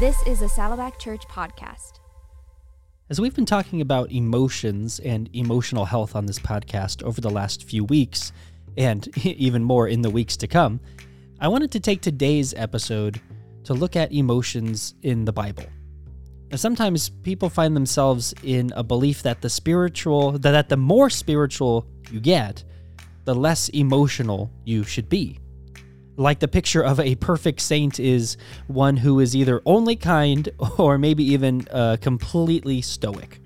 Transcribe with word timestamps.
This 0.00 0.26
is 0.26 0.40
a 0.40 0.48
Saddleback 0.48 0.98
Church 0.98 1.28
podcast. 1.28 2.00
As 3.10 3.20
we've 3.20 3.34
been 3.34 3.44
talking 3.44 3.82
about 3.82 4.10
emotions 4.10 4.98
and 4.98 5.28
emotional 5.34 5.84
health 5.84 6.16
on 6.16 6.24
this 6.24 6.38
podcast 6.38 7.02
over 7.02 7.20
the 7.20 7.28
last 7.28 7.64
few 7.64 7.84
weeks, 7.84 8.32
and 8.78 9.14
even 9.26 9.62
more 9.62 9.88
in 9.88 10.00
the 10.00 10.08
weeks 10.08 10.38
to 10.38 10.46
come, 10.46 10.80
I 11.38 11.48
wanted 11.48 11.70
to 11.72 11.80
take 11.80 12.00
today's 12.00 12.54
episode 12.54 13.20
to 13.64 13.74
look 13.74 13.94
at 13.94 14.10
emotions 14.10 14.94
in 15.02 15.26
the 15.26 15.34
Bible. 15.34 15.66
Now, 16.50 16.56
sometimes 16.56 17.10
people 17.10 17.50
find 17.50 17.76
themselves 17.76 18.32
in 18.42 18.72
a 18.74 18.82
belief 18.82 19.22
that 19.24 19.42
the 19.42 19.50
spiritual, 19.50 20.38
that 20.38 20.70
the 20.70 20.78
more 20.78 21.10
spiritual 21.10 21.86
you 22.10 22.20
get, 22.20 22.64
the 23.26 23.34
less 23.34 23.68
emotional 23.68 24.50
you 24.64 24.82
should 24.82 25.10
be 25.10 25.39
like 26.16 26.40
the 26.40 26.48
picture 26.48 26.82
of 26.82 27.00
a 27.00 27.14
perfect 27.16 27.60
saint 27.60 27.98
is 27.98 28.36
one 28.66 28.96
who 28.96 29.20
is 29.20 29.34
either 29.34 29.62
only 29.64 29.96
kind 29.96 30.48
or 30.78 30.98
maybe 30.98 31.24
even 31.24 31.66
uh, 31.70 31.96
completely 32.00 32.82
stoic. 32.82 33.40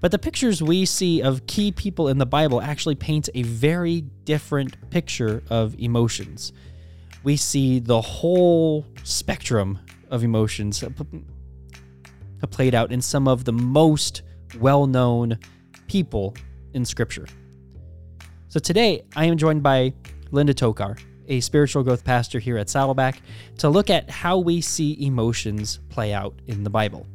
But 0.00 0.12
the 0.12 0.18
pictures 0.18 0.62
we 0.62 0.84
see 0.84 1.22
of 1.22 1.46
key 1.46 1.72
people 1.72 2.08
in 2.08 2.18
the 2.18 2.26
Bible 2.26 2.62
actually 2.62 2.94
paint 2.94 3.28
a 3.34 3.42
very 3.42 4.02
different 4.24 4.90
picture 4.90 5.42
of 5.50 5.74
emotions. 5.78 6.52
We 7.24 7.36
see 7.36 7.80
the 7.80 8.00
whole 8.00 8.86
spectrum 9.02 9.80
of 10.10 10.22
emotions 10.22 10.84
played 12.50 12.74
out 12.74 12.92
in 12.92 13.02
some 13.02 13.26
of 13.26 13.44
the 13.44 13.52
most 13.52 14.22
well 14.60 14.86
known 14.86 15.38
people 15.88 16.36
in 16.74 16.84
Scripture. 16.84 17.26
So 18.48 18.60
today 18.60 19.04
I 19.16 19.24
am 19.24 19.36
joined 19.36 19.62
by 19.62 19.92
Linda 20.30 20.54
Tokar 20.54 20.98
a 21.28 21.40
spiritual 21.40 21.82
growth 21.82 22.04
pastor 22.04 22.38
here 22.38 22.58
at 22.58 22.68
Saddleback, 22.68 23.22
to 23.58 23.68
look 23.68 23.90
at 23.90 24.10
how 24.10 24.38
we 24.38 24.60
see 24.60 25.04
emotions 25.04 25.78
play 25.88 26.12
out 26.12 26.34
in 26.46 26.64
the 26.64 26.70
Bible. 26.70 27.06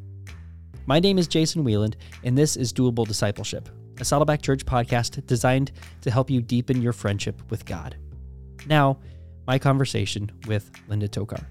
My 0.85 0.99
name 0.99 1.17
is 1.17 1.27
Jason 1.27 1.63
Wieland, 1.63 1.97
and 2.23 2.37
this 2.37 2.55
is 2.55 2.71
Doable 2.71 3.07
Discipleship, 3.07 3.69
a 3.99 4.05
Saddleback 4.05 4.41
Church 4.41 4.65
podcast 4.65 5.25
designed 5.27 5.71
to 6.01 6.11
help 6.11 6.29
you 6.29 6.41
deepen 6.41 6.81
your 6.81 6.93
friendship 6.93 7.41
with 7.49 7.65
God. 7.65 7.95
Now, 8.65 8.99
my 9.47 9.59
conversation 9.59 10.31
with 10.47 10.71
Linda 10.87 11.07
Tokar. 11.07 11.45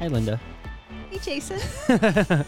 Hi, 0.00 0.06
Linda. 0.08 0.40
Hey, 1.10 1.18
Jason. 1.18 1.58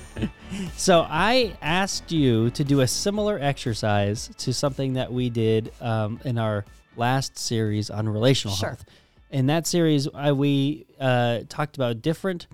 so 0.77 1.06
I 1.08 1.56
asked 1.61 2.11
you 2.12 2.50
to 2.50 2.64
do 2.64 2.81
a 2.81 2.86
similar 2.86 3.39
exercise 3.41 4.31
to 4.39 4.53
something 4.53 4.95
that 4.95 5.12
we 5.12 5.28
did 5.31 5.73
um, 5.80 6.19
in 6.25 6.39
our 6.39 6.64
last 6.97 7.39
series 7.39 7.91
on 7.91 8.08
relational 8.08 8.56
Sure. 8.56 8.70
health. 8.70 8.84
In 9.30 9.47
that 9.47 9.67
series, 9.67 10.08
I, 10.14 10.33
we 10.33 10.86
uh, 11.00 11.41
talked 11.48 11.77
about 11.77 12.03
different 12.03 12.47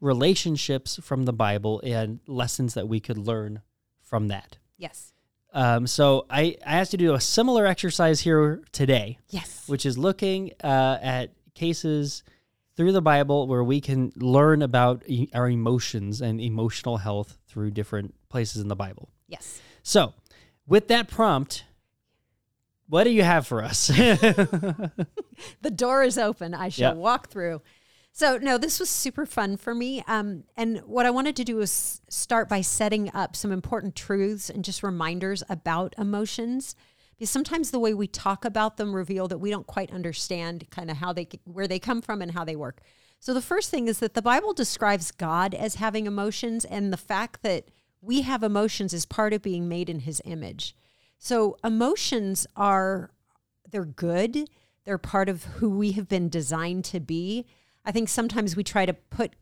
relationships 0.00 0.98
from 1.02 1.24
the 1.24 1.32
Bible 1.32 1.80
and 1.84 2.20
lessons 2.26 2.74
that 2.74 2.88
we 2.88 3.00
could 3.00 3.18
learn 3.18 3.60
from 4.02 4.28
that. 4.28 4.58
yes. 4.78 5.10
Um, 5.52 5.86
so 5.86 6.26
I, 6.28 6.56
I 6.66 6.78
asked 6.80 6.94
you 6.94 6.98
to 6.98 7.04
do 7.04 7.14
a 7.14 7.20
similar 7.20 7.64
exercise 7.64 8.18
here 8.20 8.60
today, 8.72 9.18
Yes. 9.30 9.62
which 9.68 9.86
is 9.86 9.96
looking 9.96 10.50
uh, 10.64 10.98
at 11.00 11.30
cases 11.54 12.24
through 12.76 12.92
the 12.92 13.02
Bible 13.02 13.46
where 13.46 13.62
we 13.64 13.80
can 13.80 14.12
learn 14.16 14.62
about 14.62 15.02
e- 15.06 15.28
our 15.34 15.48
emotions 15.48 16.20
and 16.20 16.40
emotional 16.40 16.96
health 16.98 17.38
through 17.46 17.70
different 17.70 18.14
places 18.28 18.60
in 18.62 18.68
the 18.68 18.76
Bible. 18.76 19.08
Yes. 19.28 19.60
So, 19.82 20.12
with 20.66 20.88
that 20.88 21.08
prompt, 21.08 21.64
what 22.88 23.04
do 23.04 23.10
you 23.10 23.22
have 23.22 23.46
for 23.46 23.62
us? 23.62 23.90
The 25.62 25.70
door 25.70 26.04
is 26.04 26.16
open. 26.16 26.54
I 26.54 26.68
shall 26.68 26.94
Yeah. 26.94 26.98
walk 27.00 27.28
through. 27.28 27.60
So, 28.12 28.38
no, 28.38 28.56
this 28.56 28.78
was 28.78 28.88
super 28.88 29.26
fun 29.26 29.56
for 29.56 29.74
me. 29.74 30.04
Um, 30.06 30.44
and 30.56 30.78
what 30.86 31.06
I 31.06 31.10
wanted 31.10 31.34
to 31.36 31.44
do 31.44 31.56
was 31.56 32.00
start 32.08 32.48
by 32.48 32.60
setting 32.60 33.10
up 33.12 33.34
some 33.34 33.50
important 33.50 33.96
truths 33.96 34.48
and 34.48 34.64
just 34.64 34.84
reminders 34.84 35.42
about 35.48 35.94
emotions. 35.98 36.76
Because 37.24 37.30
sometimes 37.30 37.70
the 37.70 37.78
way 37.78 37.94
we 37.94 38.06
talk 38.06 38.44
about 38.44 38.76
them 38.76 38.94
reveal 38.94 39.28
that 39.28 39.38
we 39.38 39.48
don't 39.48 39.66
quite 39.66 39.90
understand 39.90 40.68
kind 40.68 40.90
of 40.90 40.98
how 40.98 41.14
they, 41.14 41.26
where 41.44 41.66
they 41.66 41.78
come 41.78 42.02
from 42.02 42.20
and 42.20 42.32
how 42.32 42.44
they 42.44 42.54
work. 42.54 42.82
So, 43.18 43.32
the 43.32 43.40
first 43.40 43.70
thing 43.70 43.88
is 43.88 43.98
that 44.00 44.12
the 44.12 44.20
Bible 44.20 44.52
describes 44.52 45.10
God 45.10 45.54
as 45.54 45.76
having 45.76 46.06
emotions, 46.06 46.66
and 46.66 46.92
the 46.92 46.98
fact 46.98 47.40
that 47.40 47.68
we 48.02 48.20
have 48.20 48.42
emotions 48.42 48.92
is 48.92 49.06
part 49.06 49.32
of 49.32 49.40
being 49.40 49.70
made 49.70 49.88
in 49.88 50.00
his 50.00 50.20
image. 50.26 50.76
So, 51.16 51.56
emotions 51.64 52.46
are 52.56 53.10
they're 53.70 53.86
good. 53.86 54.50
They're 54.84 54.98
part 54.98 55.30
of 55.30 55.44
who 55.44 55.70
we 55.70 55.92
have 55.92 56.10
been 56.10 56.28
designed 56.28 56.84
to 56.84 57.00
be. 57.00 57.46
I 57.86 57.90
think 57.90 58.10
sometimes 58.10 58.54
we 58.54 58.64
try 58.64 58.84
to 58.84 58.92
put 58.92 59.34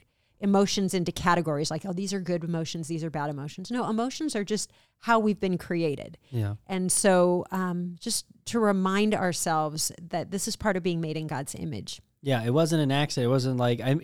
emotions 0.43 0.93
into 0.93 1.11
categories 1.13 1.71
like, 1.71 1.87
oh, 1.87 1.93
these 1.93 2.13
are 2.13 2.21
good 2.21 2.45
emotions, 2.45 2.89
these 2.89 3.03
are 3.05 3.11
bad 3.11 3.31
emotions. 3.31 3.71
No, 3.71 3.89
emotions 3.89 4.37
are 4.37 4.45
just 4.45 4.71
how 5.01 5.19
we've 5.19 5.41
been 5.41 5.57
created. 5.57 6.19
yeah. 6.31 6.55
And 6.67 6.93
so, 6.93 7.47
um, 7.51 7.97
just 8.01 8.27
to 8.47 8.59
remind 8.61 9.15
ourselves 9.15 9.91
that 10.11 10.31
this 10.31 10.47
is 10.47 10.57
part 10.57 10.77
of 10.77 10.83
being 10.83 11.01
made 11.01 11.17
in 11.17 11.27
God's 11.27 11.55
image. 11.55 12.01
Yeah, 12.21 12.43
it 12.45 12.51
wasn't 12.51 12.83
an 12.83 12.93
accident. 12.93 13.27
It 13.27 13.31
wasn't 13.31 13.57
like 13.57 13.81
I 13.81 13.97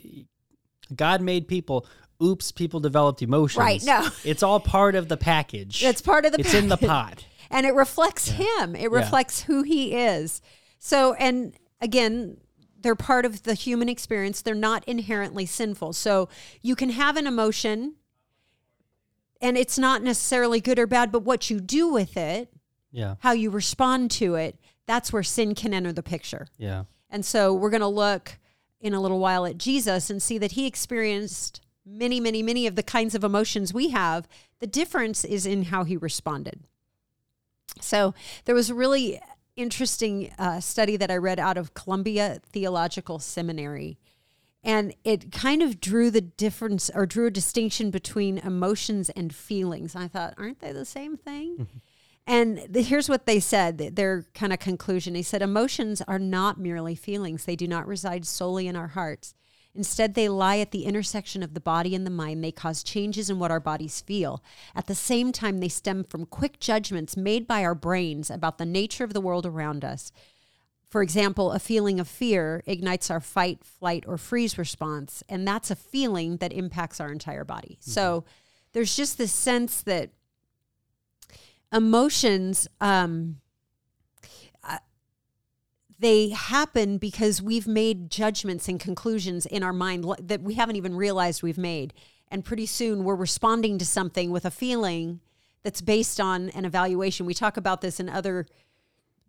God 0.94 1.20
made 1.20 1.46
people. 1.48 1.86
Oops, 2.22 2.50
people 2.52 2.80
developed 2.80 3.22
emotions. 3.22 3.58
Right, 3.60 3.84
no. 3.84 4.08
It's 4.24 4.42
all 4.42 4.58
part 4.58 4.94
of 4.96 5.08
the 5.08 5.16
package. 5.16 5.84
It's 5.84 6.00
part 6.00 6.24
of 6.24 6.32
the 6.32 6.40
It's 6.40 6.54
in 6.54 6.68
the 6.68 6.76
pot. 6.76 7.24
and 7.50 7.64
it 7.64 7.74
reflects 7.74 8.28
him 8.28 8.74
it 8.76 8.90
reflects 8.90 9.42
who 9.42 9.62
he 9.62 9.94
is 9.94 10.42
so 10.78 11.14
and 11.14 11.54
again 11.80 12.36
they're 12.80 12.94
part 12.94 13.24
of 13.24 13.42
the 13.42 13.54
human 13.54 13.88
experience 13.88 14.40
they're 14.42 14.54
not 14.54 14.84
inherently 14.86 15.44
sinful 15.46 15.92
so 15.92 16.28
you 16.62 16.76
can 16.76 16.90
have 16.90 17.16
an 17.16 17.26
emotion 17.26 17.94
and 19.40 19.56
it's 19.56 19.78
not 19.78 20.02
necessarily 20.02 20.60
good 20.60 20.78
or 20.78 20.86
bad 20.86 21.10
but 21.12 21.22
what 21.22 21.50
you 21.50 21.60
do 21.60 21.88
with 21.92 22.16
it 22.16 22.50
Yeah. 22.92 23.16
how 23.20 23.32
you 23.32 23.50
respond 23.50 24.10
to 24.12 24.34
it 24.36 24.58
that's 24.86 25.12
where 25.12 25.22
sin 25.22 25.54
can 25.54 25.74
enter 25.74 25.92
the 25.92 26.02
picture 26.02 26.46
Yeah. 26.56 26.84
and 27.10 27.24
so 27.24 27.52
we're 27.52 27.70
going 27.70 27.80
to 27.80 27.86
look 27.88 28.38
in 28.80 28.94
a 28.94 29.00
little 29.00 29.18
while 29.18 29.44
at 29.44 29.58
Jesus 29.58 30.08
and 30.08 30.22
see 30.22 30.38
that 30.38 30.52
he 30.52 30.64
experienced 30.64 31.60
many, 31.84 32.20
many, 32.20 32.44
many 32.44 32.68
of 32.68 32.76
the 32.76 32.82
kinds 32.84 33.12
of 33.16 33.24
emotions 33.24 33.74
we 33.74 33.88
have. 33.88 34.28
The 34.60 34.68
difference 34.68 35.24
is 35.24 35.46
in 35.46 35.64
how 35.64 35.82
he 35.82 35.96
responded. 35.96 36.60
So 37.80 38.14
there 38.44 38.54
was 38.54 38.70
a 38.70 38.74
really 38.74 39.20
interesting 39.58 40.32
uh, 40.38 40.60
study 40.60 40.96
that 40.96 41.10
I 41.10 41.16
read 41.16 41.38
out 41.38 41.58
of 41.58 41.74
Columbia 41.74 42.40
Theological 42.52 43.18
Seminary. 43.18 43.98
And 44.62 44.94
it 45.04 45.32
kind 45.32 45.62
of 45.62 45.80
drew 45.80 46.10
the 46.10 46.20
difference 46.20 46.90
or 46.94 47.06
drew 47.06 47.26
a 47.26 47.30
distinction 47.30 47.90
between 47.90 48.38
emotions 48.38 49.10
and 49.10 49.34
feelings. 49.34 49.94
I 49.94 50.08
thought, 50.08 50.34
aren't 50.38 50.60
they 50.60 50.72
the 50.72 50.84
same 50.84 51.16
thing? 51.16 51.68
And 52.26 52.58
the, 52.68 52.82
here's 52.82 53.08
what 53.08 53.24
they 53.24 53.40
said 53.40 53.78
their 53.96 54.26
kind 54.34 54.52
of 54.52 54.58
conclusion. 54.58 55.14
He 55.14 55.22
said, 55.22 55.40
Emotions 55.40 56.02
are 56.06 56.18
not 56.18 56.60
merely 56.60 56.94
feelings, 56.94 57.46
they 57.46 57.56
do 57.56 57.66
not 57.66 57.86
reside 57.86 58.26
solely 58.26 58.68
in 58.68 58.76
our 58.76 58.88
hearts. 58.88 59.34
Instead, 59.78 60.14
they 60.14 60.28
lie 60.28 60.58
at 60.58 60.72
the 60.72 60.84
intersection 60.84 61.40
of 61.40 61.54
the 61.54 61.60
body 61.60 61.94
and 61.94 62.04
the 62.04 62.10
mind. 62.10 62.42
They 62.42 62.50
cause 62.50 62.82
changes 62.82 63.30
in 63.30 63.38
what 63.38 63.52
our 63.52 63.60
bodies 63.60 64.00
feel. 64.00 64.42
At 64.74 64.88
the 64.88 64.94
same 64.94 65.30
time, 65.30 65.60
they 65.60 65.68
stem 65.68 66.02
from 66.02 66.26
quick 66.26 66.58
judgments 66.58 67.16
made 67.16 67.46
by 67.46 67.62
our 67.62 67.76
brains 67.76 68.28
about 68.28 68.58
the 68.58 68.66
nature 68.66 69.04
of 69.04 69.14
the 69.14 69.20
world 69.20 69.46
around 69.46 69.84
us. 69.84 70.10
For 70.90 71.00
example, 71.00 71.52
a 71.52 71.60
feeling 71.60 72.00
of 72.00 72.08
fear 72.08 72.64
ignites 72.66 73.08
our 73.08 73.20
fight, 73.20 73.62
flight, 73.62 74.02
or 74.08 74.18
freeze 74.18 74.58
response, 74.58 75.22
and 75.28 75.46
that's 75.46 75.70
a 75.70 75.76
feeling 75.76 76.38
that 76.38 76.52
impacts 76.52 76.98
our 77.00 77.12
entire 77.12 77.44
body. 77.44 77.78
So 77.80 78.24
there's 78.72 78.96
just 78.96 79.16
this 79.16 79.32
sense 79.32 79.80
that 79.82 80.10
emotions 81.72 82.66
um 82.80 83.36
they 85.98 86.28
happen 86.30 86.98
because 86.98 87.42
we've 87.42 87.66
made 87.66 88.10
judgments 88.10 88.68
and 88.68 88.78
conclusions 88.78 89.46
in 89.46 89.62
our 89.62 89.72
mind 89.72 90.04
that 90.22 90.40
we 90.42 90.54
haven't 90.54 90.76
even 90.76 90.94
realized 90.94 91.42
we've 91.42 91.58
made 91.58 91.92
and 92.30 92.44
pretty 92.44 92.66
soon 92.66 93.04
we're 93.04 93.14
responding 93.16 93.78
to 93.78 93.84
something 93.86 94.30
with 94.30 94.44
a 94.44 94.50
feeling 94.50 95.20
that's 95.62 95.80
based 95.80 96.20
on 96.20 96.50
an 96.50 96.64
evaluation 96.64 97.26
we 97.26 97.34
talk 97.34 97.56
about 97.56 97.80
this 97.80 97.98
in 98.00 98.08
other 98.08 98.46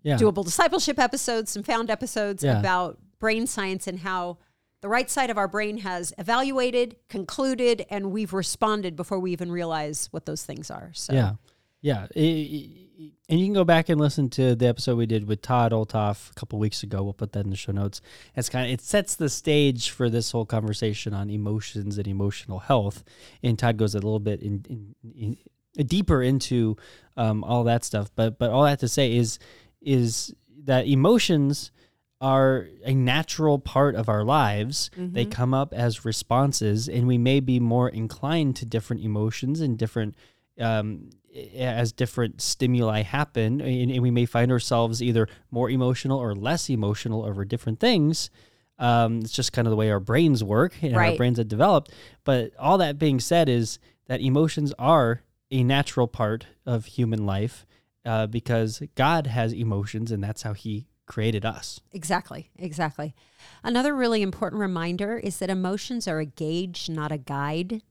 Yeah. 0.04 0.18
doable 0.18 0.46
discipleship 0.46 0.98
episodes 1.00 1.56
and 1.56 1.66
found 1.66 1.90
episodes 1.90 2.44
Yeah. 2.44 2.60
about 2.60 3.00
brain 3.20 3.48
science 3.48 3.88
and 3.88 4.00
how 4.00 4.38
the 4.82 4.88
right 4.88 5.10
side 5.10 5.30
of 5.30 5.38
our 5.38 5.48
brain 5.48 5.80
has 5.80 6.14
evaluated 6.18 6.96
concluded 7.10 7.86
and 7.90 8.12
we've 8.12 8.32
responded 8.32 8.96
before 8.96 9.20
we 9.20 9.32
even 9.34 9.52
realize 9.52 10.08
what 10.12 10.26
those 10.26 10.46
things 10.46 10.70
are 10.72 10.92
so 10.94 11.14
Yeah. 11.14 11.34
Yeah. 11.82 12.08
I- 12.16 12.20
I- 12.20 12.22
I- 12.22 12.89
and 13.30 13.40
you 13.40 13.46
can 13.46 13.54
go 13.54 13.64
back 13.64 13.90
and 13.90 14.00
listen 14.00 14.30
to 14.32 14.56
the 14.56 14.68
episode 14.68 14.98
we 14.98 15.06
did 15.06 15.28
with 15.28 15.42
Todd 15.42 15.72
Olthoff 15.72 16.32
a 16.32 16.34
couple 16.34 16.60
weeks 16.60 16.84
ago. 16.84 17.02
We'll 17.02 17.14
put 17.14 17.32
that 17.34 17.46
in 17.46 17.50
the 17.50 17.56
show 17.56 17.72
notes. 17.72 18.02
It's 18.36 18.50
kind 18.50 18.66
of 18.66 18.74
it 18.74 18.82
sets 18.82 19.16
the 19.16 19.30
stage 19.30 19.90
for 19.90 20.10
this 20.10 20.32
whole 20.32 20.46
conversation 20.46 21.14
on 21.14 21.30
emotions 21.30 21.98
and 21.98 22.08
emotional 22.08 22.60
health. 22.60 23.04
And 23.42 23.58
Todd 23.58 23.78
goes 23.78 23.96
a 23.96 24.00
little 24.00 24.20
bit 24.20 24.42
in, 24.42 24.66
in, 24.70 25.38
in 25.78 25.88
deeper 25.88 26.22
into 26.22 26.76
um, 27.16 27.44
all 27.44 27.64
that 27.66 27.86
stuff. 27.86 28.12
But 28.16 28.38
but 28.38 28.52
all 28.52 28.64
I 28.64 28.72
have 28.72 28.80
to 28.80 28.90
say 28.90 29.16
is 29.16 29.40
is 29.82 30.34
that 30.66 30.86
emotions 30.88 31.72
are 32.22 32.68
a 32.84 32.94
natural 32.94 33.60
part 33.60 33.96
of 33.96 34.10
our 34.10 34.26
lives. 34.26 34.92
They 35.14 35.24
come 35.26 35.54
up 35.54 35.74
as 35.74 36.04
responses, 36.04 36.90
and 36.90 37.08
we 37.08 37.18
may 37.18 37.40
be 37.40 37.62
more 37.62 37.88
inclined 37.88 38.58
to 38.58 38.66
different 38.66 39.04
emotions 39.04 39.62
and 39.62 39.78
different 39.78 40.16
um, 40.60 41.12
as 41.56 41.92
different 41.92 42.42
stimuli 42.42 43.02
happen, 43.02 43.62
and, 43.62 43.92
and 43.92 44.02
we 44.02 44.12
may 44.12 44.26
find 44.26 44.52
ourselves 44.52 45.02
either 45.02 45.28
more 45.52 45.70
emotional 45.70 46.18
or 46.20 46.36
less 46.36 46.70
emotional 46.70 47.24
over 47.24 47.46
different 47.46 47.80
things. 47.80 48.30
Um, 48.78 49.20
it's 49.20 49.34
just 49.34 49.52
kind 49.52 49.68
of 49.68 49.72
the 49.72 49.76
way 49.76 49.92
our 49.92 50.00
brains 50.00 50.44
work 50.44 50.82
and 50.82 50.96
our 50.96 51.16
brains 51.16 51.38
have 51.38 51.48
developed. 51.48 51.92
But 52.24 52.52
all 52.58 52.78
that 52.78 52.98
being 52.98 53.20
said, 53.20 53.50
is 53.50 53.78
that 54.08 54.22
emotions 54.22 54.74
are 54.80 55.22
a 55.52 55.64
natural 55.64 56.08
part 56.08 56.46
of 56.66 56.86
human 56.86 57.26
life 57.26 57.66
uh, 58.06 58.28
because 58.28 58.82
God 58.96 59.28
has 59.28 59.54
emotions, 59.54 60.12
and 60.12 60.24
that's 60.24 60.44
how 60.44 60.54
He 60.54 60.88
created 61.06 61.44
us. 61.44 61.82
Exactly, 61.92 62.50
exactly. 62.58 63.14
Another 63.64 63.96
really 63.96 64.22
important 64.22 64.62
reminder 64.62 65.18
is 65.18 65.40
that 65.40 65.50
emotions 65.50 66.08
are 66.08 66.20
a 66.20 66.26
gauge, 66.26 66.90
not 66.90 67.12
a 67.12 67.18
guide. 67.18 67.82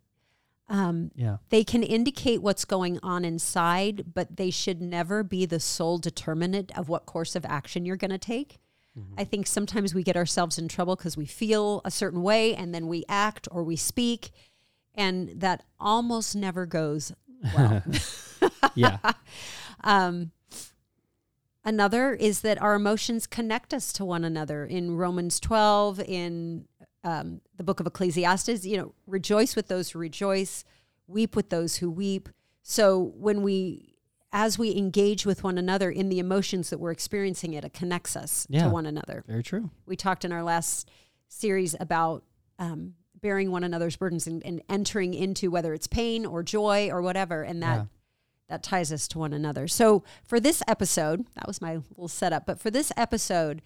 Um, 0.68 1.10
Yeah. 1.14 1.38
they 1.48 1.64
can 1.64 1.82
indicate 1.82 2.42
what's 2.42 2.64
going 2.66 2.98
on 3.02 3.24
inside, 3.24 4.12
but 4.14 4.36
they 4.36 4.50
should 4.50 4.82
never 4.82 5.22
be 5.22 5.46
the 5.46 5.60
sole 5.60 5.98
determinant 5.98 6.76
of 6.78 6.88
what 6.88 7.06
course 7.06 7.34
of 7.34 7.44
action 7.46 7.86
you're 7.86 7.96
going 7.96 8.10
to 8.10 8.18
take. 8.18 8.58
I 9.16 9.22
think 9.22 9.46
sometimes 9.46 9.94
we 9.94 10.02
get 10.02 10.16
ourselves 10.16 10.58
in 10.58 10.66
trouble 10.66 10.96
because 10.96 11.16
we 11.16 11.24
feel 11.24 11.80
a 11.84 11.90
certain 11.90 12.20
way 12.20 12.56
and 12.56 12.74
then 12.74 12.88
we 12.88 13.04
act 13.08 13.46
or 13.52 13.62
we 13.62 13.76
speak, 13.76 14.30
and 14.92 15.40
that 15.40 15.62
almost 15.78 16.34
never 16.34 16.66
goes 16.66 17.12
well. 17.56 17.82
Yeah. 18.74 18.98
Um, 19.84 20.32
another 21.64 22.12
is 22.14 22.40
that 22.40 22.60
our 22.60 22.74
emotions 22.74 23.26
connect 23.26 23.72
us 23.72 23.92
to 23.94 24.04
one 24.04 24.24
another. 24.24 24.64
In 24.64 24.96
Romans 24.96 25.38
12, 25.40 26.00
in 26.00 26.66
um, 27.08 27.40
the 27.56 27.64
book 27.64 27.80
of 27.80 27.86
Ecclesiastes, 27.86 28.64
you 28.66 28.76
know, 28.76 28.94
rejoice 29.06 29.56
with 29.56 29.68
those 29.68 29.90
who 29.90 29.98
rejoice, 29.98 30.64
weep 31.06 31.34
with 31.36 31.48
those 31.50 31.76
who 31.76 31.90
weep. 31.90 32.28
So 32.62 33.12
when 33.16 33.42
we, 33.42 33.94
as 34.32 34.58
we 34.58 34.76
engage 34.76 35.24
with 35.24 35.42
one 35.42 35.56
another 35.58 35.90
in 35.90 36.08
the 36.10 36.18
emotions 36.18 36.68
that 36.70 36.78
we're 36.78 36.90
experiencing, 36.90 37.54
it, 37.54 37.64
it 37.64 37.72
connects 37.72 38.14
us 38.16 38.46
Yeah. 38.50 38.64
to 38.64 38.70
one 38.70 38.86
another. 38.86 39.24
Very 39.26 39.42
true. 39.42 39.70
We 39.86 39.96
talked 39.96 40.24
in 40.24 40.32
our 40.32 40.42
last 40.42 40.90
series 41.28 41.74
about 41.80 42.24
um, 42.58 42.94
bearing 43.20 43.50
one 43.50 43.64
another's 43.64 43.96
burdens 43.96 44.26
and, 44.26 44.44
and 44.44 44.60
entering 44.68 45.14
into 45.14 45.50
whether 45.50 45.72
it's 45.72 45.86
pain 45.86 46.26
or 46.26 46.42
joy 46.42 46.90
or 46.90 47.00
whatever, 47.00 47.42
and 47.42 47.62
that 47.62 47.76
Yeah. 47.78 47.84
that 48.48 48.62
ties 48.62 48.92
us 48.92 49.08
to 49.08 49.18
one 49.18 49.32
another. 49.32 49.66
So 49.68 50.04
for 50.24 50.40
this 50.40 50.62
episode, 50.68 51.24
that 51.36 51.46
was 51.46 51.60
my 51.60 51.76
little 51.90 52.08
setup. 52.08 52.44
But 52.46 52.58
for 52.60 52.70
this 52.70 52.92
episode, 52.96 53.60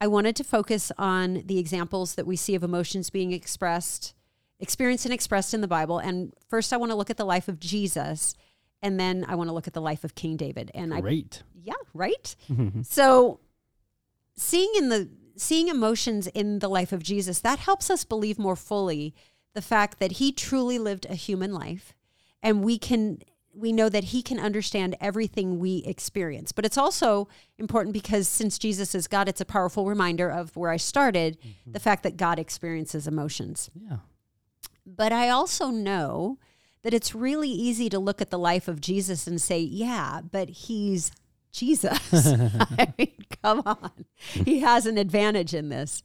I 0.00 0.06
wanted 0.06 0.36
to 0.36 0.44
focus 0.44 0.92
on 0.98 1.42
the 1.46 1.58
examples 1.58 2.14
that 2.16 2.26
we 2.26 2.36
see 2.36 2.54
of 2.54 2.62
emotions 2.62 3.10
being 3.10 3.32
expressed, 3.32 4.14
experienced 4.60 5.06
and 5.06 5.14
expressed 5.14 5.54
in 5.54 5.60
the 5.60 5.68
Bible. 5.68 5.98
And 5.98 6.32
first, 6.48 6.72
I 6.72 6.76
want 6.76 6.90
to 6.90 6.96
look 6.96 7.10
at 7.10 7.16
the 7.16 7.24
life 7.24 7.48
of 7.48 7.58
Jesus, 7.58 8.34
and 8.82 9.00
then 9.00 9.24
I 9.26 9.34
want 9.34 9.48
to 9.48 9.54
look 9.54 9.66
at 9.66 9.72
the 9.72 9.80
life 9.80 10.04
of 10.04 10.14
King 10.14 10.36
David. 10.36 10.70
And 10.74 10.92
I 10.92 11.00
Great. 11.00 11.42
yeah, 11.62 11.74
right. 11.94 12.36
Mm-hmm. 12.50 12.82
so 12.82 13.40
seeing 14.36 14.72
in 14.76 14.90
the 14.90 15.08
seeing 15.38 15.68
emotions 15.68 16.26
in 16.28 16.60
the 16.60 16.68
life 16.68 16.92
of 16.92 17.02
Jesus, 17.02 17.40
that 17.40 17.58
helps 17.58 17.90
us 17.90 18.04
believe 18.04 18.38
more 18.38 18.56
fully 18.56 19.14
the 19.54 19.62
fact 19.62 19.98
that 19.98 20.12
he 20.12 20.32
truly 20.32 20.78
lived 20.78 21.06
a 21.08 21.14
human 21.14 21.52
life 21.52 21.94
and 22.42 22.64
we 22.64 22.78
can 22.78 23.18
we 23.56 23.72
know 23.72 23.88
that 23.88 24.04
he 24.04 24.22
can 24.22 24.38
understand 24.38 24.96
everything 25.00 25.58
we 25.58 25.78
experience. 25.86 26.52
But 26.52 26.66
it's 26.66 26.76
also 26.76 27.28
important 27.58 27.94
because 27.94 28.28
since 28.28 28.58
Jesus 28.58 28.94
is 28.94 29.08
God, 29.08 29.28
it's 29.28 29.40
a 29.40 29.46
powerful 29.46 29.86
reminder 29.86 30.28
of 30.28 30.54
where 30.56 30.70
I 30.70 30.76
started, 30.76 31.38
mm-hmm. 31.40 31.72
the 31.72 31.80
fact 31.80 32.02
that 32.02 32.16
God 32.16 32.38
experiences 32.38 33.06
emotions. 33.06 33.70
Yeah. 33.74 33.98
But 34.84 35.12
I 35.12 35.30
also 35.30 35.70
know 35.70 36.38
that 36.82 36.94
it's 36.94 37.14
really 37.14 37.48
easy 37.48 37.88
to 37.88 37.98
look 37.98 38.20
at 38.20 38.30
the 38.30 38.38
life 38.38 38.68
of 38.68 38.80
Jesus 38.80 39.26
and 39.26 39.40
say, 39.40 39.58
yeah, 39.58 40.20
but 40.20 40.48
he's 40.48 41.10
Jesus. 41.50 41.98
I 42.12 42.92
mean, 42.98 43.14
come 43.42 43.62
on. 43.64 44.04
He 44.16 44.60
has 44.60 44.86
an 44.86 44.98
advantage 44.98 45.54
in 45.54 45.70
this. 45.70 46.02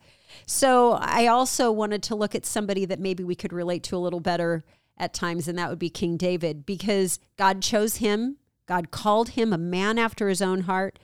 So 0.47 0.93
I 0.93 1.27
also 1.27 1.71
wanted 1.71 2.01
to 2.03 2.15
look 2.15 2.33
at 2.33 2.45
somebody 2.45 2.85
that 2.85 2.99
maybe 2.99 3.23
we 3.23 3.35
could 3.35 3.53
relate 3.53 3.83
to 3.83 3.97
a 3.97 3.99
little 3.99 4.21
better 4.21 4.63
at 5.01 5.13
times, 5.13 5.47
and 5.47 5.57
that 5.57 5.69
would 5.69 5.79
be 5.79 5.89
King 5.89 6.15
David, 6.15 6.65
because 6.65 7.19
God 7.35 7.61
chose 7.61 7.97
him, 7.97 8.37
God 8.67 8.91
called 8.91 9.29
him 9.29 9.51
a 9.51 9.57
man 9.57 9.97
after 9.97 10.29
his 10.29 10.41
own 10.41 10.61
heart. 10.61 10.99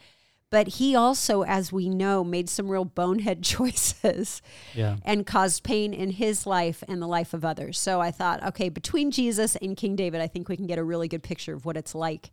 But 0.49 0.67
he 0.79 0.95
also, 0.95 1.41
as 1.43 1.73
we 1.73 1.89
know, 1.89 2.23
made 2.23 2.47
some 2.47 2.69
real 2.69 2.85
bonehead 2.85 3.43
choices 3.43 4.41
Yeah. 4.73 4.95
and 5.03 5.25
caused 5.27 5.63
pain 5.63 5.93
in 5.93 6.11
his 6.11 6.47
life 6.47 6.83
and 6.87 7.01
the 7.01 7.07
life 7.07 7.33
of 7.33 7.43
others. 7.43 7.77
So 7.77 7.99
I 7.99 8.11
thought, 8.11 8.41
okay, 8.45 8.69
between 8.69 9.11
Jesus 9.11 9.57
and 9.57 9.75
King 9.75 9.97
David, 9.97 10.21
I 10.21 10.27
think 10.27 10.47
we 10.47 10.55
can 10.55 10.65
get 10.67 10.77
a 10.79 10.83
really 10.85 11.09
good 11.09 11.21
picture 11.23 11.53
of 11.53 11.65
what 11.65 11.75
it's 11.75 11.93
like 11.93 12.31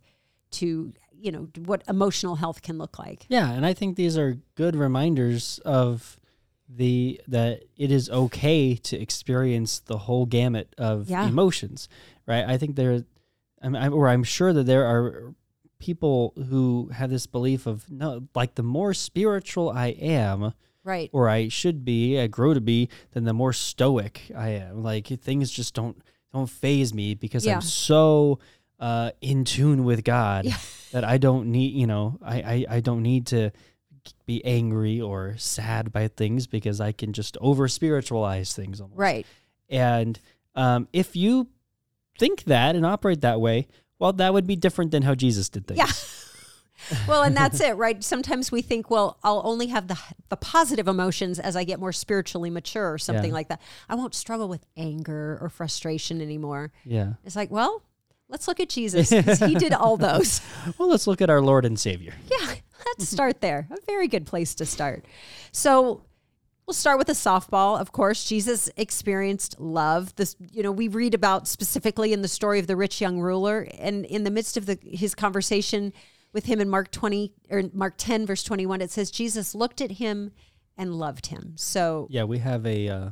to, 0.51 0.93
you 1.19 1.31
know, 1.31 1.49
what 1.65 1.83
emotional 1.89 2.35
health 2.35 2.61
can 2.61 2.77
look 2.77 2.97
like. 2.97 3.25
Yeah, 3.27 3.51
and 3.51 3.65
I 3.65 3.73
think 3.73 3.97
these 3.97 4.17
are 4.17 4.37
good 4.55 4.77
reminders 4.77 5.59
of 5.65 6.17
the 6.67 7.21
that 7.27 7.63
it 7.77 7.91
is 7.91 8.09
okay 8.09 8.75
to 8.75 8.99
experience 8.99 9.79
the 9.79 9.97
whole 9.99 10.25
gamut 10.25 10.73
of 10.77 11.09
Yeah. 11.09 11.27
emotions, 11.27 11.87
right? 12.25 12.43
I 12.45 12.57
think 12.57 12.75
there, 12.75 13.03
I'm, 13.61 13.75
I'm, 13.75 13.93
or 13.93 14.07
I'm 14.09 14.23
sure 14.23 14.51
that 14.53 14.65
there 14.65 14.85
are 14.85 15.33
people 15.79 16.33
who 16.49 16.89
have 16.93 17.09
this 17.09 17.27
belief 17.27 17.67
of 17.67 17.89
no, 17.91 18.27
like 18.33 18.55
the 18.55 18.63
more 18.63 18.93
spiritual 18.93 19.69
I 19.69 19.87
am, 19.87 20.53
Right. 20.83 21.09
or 21.13 21.27
I 21.29 21.47
should 21.49 21.83
be, 21.83 22.19
I 22.19 22.27
grow 22.27 22.53
to 22.53 22.61
be, 22.61 22.89
then 23.13 23.23
the 23.25 23.33
more 23.33 23.53
stoic 23.53 24.21
I 24.35 24.49
am. 24.49 24.83
Like 24.83 25.07
things 25.07 25.49
just 25.51 25.73
don't 25.73 26.01
don't 26.33 26.49
phase 26.49 26.93
me 26.93 27.13
because 27.15 27.45
Yeah. 27.45 27.55
I'm 27.55 27.61
so 27.61 28.39
uh, 28.79 29.11
in 29.21 29.45
tune 29.45 29.83
with 29.83 30.03
God 30.03 30.45
Yeah. 30.45 30.57
that 30.91 31.03
I 31.03 31.17
don't 31.17 31.51
need, 31.51 31.73
you 31.73 31.87
know, 31.87 32.17
I, 32.21 32.35
I 32.41 32.65
I 32.77 32.79
don't 32.81 33.01
need 33.03 33.27
to 33.27 33.51
be 34.25 34.43
angry 34.45 34.99
or 35.01 35.35
sad 35.37 35.91
by 35.91 36.07
things 36.07 36.47
because 36.47 36.79
I 36.81 36.91
can 36.91 37.13
just 37.13 37.37
over 37.41 37.67
spiritualize 37.67 38.53
things 38.53 38.81
almost. 38.81 38.97
Right. 38.99 39.25
And 39.69 40.19
um, 40.55 40.87
if 40.93 41.15
you 41.15 41.47
think 42.19 42.43
that 42.45 42.75
and 42.75 42.85
operate 42.85 43.21
that 43.21 43.41
way, 43.41 43.67
well, 43.99 44.13
that 44.13 44.33
would 44.33 44.47
be 44.47 44.55
different 44.55 44.91
than 44.91 45.03
how 45.03 45.15
Jesus 45.15 45.49
did 45.49 45.67
things. 45.67 45.77
Yeah. 45.79 45.87
Well, 47.07 47.23
and 47.23 47.35
that's 47.35 47.61
it, 47.61 47.77
right? 47.77 48.03
Sometimes 48.03 48.51
we 48.51 48.61
think, 48.61 48.91
well, 48.91 49.17
I'll 49.23 49.41
only 49.45 49.67
have 49.67 49.87
the 49.87 49.97
the 50.29 50.35
positive 50.35 50.87
emotions 50.89 51.39
as 51.39 51.55
I 51.55 51.63
get 51.63 51.79
more 51.79 51.93
spiritually 51.93 52.49
mature 52.51 52.93
or 52.93 52.97
something 52.99 53.29
Yeah. 53.29 53.33
like 53.33 53.47
that. 53.47 53.61
I 53.89 53.95
won't 53.95 54.13
struggle 54.13 54.47
with 54.49 54.63
anger 54.77 55.39
or 55.41 55.49
frustration 55.49 56.21
anymore. 56.21 56.73
Yeah. 56.83 57.13
It's 57.23 57.35
like, 57.35 57.49
well, 57.49 57.81
let's 58.27 58.47
look 58.47 58.59
at 58.59 58.69
Jesus 58.69 59.09
'cause 59.09 59.39
he 59.39 59.55
did 59.55 59.73
all 59.73 59.95
those. 60.09 60.41
Well, 60.77 60.89
let's 60.89 61.07
look 61.07 61.21
at 61.21 61.29
our 61.29 61.41
Lord 61.41 61.65
and 61.65 61.79
Savior. 61.79 62.13
Yeah, 62.29 62.55
let's 62.85 63.07
start 63.09 63.41
there. 63.41 63.67
A 63.71 63.77
very 63.85 64.07
good 64.07 64.25
place 64.25 64.55
to 64.55 64.65
start. 64.65 65.05
So 65.51 66.03
we'll 66.65 66.73
start 66.73 66.97
with 66.97 67.09
a 67.09 67.13
softball. 67.13 67.79
Of 67.79 67.91
course, 67.91 68.25
Jesus 68.25 68.69
experienced 68.77 69.59
love. 69.59 70.15
This, 70.15 70.35
you 70.51 70.63
know, 70.63 70.71
we 70.71 70.87
read 70.87 71.13
about 71.13 71.47
specifically 71.47 72.13
in 72.13 72.21
the 72.21 72.27
story 72.27 72.59
of 72.59 72.67
the 72.67 72.75
rich 72.75 73.01
young 73.01 73.19
ruler, 73.19 73.67
and 73.77 74.05
in 74.05 74.23
the 74.23 74.31
midst 74.31 74.57
of 74.57 74.65
the 74.65 74.77
his 74.81 75.15
conversation 75.15 75.93
with 76.33 76.45
him 76.45 76.59
in 76.59 76.69
Mark 76.69 76.91
twenty 76.91 77.33
or 77.49 77.63
Mark 77.73 77.95
ten 77.97 78.25
verse 78.25 78.43
twenty 78.43 78.65
one, 78.65 78.81
it 78.81 78.91
says 78.91 79.11
Jesus 79.11 79.55
looked 79.55 79.81
at 79.81 79.91
him 79.93 80.31
and 80.77 80.93
loved 80.93 81.27
him. 81.27 81.53
So 81.55 82.07
Yeah, 82.09 82.23
we 82.25 82.39
have 82.39 82.65
a 82.65 82.89
uh, 82.89 83.09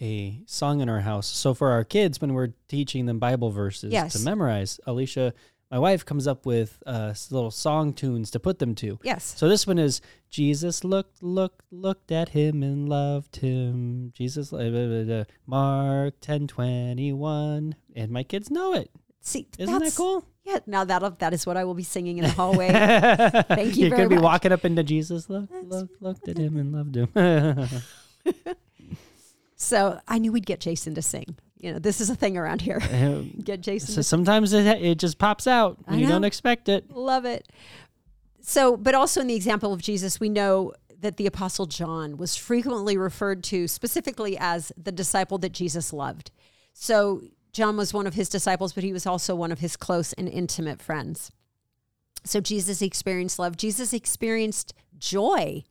a 0.00 0.40
song 0.46 0.80
in 0.80 0.88
our 0.88 1.00
house. 1.00 1.26
So 1.26 1.54
for 1.54 1.70
our 1.70 1.84
kids, 1.84 2.20
when 2.20 2.32
we're 2.34 2.54
teaching 2.68 3.06
them 3.06 3.18
Bible 3.18 3.50
verses 3.50 3.92
Yes. 3.92 4.14
to 4.14 4.20
memorize, 4.24 4.80
Alicia, 4.86 5.32
my 5.72 5.78
wife, 5.78 6.04
comes 6.04 6.28
up 6.28 6.44
with 6.46 6.82
uh, 6.86 7.14
little 7.30 7.50
song 7.50 7.94
tunes 7.94 8.30
to 8.32 8.38
put 8.38 8.58
them 8.60 8.74
to. 8.76 8.98
yes, 9.02 9.34
So 9.36 9.48
this 9.48 9.66
one 9.66 9.78
is 9.78 10.00
Jesus 10.30 10.84
looked, 10.84 11.22
looked, 11.22 11.62
looked 11.72 12.12
at 12.12 12.28
him 12.28 12.62
and 12.62 12.88
loved 12.88 13.36
him. 13.36 14.12
Jesus, 14.14 14.52
uh, 14.52 14.58
blah, 14.58 14.86
blah, 14.86 15.02
blah, 15.04 15.24
Mark 15.46 16.14
ten 16.20 16.46
twenty 16.46 17.12
one, 17.12 17.74
and 17.96 18.10
my 18.12 18.22
kids 18.22 18.50
know 18.50 18.74
it. 18.74 18.90
see, 19.20 19.48
Isn't 19.58 19.78
that 19.82 19.94
cool? 19.96 20.24
Yeah, 20.44 20.58
now 20.66 20.84
that 20.84 21.18
that 21.20 21.32
is 21.32 21.46
what 21.46 21.56
I 21.56 21.64
will 21.64 21.74
be 21.74 21.84
singing 21.84 22.18
in 22.18 22.24
the 22.24 22.30
hallway. 22.40 22.68
Thank 23.48 23.76
you 23.76 23.86
You're 23.86 23.96
gonna 23.96 24.08
be 24.08 24.16
much. 24.16 24.24
walking 24.24 24.52
up 24.52 24.64
into 24.64 24.82
Jesus. 24.82 25.30
Look, 25.30 25.48
look, 25.64 25.88
looked 26.00 26.28
at 26.28 26.36
him 26.36 26.56
and 26.58 26.72
loved 26.72 26.96
him. 26.96 27.08
so 29.56 30.00
I 30.08 30.18
knew 30.18 30.32
we'd 30.32 30.46
get 30.46 30.60
Jason 30.60 30.94
to 30.96 31.02
sing. 31.02 31.36
You 31.62 31.72
know, 31.72 31.78
this 31.78 32.00
is 32.00 32.10
a 32.10 32.14
thing 32.14 32.36
around 32.36 32.60
here. 32.60 32.80
Get 33.44 33.62
Jason 33.62 33.88
so 33.88 33.94
to 33.94 34.02
sometimes 34.02 34.52
it 34.52 34.66
it 34.66 34.98
just 34.98 35.18
pops 35.18 35.46
out 35.46 35.78
when 35.86 35.98
you 35.98 36.06
don't 36.06 36.24
expect 36.24 36.68
it. 36.68 36.90
Love 36.90 37.24
it. 37.24 37.48
So, 38.40 38.76
but 38.76 38.94
also 38.94 39.20
in 39.20 39.28
the 39.28 39.36
example 39.36 39.72
of 39.72 39.80
Jesus, 39.80 40.18
we 40.18 40.28
know 40.28 40.72
that 40.98 41.16
the 41.16 41.26
Apostle 41.26 41.66
John 41.66 42.16
was 42.16 42.36
frequently 42.36 42.96
referred 42.96 43.44
to 43.44 43.68
specifically 43.68 44.36
as 44.38 44.72
the 44.76 44.92
disciple 44.92 45.38
that 45.38 45.52
Jesus 45.52 45.92
loved. 45.92 46.32
So, 46.72 47.22
John 47.52 47.76
was 47.76 47.94
one 47.94 48.06
of 48.06 48.14
his 48.14 48.28
disciples, 48.28 48.72
but 48.72 48.82
he 48.82 48.92
was 48.92 49.06
also 49.06 49.34
one 49.34 49.52
of 49.52 49.60
his 49.60 49.76
close 49.76 50.12
and 50.14 50.28
intimate 50.28 50.82
friends. 50.82 51.30
So 52.24 52.40
Jesus 52.40 52.82
experienced 52.82 53.38
love. 53.38 53.56
Jesus 53.56 53.92
experienced 53.92 54.74
joy. 54.98 55.64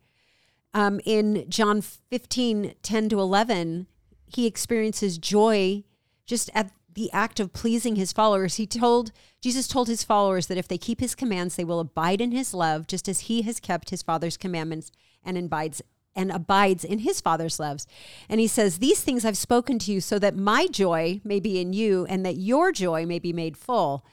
Um, 0.74 1.00
in 1.04 1.44
John 1.50 1.82
15, 1.82 2.74
10 2.82 3.08
to 3.10 3.20
11, 3.20 3.86
he 4.36 4.46
experiences 4.46 5.18
joy 5.18 5.84
just 6.26 6.50
at 6.54 6.70
the 6.94 7.10
act 7.12 7.40
of 7.40 7.52
pleasing 7.52 7.96
his 7.96 8.12
followers. 8.12 8.56
He 8.56 8.66
told, 8.66 9.12
Jesus 9.40 9.66
told 9.66 9.88
his 9.88 10.04
followers 10.04 10.46
that 10.48 10.58
if 10.58 10.68
they 10.68 10.78
keep 10.78 11.00
his 11.00 11.14
commands, 11.14 11.56
they 11.56 11.64
will 11.64 11.80
abide 11.80 12.20
in 12.20 12.32
his 12.32 12.52
love, 12.52 12.86
just 12.86 13.08
as 13.08 13.20
he 13.20 13.42
has 13.42 13.60
kept 13.60 13.90
his 13.90 14.02
Father's 14.02 14.36
commandments 14.36 14.90
and 15.24 15.38
abides 15.38 15.82
and 16.14 16.30
abides 16.30 16.84
in 16.84 16.98
his 17.00 17.22
father's 17.22 17.58
loves. 17.58 17.86
And 18.28 18.38
he 18.38 18.46
says, 18.46 18.78
These 18.78 19.00
things 19.00 19.24
I've 19.24 19.38
spoken 19.38 19.78
to 19.80 19.92
you 19.92 20.02
so 20.02 20.18
that 20.18 20.36
my 20.36 20.66
joy 20.66 21.22
may 21.24 21.40
be 21.40 21.58
in 21.58 21.72
you 21.72 22.04
and 22.06 22.24
that 22.26 22.36
your 22.36 22.70
joy 22.70 23.06
may 23.06 23.18
be 23.18 23.32
made 23.32 23.56
full. 23.56 24.04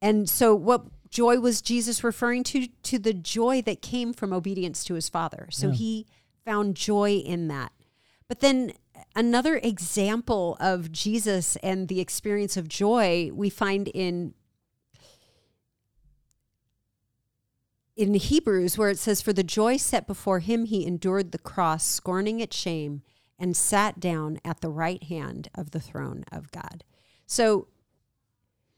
And 0.00 0.30
so 0.30 0.54
what 0.54 0.84
joy 1.10 1.40
was 1.40 1.60
Jesus 1.60 2.04
referring 2.04 2.44
to? 2.44 2.68
To 2.68 2.98
the 3.00 3.12
joy 3.12 3.62
that 3.62 3.82
came 3.82 4.12
from 4.12 4.32
obedience 4.32 4.84
to 4.84 4.94
his 4.94 5.08
father. 5.08 5.48
So 5.50 5.68
Yeah. 5.68 5.74
he 5.74 6.06
found 6.44 6.76
joy 6.76 7.16
in 7.16 7.48
that. 7.48 7.72
But 8.28 8.38
then 8.40 8.74
another 9.18 9.56
example 9.56 10.56
of 10.60 10.92
Jesus 10.92 11.56
and 11.56 11.88
the 11.88 11.98
experience 11.98 12.56
of 12.56 12.68
joy 12.68 13.32
we 13.34 13.50
find 13.50 13.88
in 13.88 14.32
in 17.96 18.14
Hebrews 18.14 18.78
where 18.78 18.90
it 18.90 18.98
says 18.98 19.20
for 19.20 19.32
the 19.32 19.42
joy 19.42 19.76
set 19.76 20.06
before 20.06 20.38
him 20.38 20.66
he 20.66 20.86
endured 20.86 21.32
the 21.32 21.38
cross 21.38 21.84
scorning 21.84 22.38
its 22.38 22.56
shame 22.56 23.02
and 23.40 23.56
sat 23.56 23.98
down 23.98 24.38
at 24.44 24.60
the 24.60 24.70
right 24.70 25.02
hand 25.02 25.48
of 25.52 25.72
the 25.72 25.80
throne 25.80 26.24
of 26.30 26.52
God. 26.52 26.84
So 27.26 27.66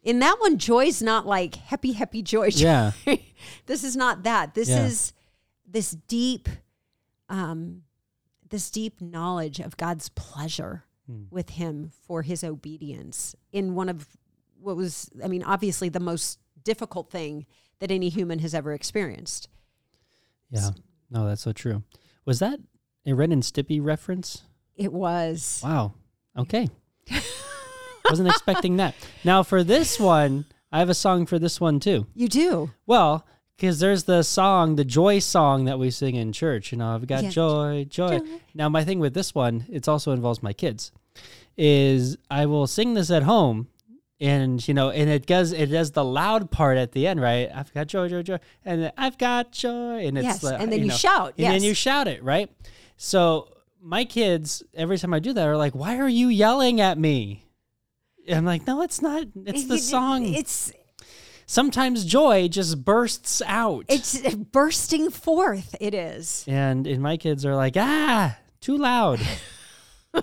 in 0.02 0.20
that 0.20 0.36
one 0.40 0.56
joy's 0.56 1.02
not 1.02 1.26
like 1.26 1.56
happy 1.56 1.92
happy 1.92 2.22
joy. 2.22 2.48
joy. 2.48 2.64
Yeah. 2.64 2.92
this 3.66 3.84
is 3.84 3.94
not 3.94 4.22
that. 4.22 4.54
This 4.54 4.70
Yeah. 4.70 4.86
is 4.86 5.12
this 5.66 5.90
deep 5.90 6.48
um 7.28 7.82
this 8.50 8.70
deep 8.70 9.00
knowledge 9.00 9.58
of 9.60 9.76
God's 9.76 10.08
pleasure 10.10 10.84
Hmm. 11.06 11.24
with 11.30 11.50
him 11.50 11.90
for 12.06 12.22
his 12.22 12.44
obedience 12.44 13.34
in 13.52 13.74
one 13.74 13.88
of 13.88 14.06
what 14.60 14.76
was 14.76 15.08
I 15.24 15.28
mean 15.28 15.42
obviously 15.42 15.88
the 15.88 15.98
most 15.98 16.38
difficult 16.62 17.10
thing 17.10 17.46
that 17.78 17.90
any 17.90 18.10
human 18.10 18.38
has 18.40 18.54
ever 18.54 18.72
experienced. 18.74 19.48
Yeah. 20.50 20.70
No, 21.10 21.26
that's 21.26 21.42
so 21.42 21.52
true. 21.52 21.82
Was 22.26 22.38
that 22.40 22.60
a 23.06 23.14
Ren 23.14 23.32
and 23.32 23.42
Stimpy 23.42 23.82
reference? 23.82 24.42
It 24.76 24.92
was 24.92 25.60
Wow. 25.64 25.94
Okay. 26.36 26.68
Wasn't 28.08 28.28
expecting 28.28 28.76
that. 28.76 28.94
Now 29.24 29.42
for 29.42 29.62
this 29.64 29.98
one, 30.00 30.44
I 30.72 30.78
have 30.80 30.88
a 30.90 30.94
song 30.94 31.26
for 31.26 31.38
this 31.38 31.60
one 31.60 31.80
too. 31.80 32.06
you 32.14 32.28
do. 32.28 32.70
Well, 32.86 33.26
because 33.60 33.78
there's 33.78 34.04
the 34.04 34.22
song, 34.22 34.76
the 34.76 34.84
joy 34.86 35.18
song 35.18 35.66
that 35.66 35.78
we 35.78 35.90
sing 35.90 36.14
in 36.16 36.32
church. 36.32 36.72
You 36.72 36.78
know, 36.78 36.94
I've 36.94 37.06
got 37.06 37.24
Yeah. 37.24 37.30
joy, 37.30 37.86
joy, 37.90 38.18
Joy. 38.20 38.26
Now 38.54 38.70
my 38.70 38.84
thing 38.84 39.00
with 39.00 39.12
this 39.12 39.34
one, 39.34 39.66
it 39.68 39.86
also 39.86 40.12
involves 40.12 40.42
my 40.42 40.54
kids. 40.54 40.92
Is 41.58 42.16
I 42.30 42.46
will 42.46 42.66
sing 42.66 42.94
this 42.94 43.10
at 43.10 43.24
home, 43.24 43.68
and 44.18 44.66
you 44.66 44.72
know, 44.72 44.88
and 44.88 45.10
it 45.10 45.26
does 45.26 45.52
it 45.52 45.66
does 45.66 45.90
the 45.90 46.04
loud 46.04 46.50
part 46.50 46.78
at 46.78 46.92
the 46.92 47.06
end, 47.06 47.20
right? 47.20 47.50
I've 47.54 47.72
got 47.74 47.86
joy, 47.86 48.08
joy, 48.08 48.22
joy, 48.22 48.38
and 48.64 48.82
then 48.84 48.92
I've 48.96 49.18
got 49.18 49.52
joy, 49.52 50.06
and 50.06 50.16
it's 50.16 50.24
Yes, 50.24 50.42
like, 50.42 50.58
and 50.58 50.72
then 50.72 50.78
you 50.80 50.86
know, 50.86 50.94
shout, 50.94 51.34
and 51.36 51.52
then 51.52 51.62
you 51.62 51.74
shout 51.74 52.08
it, 52.08 52.22
right? 52.24 52.50
So 52.96 53.48
my 53.82 54.06
kids, 54.06 54.62
every 54.74 54.96
time 54.96 55.12
I 55.12 55.18
do 55.18 55.34
that, 55.34 55.46
are 55.46 55.56
like, 55.56 55.74
"Why 55.74 55.98
are 55.98 56.08
you 56.08 56.28
yelling 56.28 56.80
at 56.80 56.96
me?" 56.96 57.44
And 58.26 58.38
I'm 58.38 58.44
like, 58.46 58.66
"No, 58.66 58.80
it's 58.80 59.02
not. 59.02 59.24
It's 59.44 59.66
the 59.66 59.76
song. 59.78 60.24
It's 60.32 60.72
Sometimes 61.50 62.04
joy 62.04 62.46
just 62.46 62.84
bursts 62.84 63.42
out." 63.44 63.84
it's 63.88 64.20
bursting 64.52 65.10
forth. 65.10 65.74
It 65.80 65.94
is. 65.94 66.44
and 66.46 66.86
and 66.86 67.02
my 67.02 67.16
kids 67.16 67.44
are 67.44 67.56
like 67.56 67.74
ah 67.76 68.38
too 68.60 68.76
loud 68.78 69.18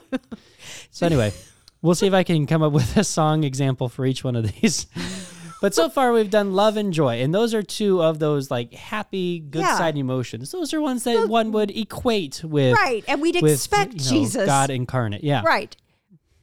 so 0.91 1.05
anyway 1.05 1.33
we'll 1.81 1.95
see 1.95 2.07
if 2.07 2.13
i 2.13 2.23
can 2.23 2.45
come 2.45 2.61
up 2.61 2.71
with 2.71 2.95
a 2.97 3.03
song 3.03 3.43
example 3.43 3.89
for 3.89 4.05
each 4.05 4.23
one 4.23 4.35
of 4.35 4.51
these 4.61 4.85
but 5.61 5.73
so 5.73 5.89
far 5.89 6.11
we've 6.13 6.29
done 6.29 6.53
love 6.53 6.77
and 6.77 6.93
joy 6.93 7.15
and 7.21 7.33
those 7.33 7.53
are 7.53 7.63
two 7.63 8.01
of 8.03 8.19
those 8.19 8.51
like 8.51 8.73
happy 8.73 9.39
good 9.39 9.61
Yeah. 9.63 9.77
side 9.77 9.97
emotions 9.97 10.51
those 10.51 10.73
are 10.73 10.79
ones 10.81 11.03
that 11.05 11.27
one 11.27 11.51
would 11.51 11.71
equate 11.71 12.43
with 12.43 12.73
Right. 12.75 13.03
And 13.07 13.21
we'd 13.21 13.41
with, 13.41 13.51
expect 13.53 13.93
you 13.93 13.99
know, 13.99 14.09
Jesus. 14.09 14.45
god 14.45 14.69
incarnate 14.69 15.23
yeah 15.23 15.41
Right. 15.43 15.75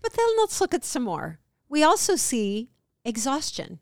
But 0.02 0.12
then 0.12 0.26
let's 0.38 0.60
look 0.60 0.74
at 0.74 0.84
some 0.84 1.04
more. 1.04 1.38
We 1.70 1.82
also 1.82 2.14
see 2.16 2.68
exhaustion. 3.06 3.78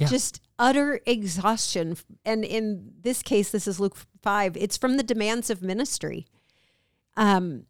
Yeah. 0.00 0.08
Just 0.08 0.40
utter 0.58 1.00
exhaustion. 1.06 1.96
And 2.24 2.44
in 2.44 2.92
this 3.00 3.22
case, 3.22 3.50
this 3.50 3.68
is 3.68 3.78
Luke 3.78 3.96
5. 4.22 4.56
It's 4.56 4.76
from 4.76 4.96
the 4.96 5.02
demands 5.02 5.50
of 5.50 5.62
ministry. 5.62 6.26
Um, 7.16 7.66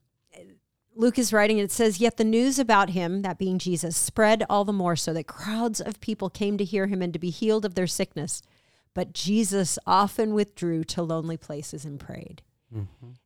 Luke 0.94 1.18
is 1.18 1.32
writing, 1.32 1.58
and 1.58 1.64
it 1.64 1.72
says, 1.72 2.00
Yet 2.00 2.16
the 2.16 2.24
news 2.24 2.58
about 2.58 2.90
him, 2.90 3.22
that 3.22 3.38
being 3.38 3.58
Jesus, 3.58 3.96
spread 3.96 4.44
all 4.48 4.64
the 4.64 4.72
more 4.72 4.96
so 4.96 5.12
that 5.12 5.26
crowds 5.26 5.80
of 5.80 6.00
people 6.00 6.30
came 6.30 6.56
to 6.58 6.64
hear 6.64 6.86
him 6.86 7.02
and 7.02 7.12
to 7.12 7.18
be 7.18 7.30
healed 7.30 7.64
of 7.64 7.74
their 7.74 7.86
sickness. 7.86 8.42
But 8.94 9.12
Jesus 9.12 9.78
often 9.86 10.34
withdrew 10.34 10.84
to 10.84 11.02
lonely 11.02 11.36
places 11.36 11.84
and 11.84 11.98
prayed. 11.98 12.42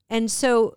And 0.09 0.31
so 0.31 0.77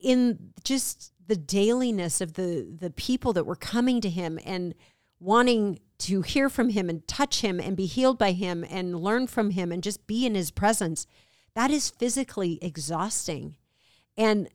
in 0.00 0.52
just 0.62 1.12
the 1.26 1.36
dailiness 1.36 2.20
of 2.20 2.34
the 2.34 2.76
the 2.78 2.90
people 2.90 3.32
that 3.32 3.46
were 3.46 3.56
coming 3.56 4.00
to 4.02 4.10
him 4.10 4.38
and 4.44 4.74
wanting 5.18 5.78
to 5.98 6.22
hear 6.22 6.48
from 6.48 6.70
him 6.70 6.88
and 6.90 7.06
touch 7.06 7.40
him 7.40 7.60
and 7.60 7.76
be 7.76 7.86
healed 7.86 8.18
by 8.18 8.32
him 8.32 8.64
and 8.68 9.00
learn 9.00 9.26
from 9.26 9.50
him 9.50 9.70
and 9.70 9.82
just 9.82 10.06
be 10.06 10.26
in 10.26 10.34
his 10.34 10.50
presence 10.50 11.06
that 11.54 11.70
is 11.70 11.90
physically 11.90 12.58
exhausting 12.62 13.56
and 14.16 14.48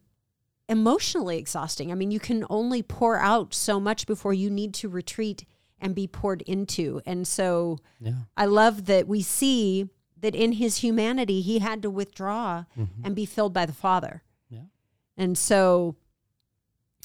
emotionally 0.68 1.38
exhausting 1.38 1.92
i 1.92 1.96
mean 1.96 2.12
you 2.12 2.20
can 2.20 2.46
only 2.50 2.82
pour 2.84 3.18
out 3.18 3.54
so 3.54 3.80
much 3.80 4.06
before 4.06 4.34
you 4.34 4.50
need 4.50 4.74
to 4.74 4.90
retreat 4.90 5.46
and 5.82 5.96
be 5.96 6.08
poured 6.08 6.42
into 6.44 7.02
and 7.06 7.28
so 7.28 7.78
yeah 8.00 8.14
I 8.36 8.46
love 8.46 8.86
that 8.86 9.08
we 9.08 9.22
see 9.22 9.90
that 10.22 10.36
in 10.36 10.54
his 10.54 10.78
humanity, 10.78 11.42
he 11.42 11.60
had 11.60 11.82
to 11.82 11.90
withdraw 11.90 12.66
mm-hmm. 12.78 13.06
and 13.06 13.16
be 13.16 13.26
filled 13.26 13.54
by 13.54 13.66
the 13.66 13.74
Father. 13.74 14.24
Yeah. 14.50 14.64
And 15.18 15.38
so, 15.38 15.96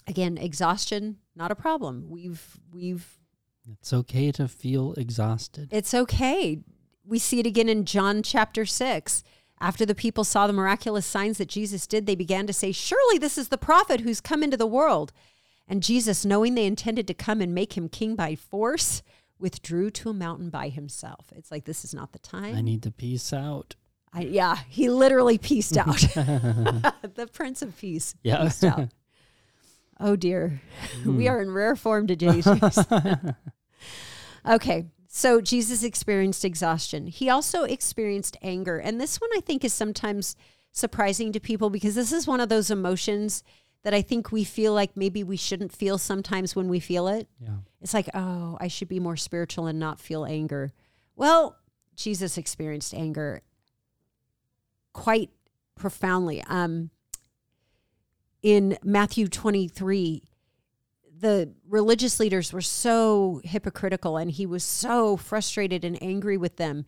again, 0.06 0.38
exhaustion, 0.38 1.18
not 1.36 1.50
a 1.50 1.54
problem. 1.54 2.06
We've, 2.08 2.60
we've, 2.72 3.18
it's 3.72 3.92
okay 3.92 4.30
to 4.32 4.46
feel 4.48 4.92
exhausted 4.94 5.68
it's 5.70 5.94
okay. 5.94 6.60
We 7.06 7.18
see 7.18 7.40
it 7.40 7.46
again 7.46 7.68
in 7.68 7.84
John 7.84 8.22
chapter 8.22 8.64
six. 8.64 9.22
After 9.60 9.86
the 9.86 9.94
people 9.94 10.24
saw 10.24 10.46
the 10.46 10.52
miraculous 10.52 11.06
signs 11.06 11.38
that 11.38 11.48
Jesus 11.48 11.86
did, 11.86 12.06
they 12.06 12.14
began 12.14 12.46
to 12.46 12.52
say, 12.52 12.72
Surely 12.72 13.18
this 13.18 13.38
is 13.38 13.48
the 13.48 13.58
prophet 13.58 14.00
who's 14.00 14.20
come 14.20 14.42
into 14.42 14.56
the 14.56 14.66
world. 14.66 15.12
And 15.66 15.82
Jesus, 15.82 16.24
knowing 16.24 16.54
they 16.54 16.66
intended 16.66 17.06
to 17.06 17.14
come 17.14 17.40
and 17.40 17.54
make 17.54 17.76
him 17.76 17.88
king 17.88 18.16
by 18.16 18.34
force, 18.34 19.02
withdrew 19.38 19.90
to 19.90 20.10
a 20.10 20.14
mountain 20.14 20.50
by 20.50 20.68
himself. 20.68 21.32
It's 21.34 21.50
like, 21.50 21.64
this 21.64 21.84
is 21.84 21.94
not 21.94 22.12
the 22.12 22.18
time. 22.18 22.54
i 22.54 22.60
need 22.60 22.82
to 22.82 22.90
peace 22.90 23.32
out 23.32 23.76
I, 24.14 24.20
yeah, 24.20 24.56
he 24.68 24.88
literally 24.88 25.38
pieced 25.38 25.76
out. 25.76 25.86
the 26.14 27.28
Prince 27.32 27.62
of 27.62 27.76
Peace 27.76 28.14
Yeah. 28.22 28.86
Oh 30.00 30.16
dear, 30.16 30.60
hmm. 31.02 31.16
we 31.16 31.28
are 31.28 31.40
in 31.40 31.50
rare 31.50 31.76
form 31.76 32.06
today. 32.06 32.42
Okay, 34.46 34.86
so 35.08 35.40
Jesus 35.40 35.82
experienced 35.82 36.44
exhaustion. 36.44 37.06
He 37.06 37.30
also 37.30 37.64
experienced 37.64 38.36
anger, 38.42 38.78
and 38.78 39.00
this 39.00 39.20
one 39.20 39.30
I 39.36 39.40
think 39.40 39.64
is 39.64 39.72
sometimes 39.72 40.36
surprising 40.72 41.32
to 41.32 41.40
people 41.40 41.70
because 41.70 41.94
this 41.94 42.12
is 42.12 42.26
one 42.26 42.40
of 42.40 42.48
those 42.48 42.70
emotions 42.70 43.44
that 43.84 43.94
I 43.94 44.02
think 44.02 44.32
we 44.32 44.44
feel 44.44 44.72
like 44.72 44.96
maybe 44.96 45.22
we 45.22 45.36
shouldn't 45.36 45.72
feel 45.72 45.98
sometimes 45.98 46.56
when 46.56 46.68
we 46.68 46.80
feel 46.80 47.06
it. 47.06 47.28
yeah 47.38 47.58
It's 47.80 47.94
like, 47.94 48.08
oh, 48.14 48.56
I 48.60 48.68
should 48.68 48.88
be 48.88 48.98
more 48.98 49.16
spiritual 49.16 49.66
and 49.66 49.78
not 49.78 50.00
feel 50.00 50.24
anger. 50.24 50.72
Well, 51.14 51.58
Jesus 51.94 52.36
experienced 52.36 52.94
anger 52.94 53.42
quite 54.92 55.30
profoundly. 55.74 56.42
Um, 56.48 56.90
in 58.42 58.78
Matthew 58.82 59.28
23, 59.28 60.22
the 61.24 61.50
religious 61.66 62.20
leaders 62.20 62.52
were 62.52 62.60
so 62.60 63.40
hypocritical 63.44 64.18
and 64.18 64.30
he 64.30 64.44
was 64.44 64.62
so 64.62 65.16
frustrated 65.16 65.84
and 65.84 66.00
angry 66.02 66.36
with 66.36 66.56
them. 66.56 66.84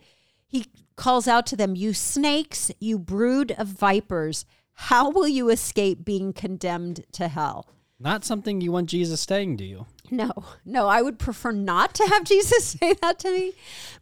He 0.47 0.67
calls 0.95 1.27
out 1.27 1.47
to 1.47 1.57
them, 1.57 1.75
You 1.75 1.95
snakes, 1.95 2.71
you 2.79 2.99
brood 2.99 3.53
of 3.53 3.69
vipers, 3.69 4.45
how 4.75 5.09
will 5.11 5.27
you 5.27 5.49
escape 5.49 6.05
being 6.05 6.33
condemned 6.33 7.05
to 7.13 7.29
hell? 7.29 7.67
not 7.99 8.27
something 8.27 8.61
you 8.61 8.71
want 8.71 8.91
jesus 8.91 9.23
saying 9.23 9.57
to 9.57 9.65
you 9.65 9.87
No, 10.11 10.31
no, 10.67 10.87
I 10.87 11.01
would 11.01 11.19
prefer 11.19 11.51
not 11.51 11.95
to 11.95 12.07
have 12.07 12.25
Jesus 12.35 12.65
say 12.65 12.93
that 13.01 13.19
to 13.21 13.31
me. 13.31 13.53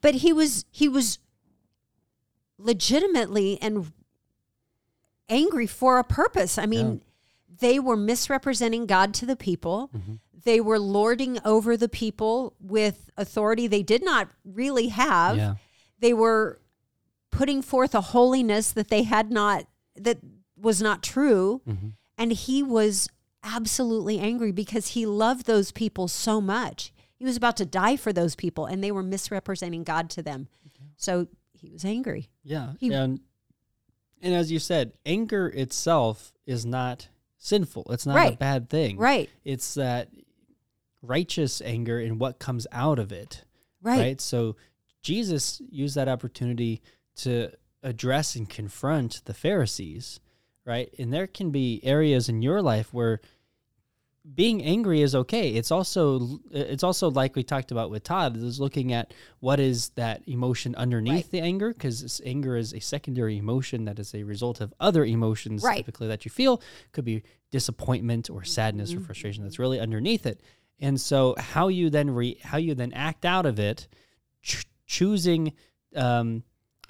But 0.01 0.17
he 0.17 0.33
was 0.33 0.65
he 0.71 0.89
was 0.89 1.19
legitimately 2.59 3.59
and 3.63 3.93
angry 5.29 5.67
for 5.67 5.99
a 5.99 6.05
purpose. 6.05 6.59
I 6.59 6.67
mean, 6.67 7.01
they 7.61 7.79
were 7.79 7.97
misrepresenting 7.97 8.87
God 8.87 9.15
to 9.15 9.27
the 9.27 9.37
people. 9.37 9.91
Mm-hmm. 9.97 10.15
They 10.45 10.61
were 10.61 10.79
lording 10.79 11.39
over 11.45 11.77
the 11.77 11.89
people 11.89 12.55
with 12.61 13.11
authority 13.17 13.67
they 13.67 13.83
did 13.83 14.05
not 14.05 14.29
really 14.45 14.89
have. 14.89 15.37
Yeah. 15.37 15.55
They 16.01 16.13
were 16.13 16.61
putting 17.31 17.63
forth 17.63 17.95
a 17.95 18.01
holiness 18.01 18.71
that 18.73 18.89
they 18.89 19.03
had 19.05 19.31
not, 19.31 19.67
that 19.97 20.19
was 20.57 20.83
not 20.83 21.03
true. 21.03 21.63
Mm-hmm. 21.69 21.89
And 22.19 22.33
he 22.33 22.63
was 22.63 23.09
absolutely 23.43 24.19
angry 24.19 24.53
because 24.53 24.89
he 24.89 25.07
loved 25.07 25.47
those 25.47 25.73
people 25.73 26.09
so 26.09 26.41
much. 26.41 26.93
He 27.17 27.25
was 27.25 27.37
about 27.37 27.57
to 27.59 27.67
die 27.67 27.97
for 27.97 28.13
those 28.13 28.35
people 28.35 28.67
and 28.67 28.83
they 28.83 28.93
were 28.93 29.03
misrepresenting 29.03 29.83
God 29.85 30.11
to 30.11 30.23
them. 30.23 30.49
So 30.97 31.29
he 31.53 31.71
was 31.71 31.85
angry. 31.85 32.29
Yeah. 32.43 32.73
He- 32.79 32.93
and 32.93 33.21
and 34.23 34.33
as 34.33 34.51
you 34.51 34.59
said, 34.59 34.93
anger 35.05 35.49
itself 35.49 36.33
is 36.47 36.65
not 36.65 37.09
sinful. 37.45 37.87
It's 37.91 38.07
not 38.07 38.33
a 38.33 38.37
bad 38.37 38.71
thing. 38.71 38.97
Right. 38.97 39.29
It's 39.45 39.75
that 39.75 40.09
righteous 41.03 41.61
anger 41.61 41.99
and 41.99 42.19
what 42.19 42.39
comes 42.39 42.67
out 42.73 42.99
of 42.99 43.13
it. 43.13 43.45
Right. 43.83 44.19
So 44.21 44.57
Jesus 45.03 45.61
used 45.71 45.95
that 45.95 46.09
opportunity 46.09 46.81
to 47.17 47.51
address 47.83 48.35
and 48.35 48.49
confront 48.49 49.23
the 49.27 49.35
Pharisees, 49.35 50.21
right? 50.65 50.93
And 50.99 51.13
there 51.13 51.27
can 51.27 51.51
be 51.51 51.81
areas 51.85 52.31
in 52.31 52.41
your 52.41 52.63
life 52.63 52.95
where 52.95 53.21
being 54.33 54.63
angry 54.63 55.03
is 55.03 55.15
okay. 55.15 55.51
It's 55.51 55.71
also 55.71 56.39
it's 56.51 56.83
also 56.83 57.11
like 57.11 57.37
we 57.37 57.43
talked 57.43 57.71
about 57.73 57.91
with 57.91 58.05
Todd 58.05 58.37
is 58.39 58.59
looking 58.59 58.93
at 58.93 59.13
what 59.41 59.61
is 59.61 59.91
that 59.91 60.23
emotion 60.27 60.75
underneath 60.77 61.15
Right. 61.27 61.31
the 61.31 61.41
anger 61.41 61.75
because 61.75 62.21
anger 62.25 62.57
is 62.57 62.73
a 62.73 62.81
secondary 62.81 63.37
emotion 63.37 63.85
that 63.85 63.99
is 63.99 64.15
a 64.15 64.23
result 64.23 64.63
of 64.63 64.73
other 64.81 65.05
emotions 65.05 65.63
Right. 65.63 65.77
typically 65.77 66.09
that 66.09 66.25
you 66.25 66.31
feel 66.31 66.63
could 66.93 67.05
be 67.05 67.23
disappointment 67.51 68.31
or 68.31 68.45
sadness 68.45 68.91
Mm-hmm. 68.93 69.03
or 69.03 69.05
frustration 69.05 69.43
that's 69.45 69.59
really 69.59 69.79
underneath 69.79 70.25
it. 70.25 70.41
And 70.81 70.99
so 71.01 71.35
how 71.39 71.69
you 71.69 71.91
then 71.91 72.11
re, 72.11 72.39
how 72.43 72.57
you 72.57 72.75
then 72.75 72.93
act 72.95 73.25
out 73.27 73.45
of 73.47 73.59
it 73.59 73.89
ch- 74.43 74.65
choosing 74.87 75.53
um, 75.95 76.43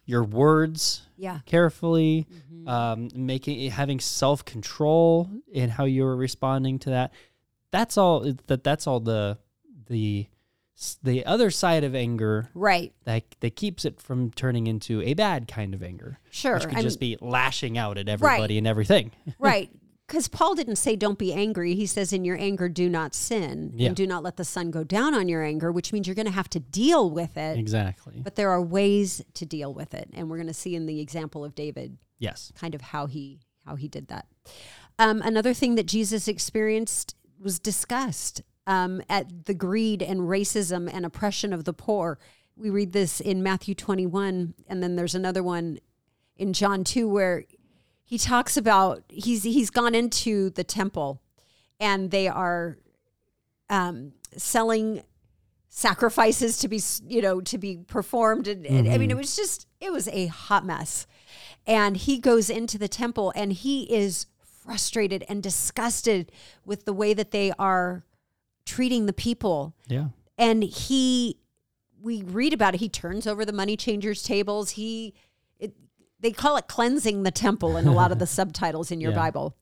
your 0.07 0.23
words 0.25 1.03
Yeah. 1.17 1.41
carefully, 1.47 2.27
Mm-hmm. 2.33 2.69
um, 2.69 3.09
making 3.15 3.71
having 3.71 4.01
self 4.01 4.45
control 4.45 5.29
in 5.53 5.71
how 5.71 5.85
you're 5.85 6.17
responding 6.17 6.79
to 6.81 6.91
that. 6.91 7.13
That's 7.71 7.97
all. 7.99 8.21
That 8.47 8.63
that's 8.65 8.87
all 8.87 9.01
the 9.01 9.39
the 9.87 10.27
the 11.03 11.25
other 11.25 11.51
side 11.51 11.85
of 11.85 11.95
anger 11.95 12.51
Right. 12.55 12.93
that 13.05 13.23
that 13.41 13.55
keeps 13.57 13.85
it 13.85 14.01
from 14.01 14.31
turning 14.33 14.67
into 14.67 15.01
a 15.03 15.15
bad 15.15 15.47
kind 15.47 15.73
of 15.75 15.83
anger, 15.83 16.19
Sure. 16.31 16.55
which 16.55 16.65
could 16.69 16.79
I 16.79 16.83
just 16.83 17.01
mean- 17.01 17.17
be 17.21 17.25
lashing 17.27 17.79
out 17.79 17.97
at 17.97 18.09
everybody 18.09 18.59
and 18.59 18.67
everything. 18.67 19.13
right. 19.39 19.71
Because 20.07 20.29
Paul 20.29 20.55
didn't 20.55 20.77
say, 20.77 20.97
don't 20.97 21.19
be 21.19 21.33
angry. 21.33 21.75
He 21.75 21.87
says, 21.87 22.13
in 22.13 22.25
your 22.27 22.37
anger, 22.39 22.69
do 22.69 22.91
not 22.91 23.15
sin 23.15 23.73
Yeah. 23.75 23.89
and 23.89 23.97
do 23.97 24.07
not 24.07 24.23
let 24.23 24.37
the 24.37 24.45
sun 24.45 24.71
go 24.71 24.85
down 24.85 25.15
on 25.15 25.29
your 25.29 25.43
anger, 25.43 25.73
which 25.73 25.93
means 25.95 26.07
you're 26.07 26.15
going 26.15 26.27
to 26.27 26.33
have 26.33 26.51
to 26.51 26.61
deal 26.61 27.11
with 27.11 27.37
it. 27.39 27.59
exactly. 27.59 28.21
But 28.23 28.37
there 28.37 28.51
are 28.51 28.61
ways 28.61 29.23
to 29.35 29.47
deal 29.47 29.73
with 29.73 29.95
it. 29.95 30.11
And 30.13 30.29
we're 30.29 30.37
going 30.37 30.47
to 30.49 30.53
see 30.55 30.75
in 30.77 30.85
the 30.87 31.01
example 31.01 31.45
of 31.45 31.55
David 31.55 31.97
Yes. 32.19 32.53
kind 32.55 32.75
of 32.75 32.81
how 32.81 33.07
he 33.07 33.41
how 33.67 33.77
he 33.77 33.89
did 33.89 34.09
that. 34.09 34.27
Um, 34.99 35.23
another 35.23 35.55
thing 35.55 35.75
that 35.77 35.87
Jesus 35.87 36.29
experienced 36.29 37.15
was 37.41 37.59
disgust 37.59 38.43
um, 38.67 39.01
at 39.09 39.47
the 39.47 39.55
greed 39.55 40.03
and 40.03 40.21
racism 40.21 40.89
and 40.93 41.07
oppression 41.07 41.53
of 41.55 41.65
the 41.65 41.73
poor. 41.73 42.19
We 42.57 42.69
read 42.69 42.93
this 42.93 43.21
in 43.21 43.43
Matthew 43.43 43.75
21, 43.75 44.53
and 44.69 44.83
then 44.83 44.97
there's 44.97 45.15
another 45.15 45.43
one 45.43 45.79
in 46.37 46.53
John 46.53 46.85
2 46.85 47.09
where 47.09 47.45
he 48.05 48.19
talks 48.19 48.57
about 48.57 49.03
he's 49.09 49.43
he's 49.43 49.71
gone 49.71 49.95
into 49.95 50.51
the 50.51 50.65
temple 50.65 51.21
and 51.81 52.11
they 52.11 52.29
are 52.29 52.77
um, 53.71 54.13
selling 54.37 55.03
sacrifices 55.69 56.59
to 56.59 56.69
be 56.69 56.81
you 57.09 57.21
know 57.21 57.41
to 57.41 57.59
be 57.59 57.79
performed. 57.87 58.47
And, 58.47 58.65
and 58.67 58.89
i 58.89 58.97
mean 58.99 59.11
it 59.11 59.17
was 59.17 59.35
just 59.35 59.67
it 59.81 59.93
was 59.93 60.09
a 60.09 60.27
hot 60.27 60.65
mess. 60.65 61.07
And 61.67 61.97
he 61.97 62.19
goes 62.19 62.51
into 62.51 62.77
the 62.77 62.89
temple 62.89 63.33
and 63.35 63.53
he 63.53 63.85
is 63.85 64.27
frustrated 64.43 65.25
and 65.29 65.43
disgusted 65.43 66.31
with 66.65 66.85
the 66.85 66.93
way 66.93 67.15
that 67.15 67.31
they 67.31 67.53
are 67.59 68.05
treating 68.67 69.07
the 69.07 69.13
people. 69.13 69.75
Yeah. 69.89 70.09
and 70.39 70.63
he 70.63 71.39
we 72.03 72.23
read 72.23 72.53
about 72.53 72.75
it. 72.75 72.81
He 72.81 72.89
turns 72.91 73.27
over 73.27 73.47
the 73.47 73.53
money 73.53 73.77
changers 73.79 74.23
tables. 74.23 74.71
He 74.71 75.15
they 76.25 76.33
call 76.33 76.57
it 76.57 76.67
cleansing 76.69 77.23
the 77.23 77.31
temple 77.31 77.77
in 77.77 77.87
a 77.87 77.93
lot 77.93 78.11
of 78.13 78.19
the 78.19 78.27
subtitles 78.39 78.91
in 78.91 79.01
your 79.01 79.13
Yeah. 79.13 79.19
bible 79.19 79.57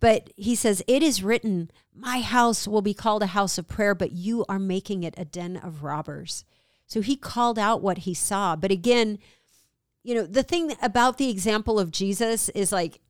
but 0.00 0.30
he 0.36 0.54
says 0.54 0.82
it 0.86 1.02
is 1.02 1.22
written 1.22 1.70
my 1.94 2.20
house 2.20 2.66
will 2.68 2.82
be 2.82 2.94
called 2.94 3.22
a 3.22 3.26
house 3.28 3.58
of 3.58 3.68
prayer 3.68 3.94
but 3.94 4.12
you 4.12 4.44
are 4.48 4.58
making 4.58 5.02
it 5.02 5.14
a 5.16 5.24
den 5.24 5.56
of 5.56 5.82
robbers 5.82 6.44
so 6.86 7.00
he 7.00 7.16
called 7.16 7.58
out 7.58 7.82
what 7.82 7.98
he 7.98 8.14
saw 8.14 8.56
but 8.56 8.70
again 8.70 9.18
you 10.04 10.14
know 10.14 10.24
the 10.26 10.42
thing 10.42 10.74
about 10.82 11.18
the 11.18 11.28
example 11.30 11.78
of 11.78 11.90
jesus 11.90 12.48
is 12.50 12.72
like 12.72 13.00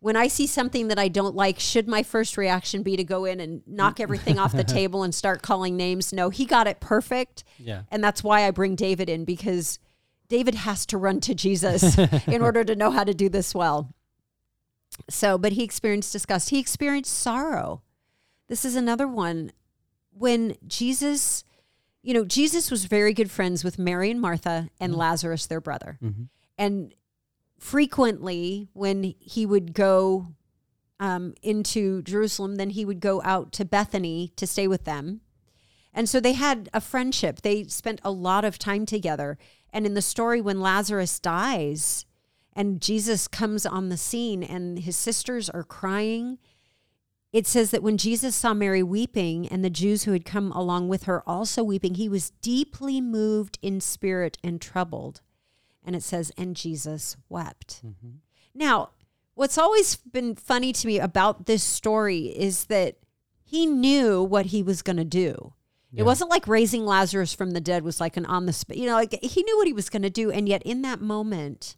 when 0.00 0.16
I 0.16 0.26
see 0.26 0.48
something 0.48 0.88
that 0.88 0.98
I 0.98 1.06
don't 1.06 1.36
like, 1.36 1.60
should 1.60 1.86
my 1.86 2.02
first 2.02 2.36
reaction 2.36 2.82
be 2.82 2.96
to 2.96 3.04
go 3.04 3.24
in 3.24 3.38
and 3.38 3.62
knock 3.68 4.00
everything 4.00 4.36
off 4.36 4.50
the 4.50 4.64
table 4.80 5.04
and 5.04 5.14
start 5.14 5.42
calling 5.42 5.76
names? 5.76 6.12
No, 6.12 6.28
he 6.28 6.44
got 6.44 6.66
it 6.66 6.80
perfect. 6.80 7.44
Yeah. 7.56 7.82
And 7.88 8.02
that's 8.02 8.24
why 8.24 8.44
I 8.44 8.50
bring 8.50 8.74
David 8.74 9.08
in 9.08 9.24
because 9.24 9.78
David 10.32 10.54
has 10.54 10.86
to 10.86 10.96
run 10.96 11.20
to 11.20 11.34
Jesus 11.34 11.98
in 12.26 12.40
order 12.48 12.64
to 12.64 12.74
know 12.74 12.90
how 12.90 13.04
to 13.04 13.12
do 13.12 13.28
this 13.28 13.54
well. 13.54 13.92
So, 15.10 15.36
but 15.36 15.52
he 15.52 15.62
experienced 15.62 16.10
disgust. 16.10 16.48
He 16.48 16.58
experienced 16.58 17.12
sorrow. 17.12 17.82
This 18.48 18.64
is 18.64 18.74
another 18.74 19.06
one. 19.06 19.52
When 20.10 20.56
Jesus, 20.66 21.44
you 22.02 22.14
know, 22.14 22.24
Jesus 22.24 22.70
was 22.70 22.86
very 22.86 23.12
good 23.12 23.30
friends 23.30 23.62
with 23.62 23.78
Mary 23.78 24.10
and 24.10 24.22
Martha 24.22 24.70
and 24.80 24.96
Lazarus, 24.96 25.44
their 25.44 25.60
brother. 25.60 25.98
Mhm. 26.02 26.30
And 26.56 26.94
frequently, 27.58 28.70
when 28.72 29.14
he 29.20 29.44
would 29.44 29.74
go 29.74 30.28
um, 30.98 31.34
into 31.42 32.00
Jerusalem, 32.04 32.54
then 32.56 32.70
he 32.70 32.86
would 32.86 33.00
go 33.00 33.20
out 33.22 33.52
to 33.52 33.66
Bethany 33.66 34.32
to 34.36 34.46
stay 34.46 34.66
with 34.66 34.84
them. 34.84 35.20
And 35.92 36.08
so 36.08 36.20
they 36.20 36.32
had 36.32 36.70
a 36.72 36.80
friendship. 36.80 37.42
They 37.42 37.64
spent 37.64 38.00
a 38.02 38.10
lot 38.10 38.46
of 38.46 38.58
time 38.58 38.86
together. 38.86 39.36
And 39.72 39.86
in 39.86 39.94
the 39.94 40.02
story, 40.02 40.40
when 40.40 40.60
Lazarus 40.60 41.18
dies 41.18 42.04
and 42.52 42.80
Jesus 42.80 43.26
comes 43.28 43.64
on 43.64 43.88
the 43.88 43.96
scene 43.96 44.42
and 44.42 44.78
his 44.78 44.96
sisters 44.96 45.48
are 45.48 45.64
crying, 45.64 46.38
it 47.32 47.46
says 47.46 47.70
that 47.70 47.82
when 47.82 47.96
Jesus 47.96 48.36
saw 48.36 48.52
Mary 48.52 48.82
weeping 48.82 49.48
and 49.48 49.64
the 49.64 49.70
Jews 49.70 50.04
who 50.04 50.12
had 50.12 50.26
come 50.26 50.52
along 50.52 50.88
with 50.88 51.04
her 51.04 51.26
also 51.26 51.62
weeping, 51.62 51.94
he 51.94 52.08
was 52.08 52.30
deeply 52.42 53.00
moved 53.00 53.58
in 53.62 53.80
spirit 53.80 54.36
and 54.44 54.60
troubled. 54.60 55.22
And 55.82 55.96
it 55.96 56.02
says, 56.02 56.30
and 56.36 56.54
Jesus 56.54 57.16
wept. 57.30 57.80
Mm-hmm. 57.84 58.16
Now, 58.54 58.90
what's 59.34 59.56
always 59.56 59.96
been 59.96 60.34
funny 60.36 60.74
to 60.74 60.86
me 60.86 60.98
about 61.00 61.46
this 61.46 61.64
story 61.64 62.26
is 62.26 62.66
that 62.66 62.96
he 63.42 63.64
knew 63.64 64.22
what 64.22 64.46
he 64.46 64.62
was 64.62 64.82
going 64.82 64.98
to 64.98 65.04
do. 65.04 65.54
It 65.94 66.04
wasn't 66.04 66.30
like 66.30 66.48
raising 66.48 66.84
Lazarus 66.86 67.34
from 67.34 67.50
the 67.50 67.60
dead 67.60 67.82
was 67.84 68.00
like 68.00 68.16
an 68.16 68.24
on 68.26 68.46
the 68.46 68.52
spot, 68.52 68.76
you 68.78 68.86
know, 68.86 68.94
like 68.94 69.18
he 69.22 69.42
knew 69.42 69.56
what 69.58 69.66
he 69.66 69.72
was 69.74 69.90
going 69.90 70.02
to 70.02 70.10
do. 70.10 70.30
And 70.30 70.48
yet, 70.48 70.62
in 70.62 70.82
that 70.82 71.00
moment, 71.02 71.76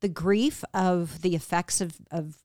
the 0.00 0.08
grief 0.08 0.62
of 0.74 1.22
the 1.22 1.34
effects 1.34 1.80
of, 1.80 1.96
of 2.10 2.36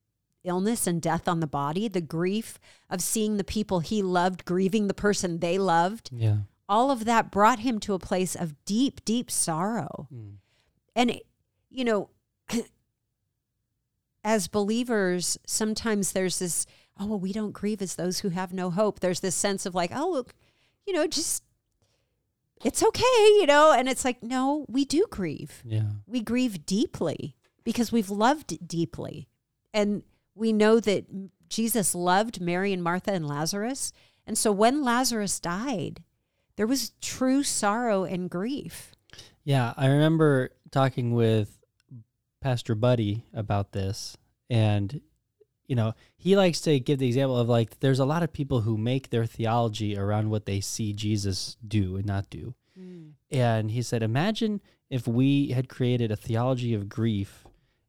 illness 0.45 0.87
and 0.87 1.01
death 1.01 1.27
on 1.27 1.39
the 1.41 1.47
body, 1.47 1.87
the 1.87 2.01
grief 2.01 2.57
of 2.89 3.01
seeing 3.01 3.37
the 3.37 3.43
people 3.43 3.79
he 3.81 4.01
loved 4.01 4.45
grieving 4.45 4.87
the 4.87 4.93
person 4.93 5.39
they 5.39 5.57
loved, 5.57 6.09
Yeah. 6.13 6.37
all 6.69 6.89
of 6.89 7.05
that 7.05 7.31
brought 7.31 7.59
him 7.59 7.79
to 7.81 7.93
a 7.93 7.99
place 7.99 8.33
of 8.35 8.55
deep, 8.65 9.03
deep 9.05 9.29
sorrow. 9.29 10.07
Mm. 10.13 10.35
And, 10.95 11.19
you 11.69 11.83
know, 11.85 12.09
as 14.23 14.47
believers, 14.47 15.37
sometimes 15.45 16.11
there's 16.13 16.39
this, 16.39 16.65
oh, 16.99 17.07
well, 17.07 17.19
we 17.19 17.33
don't 17.33 17.51
grieve 17.51 17.81
as 17.81 17.95
those 17.95 18.19
who 18.19 18.29
have 18.29 18.53
no 18.53 18.69
hope. 18.69 18.99
There's 18.99 19.19
this 19.19 19.35
sense 19.35 19.65
of 19.65 19.75
like, 19.75 19.91
oh, 19.93 20.09
look, 20.09 20.33
you 20.85 20.93
know, 20.93 21.07
just, 21.07 21.43
it's 22.63 22.83
okay, 22.83 23.01
you 23.39 23.45
know? 23.45 23.73
And 23.73 23.87
it's 23.89 24.05
like, 24.05 24.23
no, 24.23 24.65
we 24.69 24.85
do 24.85 25.05
grieve. 25.09 25.61
Yeah. 25.65 25.91
We 26.05 26.21
grieve 26.21 26.65
deeply 26.65 27.35
because 27.63 27.91
we've 27.91 28.09
loved 28.09 28.67
deeply. 28.67 29.27
And 29.73 30.03
we 30.35 30.53
know 30.53 30.79
that 30.79 31.05
Jesus 31.49 31.93
loved 31.93 32.41
Mary 32.41 32.73
and 32.73 32.83
Martha 32.83 33.11
and 33.11 33.27
Lazarus. 33.27 33.91
And 34.25 34.37
so 34.37 34.51
when 34.51 34.83
Lazarus 34.83 35.39
died, 35.39 36.03
there 36.55 36.67
was 36.67 36.93
true 37.01 37.43
sorrow 37.43 38.03
and 38.03 38.29
grief. 38.29 38.93
Yeah, 39.43 39.73
I 39.75 39.87
remember 39.87 40.51
talking 40.71 41.13
with 41.13 41.59
Pastor 42.41 42.75
Buddy 42.75 43.25
about 43.33 43.71
this, 43.71 44.17
and 44.49 45.01
you 45.67 45.75
know, 45.75 45.93
he 46.17 46.35
likes 46.35 46.61
to 46.61 46.79
give 46.79 46.99
the 46.99 47.07
example 47.07 47.37
of 47.37 47.49
like 47.49 47.79
there's 47.79 47.99
a 47.99 48.05
lot 48.05 48.23
of 48.23 48.33
people 48.33 48.61
who 48.61 48.77
make 48.77 49.09
their 49.09 49.25
theology 49.25 49.97
around 49.97 50.29
what 50.29 50.45
they 50.45 50.59
see 50.59 50.93
Jesus 50.93 51.57
do 51.65 51.95
and 51.95 52.05
not 52.05 52.29
do. 52.29 52.53
Mm. 52.79 53.11
And 53.31 53.71
he 53.71 53.81
said, 53.81 54.03
imagine 54.03 54.61
if 54.89 55.07
we 55.07 55.49
had 55.49 55.69
created 55.69 56.11
a 56.11 56.15
theology 56.15 56.73
of 56.73 56.89
grief 56.89 57.45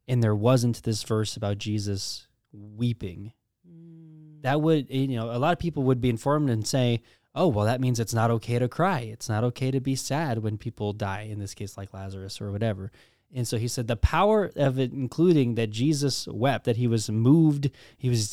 and 0.07 0.23
there 0.23 0.35
wasn't 0.35 0.83
this 0.83 1.03
verse 1.03 1.35
about 1.35 1.57
Jesus 1.57 2.27
weeping. 2.51 3.33
Mm. 3.67 4.41
that 4.43 4.61
would 4.61 4.87
eh, 4.91 4.97
you 4.97 5.17
know 5.17 5.31
a 5.31 5.39
lot 5.39 5.53
of 5.53 5.59
people 5.59 5.83
would 5.83 5.99
be 5.99 6.09
informed 6.09 6.51
and 6.51 6.67
say 6.67 7.01
oh 7.33 7.47
well 7.47 7.65
that 7.65 7.81
means 7.81 7.99
it's 7.99 8.13
not 8.13 8.29
okay 8.29 8.59
to 8.59 8.67
cry 8.67 8.99
it's 8.99 9.27
not 9.27 9.43
okay 9.43 9.71
to 9.71 9.79
be 9.79 9.95
sad 9.95 10.37
when 10.37 10.55
people 10.55 10.93
die 10.93 11.23
in 11.23 11.39
this 11.39 11.55
case 11.55 11.75
like 11.75 11.93
lazarus 11.95 12.39
or 12.39 12.51
whatever 12.51 12.91
and 13.33 13.47
so 13.47 13.57
he 13.57 13.67
said 13.67 13.87
the 13.87 13.95
power 13.95 14.51
of 14.55 14.79
it 14.79 14.91
including 14.91 15.55
that 15.55 15.69
jesus 15.69 16.27
wept 16.27 16.65
that 16.65 16.77
he 16.77 16.87
was 16.87 17.09
moved 17.09 17.69
he 17.97 18.09
was 18.09 18.29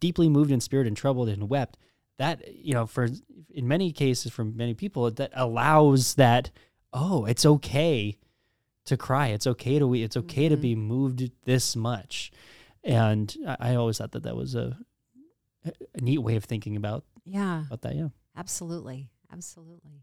deeply 0.00 0.28
moved 0.28 0.50
in 0.50 0.60
spirit 0.60 0.86
and 0.86 0.96
troubled 0.96 1.28
and 1.28 1.48
wept 1.48 1.76
that 2.18 2.54
you 2.54 2.74
know 2.74 2.86
for 2.86 3.08
in 3.50 3.68
many 3.68 3.92
cases 3.92 4.32
from 4.32 4.56
many 4.56 4.74
people 4.74 5.10
that 5.10 5.30
allows 5.34 6.14
that 6.14 6.50
oh 6.92 7.24
it's 7.24 7.44
okay 7.46 8.16
to 8.84 8.96
cry 8.96 9.28
it's 9.28 9.46
okay 9.46 9.78
to 9.78 9.86
we 9.86 10.02
it's 10.02 10.16
okay 10.16 10.48
to 10.48 10.56
be 10.56 10.72
mm-hmm. 10.72 10.86
moved 10.86 11.30
this 11.44 11.76
much 11.76 12.30
and 12.84 13.36
I, 13.46 13.56
I 13.60 13.74
always 13.74 13.98
thought 13.98 14.12
that 14.12 14.22
that 14.22 14.36
was 14.36 14.54
a 14.54 14.78
a 15.64 16.00
neat 16.00 16.18
way 16.18 16.36
of 16.36 16.44
thinking 16.44 16.76
about 16.76 17.04
Yeah. 17.24 17.66
about 17.66 17.82
that 17.82 17.96
yeah 17.96 18.08
Absolutely. 18.36 19.08
Absolutely. 19.32 20.02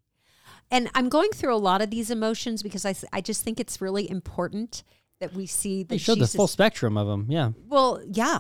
And 0.74 0.90
I'm 0.96 1.08
going 1.08 1.30
through 1.30 1.54
a 1.54 1.58
lot 1.58 1.82
of 1.82 1.90
these 1.92 2.10
emotions 2.10 2.64
because 2.64 2.86
I, 2.86 2.96
I 3.14 3.22
just 3.22 3.44
think 3.44 3.60
it's 3.60 3.80
really 3.80 4.10
important 4.10 4.84
that 5.20 5.34
we 5.34 5.46
see 5.46 5.84
that 5.84 5.90
they 5.90 5.98
showed 5.98 6.16
Jesus, 6.16 6.32
the 6.34 6.38
full 6.38 6.48
spectrum 6.48 6.98
of 6.98 7.08
them 7.08 7.28
yeah 7.30 7.52
Well, 7.70 8.02
yeah, 8.06 8.40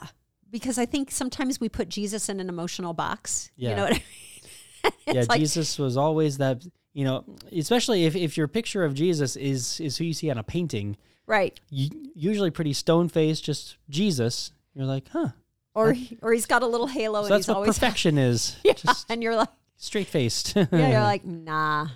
because 0.51 0.77
I 0.77 0.85
think 0.85 1.11
sometimes 1.11 1.59
we 1.61 1.69
put 1.69 1.87
Jesus 1.89 2.27
in 2.29 2.39
an 2.39 2.49
emotional 2.49 2.93
box. 2.93 3.51
Yeah. 3.55 3.69
You 3.69 3.75
know 3.75 3.83
what 3.83 3.91
I 3.91 3.95
mean? 3.95 4.93
yeah 5.15 5.23
like- 5.29 5.39
jesus 5.39 5.79
was 5.79 5.95
always 5.95 6.39
that 6.39 6.61
you 6.91 7.05
know 7.05 7.23
especially 7.55 8.03
if, 8.05 8.17
if 8.17 8.35
your 8.35 8.49
picture 8.49 8.83
of 8.83 8.93
jesus 8.93 9.37
is 9.37 9.79
is 9.79 9.95
who 9.97 10.03
you 10.03 10.13
see 10.13 10.29
on 10.29 10.37
a 10.37 10.43
painting 10.43 10.97
Right. 11.25 11.57
usually 11.69 12.51
pretty 12.51 12.73
stone 12.73 13.07
faced 13.07 13.45
just 13.45 13.77
jesus 13.89 14.51
you're 14.75 14.85
like 14.85 15.07
huh 15.09 15.29
Or 15.73 15.95
or 16.21 16.33
he's 16.33 16.45
got 16.45 16.63
a 16.63 16.67
little 16.67 16.87
halo 16.87 17.21
so 17.21 17.25
and 17.27 17.31
that's 17.31 17.45
he's 17.45 17.47
what 17.47 17.55
always 17.55 17.79
perfection 17.79 18.17
is 18.17 18.57
yeah, 18.65 18.73
just 18.73 19.09
and 19.09 19.23
you're 19.23 19.37
like 19.37 19.47
straight 19.77 20.07
faced 20.07 20.53
yeah, 20.57 20.65
you're 20.71 20.99
like 21.13 21.23
nah, 21.23 21.87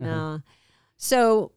nah. 0.00 0.38
So 0.96 1.52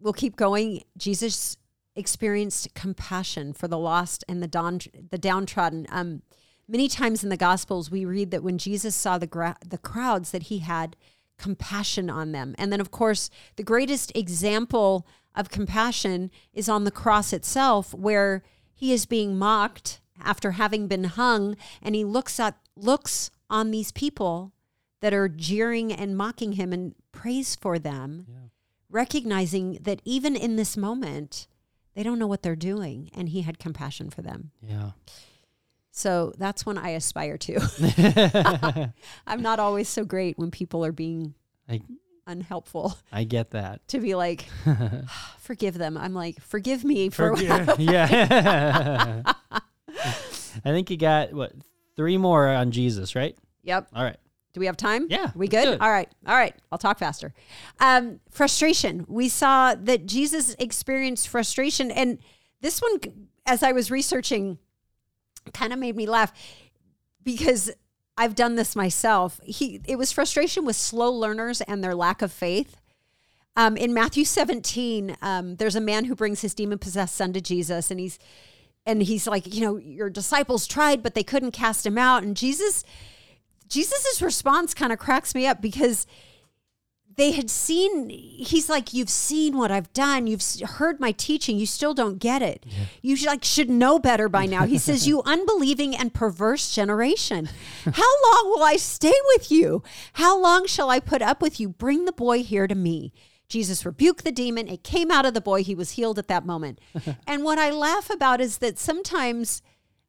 we'll 0.00 0.12
keep 0.12 0.36
going. 0.36 0.82
Jesus 0.96 1.56
experienced 1.94 2.74
compassion 2.74 3.52
for 3.52 3.68
the 3.68 3.78
lost 3.78 4.24
and 4.28 4.42
the 4.42 4.48
don 4.48 4.80
the 5.10 5.18
downtrodden. 5.18 5.86
Um, 5.90 6.22
many 6.66 6.88
times 6.88 7.22
in 7.22 7.30
the 7.30 7.36
Gospels, 7.36 7.90
we 7.90 8.04
read 8.04 8.30
that 8.30 8.42
when 8.42 8.58
Jesus 8.58 8.94
saw 8.94 9.18
the 9.18 9.26
gra- 9.26 9.58
the 9.66 9.78
crowds, 9.78 10.30
that 10.30 10.44
he 10.44 10.58
had 10.58 10.96
compassion 11.38 12.08
on 12.08 12.32
them. 12.32 12.54
And 12.58 12.72
then, 12.72 12.80
of 12.80 12.90
course, 12.90 13.30
the 13.56 13.62
greatest 13.62 14.12
example 14.16 15.06
of 15.34 15.50
compassion 15.50 16.30
is 16.52 16.68
on 16.68 16.84
the 16.84 16.90
cross 16.90 17.32
itself, 17.32 17.94
where 17.94 18.42
he 18.74 18.92
is 18.92 19.06
being 19.06 19.38
mocked 19.38 20.00
after 20.22 20.52
having 20.52 20.86
been 20.86 21.04
hung, 21.04 21.56
and 21.82 21.94
he 21.94 22.04
looks 22.04 22.38
at 22.38 22.56
looks 22.76 23.30
on 23.50 23.70
these 23.70 23.92
people 23.92 24.52
that 25.02 25.12
are 25.12 25.28
jeering 25.28 25.92
and 25.92 26.16
mocking 26.16 26.52
him 26.52 26.72
and 26.72 26.94
prays 27.10 27.56
for 27.56 27.78
them, 27.78 28.24
recognizing 28.88 29.78
that 29.82 30.00
even 30.04 30.34
in 30.36 30.56
this 30.56 30.76
moment, 30.76 31.48
they 31.94 32.02
don't 32.02 32.18
know 32.18 32.26
what 32.28 32.42
they're 32.42 32.56
doing, 32.56 33.10
and 33.12 33.28
he 33.28 33.42
had 33.42 33.58
compassion 33.58 34.08
for 34.10 34.22
them. 34.22 34.52
yeah 34.62 34.92
So 35.90 36.32
that's 36.38 36.64
when 36.64 36.78
I 36.78 36.90
aspire 36.90 37.36
to. 37.36 38.92
I'm 39.26 39.42
not 39.42 39.58
always 39.58 39.88
so 39.88 40.04
great 40.04 40.38
when 40.38 40.52
people 40.52 40.84
are 40.84 40.92
being 40.92 41.34
I, 41.68 41.82
unhelpful 42.26 42.96
I 43.12 43.24
get 43.24 43.50
that 43.50 43.86
to 43.88 43.98
be 43.98 44.14
like, 44.14 44.46
ah, 44.66 45.34
forgive 45.40 45.74
them. 45.74 45.98
I'm 45.98 46.14
like, 46.14 46.40
forgive 46.40 46.84
me 46.84 47.10
for. 47.10 47.36
Forgive- 47.36 47.80
yeah 47.80 49.22
i 50.64 50.70
think 50.70 50.90
you 50.90 50.96
got 50.96 51.32
what 51.32 51.52
three 51.96 52.18
more 52.18 52.46
on 52.48 52.70
jesus 52.70 53.14
right 53.14 53.36
yep. 53.62 53.88
all 53.94 54.04
right 54.04 54.18
Do 54.52 54.60
we 54.60 54.66
have 54.66 54.76
time? 54.76 55.06
Yeah, 55.08 55.30
We 55.34 55.48
good? 55.48 55.80
All 55.80 55.90
right. 55.90 56.10
All 56.26 56.36
right. 56.36 56.54
I'll 56.70 56.78
talk 56.78 56.98
faster. 56.98 57.32
Um, 57.80 58.20
frustration. 58.30 59.06
We 59.08 59.28
saw 59.28 59.74
that 59.74 60.06
Jesus 60.06 60.54
experienced 60.58 61.28
frustration. 61.28 61.90
And 61.90 62.18
this 62.60 62.80
one, 62.80 63.00
as 63.46 63.62
I 63.62 63.72
was 63.72 63.90
researching, 63.90 64.58
kind 65.54 65.72
of 65.72 65.78
made 65.78 65.96
me 65.96 66.06
laugh 66.06 66.32
because 67.22 67.70
I've 68.16 68.34
done 68.34 68.56
this 68.56 68.76
myself. 68.76 69.40
He 69.42 69.80
it 69.86 69.96
was 69.96 70.12
frustration 70.12 70.64
with 70.66 70.76
slow 70.76 71.10
learners 71.10 71.60
and 71.62 71.82
their 71.82 71.94
lack 71.94 72.20
of 72.20 72.30
faith. 72.30 72.76
Um, 73.54 73.76
in 73.76 73.92
Matthew 73.92 74.24
17, 74.24 75.16
um, 75.20 75.56
there's 75.56 75.76
a 75.76 75.80
man 75.80 76.06
who 76.06 76.14
brings 76.14 76.40
his 76.40 76.54
demon 76.54 76.78
possessed 76.78 77.14
son 77.14 77.32
to 77.34 77.40
Jesus, 77.40 77.90
and 77.90 78.00
he's 78.00 78.18
and 78.84 79.02
he's 79.02 79.26
like, 79.26 79.52
you 79.54 79.60
know, 79.62 79.76
your 79.76 80.10
disciples 80.10 80.66
tried, 80.66 81.02
but 81.02 81.14
they 81.14 81.22
couldn't 81.22 81.52
cast 81.52 81.86
him 81.86 81.96
out. 81.96 82.22
And 82.22 82.36
Jesus, 82.36 82.84
Jesus's 83.72 84.20
response 84.20 84.74
kind 84.74 84.92
of 84.92 84.98
cracks 84.98 85.34
me 85.34 85.46
up 85.46 85.62
because 85.62 86.06
they 87.16 87.32
had 87.32 87.48
seen 87.48 88.10
he's 88.10 88.68
like 88.68 88.92
you've 88.92 89.08
seen 89.08 89.56
what 89.56 89.70
i've 89.70 89.90
done. 89.94 90.26
You've 90.26 90.42
heard 90.60 91.00
my 91.00 91.12
teaching. 91.12 91.58
You 91.58 91.64
still 91.64 91.94
don't 91.94 92.18
get 92.18 92.42
it. 92.42 92.66
You 93.00 93.16
should, 93.16 93.28
like 93.28 93.44
should 93.44 93.70
know 93.70 93.98
better 93.98 94.28
by 94.28 94.44
now. 94.44 94.66
He 94.66 94.76
says 94.76 95.08
you 95.08 95.22
unbelieving 95.26 95.96
and 95.96 96.12
perverse 96.12 96.74
generation. 96.74 97.48
How 97.84 98.12
long 98.26 98.50
will 98.50 98.62
i 98.62 98.76
stay 98.76 99.14
with 99.28 99.50
you? 99.50 99.82
How 100.14 100.38
long 100.38 100.66
shall 100.66 100.90
i 100.90 101.00
put 101.00 101.22
up 101.22 101.40
with 101.40 101.58
you? 101.58 101.70
Bring 101.70 102.04
the 102.04 102.12
boy 102.12 102.42
here 102.42 102.66
to 102.66 102.74
me. 102.74 103.14
Jesus 103.48 103.86
rebuked 103.86 104.24
the 104.24 104.32
demon. 104.32 104.68
It 104.68 104.84
came 104.84 105.10
out 105.10 105.24
of 105.24 105.32
the 105.32 105.40
boy. 105.40 105.62
He 105.62 105.74
was 105.74 105.92
healed 105.92 106.18
at 106.18 106.28
that 106.28 106.44
moment. 106.44 106.78
And 107.26 107.42
what 107.42 107.58
i 107.58 107.70
laugh 107.70 108.10
about 108.10 108.42
is 108.42 108.58
that 108.58 108.78
sometimes 108.78 109.62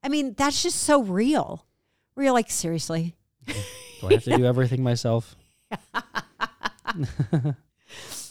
i 0.03 0.09
mean 0.09 0.33
that's 0.33 0.63
just 0.63 0.79
so 0.79 1.01
real. 1.01 1.65
You're 2.17 2.33
like 2.33 2.51
seriously 2.51 3.15
do 4.01 4.07
i 4.07 4.13
have 4.13 4.23
to 4.23 4.35
do 4.37 4.45
everything 4.45 4.81
myself 4.83 5.35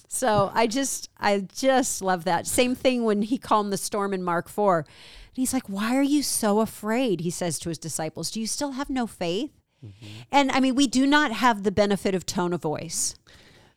So 0.08 0.52
I 0.54 0.66
just 0.68 1.08
I 1.18 1.40
just 1.52 2.00
love 2.02 2.24
that. 2.24 2.46
Same 2.46 2.74
thing 2.76 3.02
when 3.04 3.22
he 3.22 3.38
calmed 3.38 3.72
the 3.72 3.76
storm 3.76 4.12
in 4.14 4.22
Mark 4.22 4.48
4. 4.48 4.78
And 4.80 4.86
he's 5.32 5.52
like, 5.52 5.68
"Why 5.68 5.96
are 5.96 6.02
you 6.02 6.22
so 6.22 6.60
afraid?" 6.60 7.20
He 7.22 7.30
says 7.30 7.58
to 7.60 7.70
his 7.70 7.78
disciples, 7.78 8.30
"Do 8.30 8.38
you 8.40 8.46
still 8.46 8.72
have 8.72 8.88
no 8.90 9.06
faith?" 9.08 9.50
Mm-hmm. 9.84 10.06
And 10.30 10.52
I 10.52 10.60
mean, 10.60 10.74
we 10.76 10.86
do 10.86 11.06
not 11.06 11.32
have 11.32 11.62
the 11.64 11.72
benefit 11.72 12.14
of 12.14 12.24
tone 12.26 12.52
of 12.52 12.62
voice. 12.62 13.16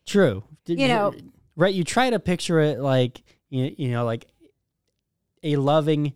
True. 0.05 0.43
Did- 0.65 0.79
You 0.79 0.87
know- 0.89 1.13
right? 1.55 1.73
You 1.73 1.83
try 1.83 2.09
to 2.11 2.19
picture 2.19 2.59
it 2.59 2.79
like 2.79 3.23
you, 3.49 3.73
you 3.77 3.91
know, 3.91 4.05
like 4.05 4.27
a 5.41 5.55
loving, 5.55 6.13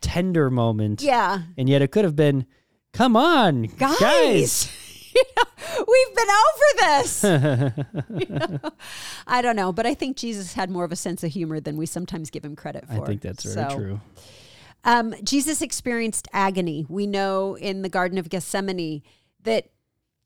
tender 0.00 0.50
moment, 0.50 1.00
Yeah. 1.02 1.42
and 1.58 1.68
yet 1.68 1.80
it 1.82 1.92
could 1.92 2.04
have 2.04 2.16
been, 2.16 2.46
"Come 2.94 3.16
on, 3.16 3.64
Guys, 3.64 3.98
guys." 3.98 4.70
you 5.14 5.22
know, 5.36 5.84
we've 5.86 6.16
been 6.16 6.28
over 6.30 6.78
this. 6.80 7.22
You 7.22 8.26
know? 8.62 8.70
I 9.26 9.42
don't 9.42 9.56
know, 9.56 9.72
but 9.72 9.86
I 9.86 9.94
think 9.94 10.16
Jesus 10.16 10.54
had 10.54 10.70
more 10.70 10.84
of 10.84 10.92
a 10.92 10.96
sense 10.96 11.22
of 11.22 11.30
humor 11.32 11.60
than 11.60 11.76
we 11.76 11.86
sometimes 11.86 12.30
give 12.30 12.44
him 12.44 12.56
credit 12.56 12.86
for. 12.86 13.02
I 13.02 13.06
think 13.06 13.20
that's 13.20 13.44
very 13.44 13.70
So, 13.70 13.76
true. 13.76 14.00
Um, 14.84 15.14
Jesus 15.22 15.62
experienced 15.62 16.28
agony. 16.32 16.84
We 16.88 17.06
know 17.06 17.56
in 17.56 17.82
the 17.82 17.88
Garden 17.88 18.18
of 18.18 18.28
Gethsemane 18.28 19.02
that 19.42 19.70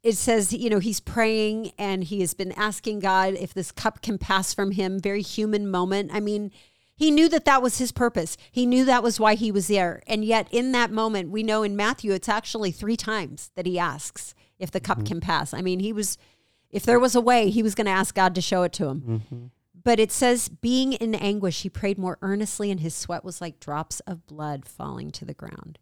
it 0.03 0.17
says, 0.17 0.53
you 0.53 0.71
know, 0.71 0.79
he's 0.79 1.01
praying 1.01 1.73
and 1.79 2.05
he 2.05 2.21
has 2.21 2.33
been 2.35 2.53
asking 2.53 3.01
God 3.01 3.35
if 3.35 3.53
this 3.53 3.73
cup 3.73 4.01
can 4.01 4.17
pass 4.17 4.55
from 4.55 4.71
him. 4.73 4.99
Very 4.99 5.23
human 5.23 5.71
moment. 5.71 6.11
I 6.13 6.21
mean, 6.21 6.51
he 6.99 7.13
knew 7.13 7.29
that 7.29 7.45
that 7.45 7.63
was 7.63 7.79
his 7.79 7.93
purpose. 7.93 8.37
He 8.51 8.67
knew 8.67 8.85
that 8.85 9.05
was 9.05 9.21
why 9.21 9.37
he 9.37 9.53
was 9.53 9.69
there. 9.69 10.03
And 10.09 10.25
yet, 10.25 10.49
in 10.51 10.73
that 10.73 10.91
moment, 10.91 11.31
we 11.31 11.45
know 11.45 11.63
in 11.63 11.77
Matthew, 11.77 12.13
it's 12.13 12.29
actually 12.29 12.73
three 12.73 12.97
times 12.97 13.53
that 13.55 13.67
he 13.67 13.79
asks 13.79 14.35
if 14.59 14.73
the 14.73 14.81
cup 14.81 14.99
mm-hmm. 14.99 15.07
can 15.07 15.21
pass. 15.21 15.55
I 15.55 15.63
mean, 15.63 15.79
he 15.79 15.93
was, 15.93 16.19
if 16.71 16.83
there 16.83 16.99
was 16.99 17.15
a 17.15 17.21
way, 17.21 17.51
he 17.51 17.63
was 17.63 17.77
going 17.77 17.85
to 17.85 17.93
ask 17.93 18.17
God 18.17 18.35
to 18.35 18.41
show 18.41 18.65
it 18.65 18.73
to 18.75 18.89
him. 18.89 19.01
Mm-hmm. 19.01 19.47
But 19.85 20.01
it 20.01 20.11
says, 20.11 20.49
being 20.49 20.95
in 20.95 21.15
anguish, 21.15 21.63
he 21.63 21.71
prayed 21.71 21.99
more 21.99 22.19
earnestly, 22.21 22.69
and 22.73 22.81
his 22.81 22.97
sweat 22.97 23.25
was 23.25 23.41
like 23.41 23.61
drops 23.61 24.01
of 24.01 24.27
blood 24.27 24.67
falling 24.67 25.13
to 25.13 25.25
the 25.25 25.35
ground. 25.35 25.79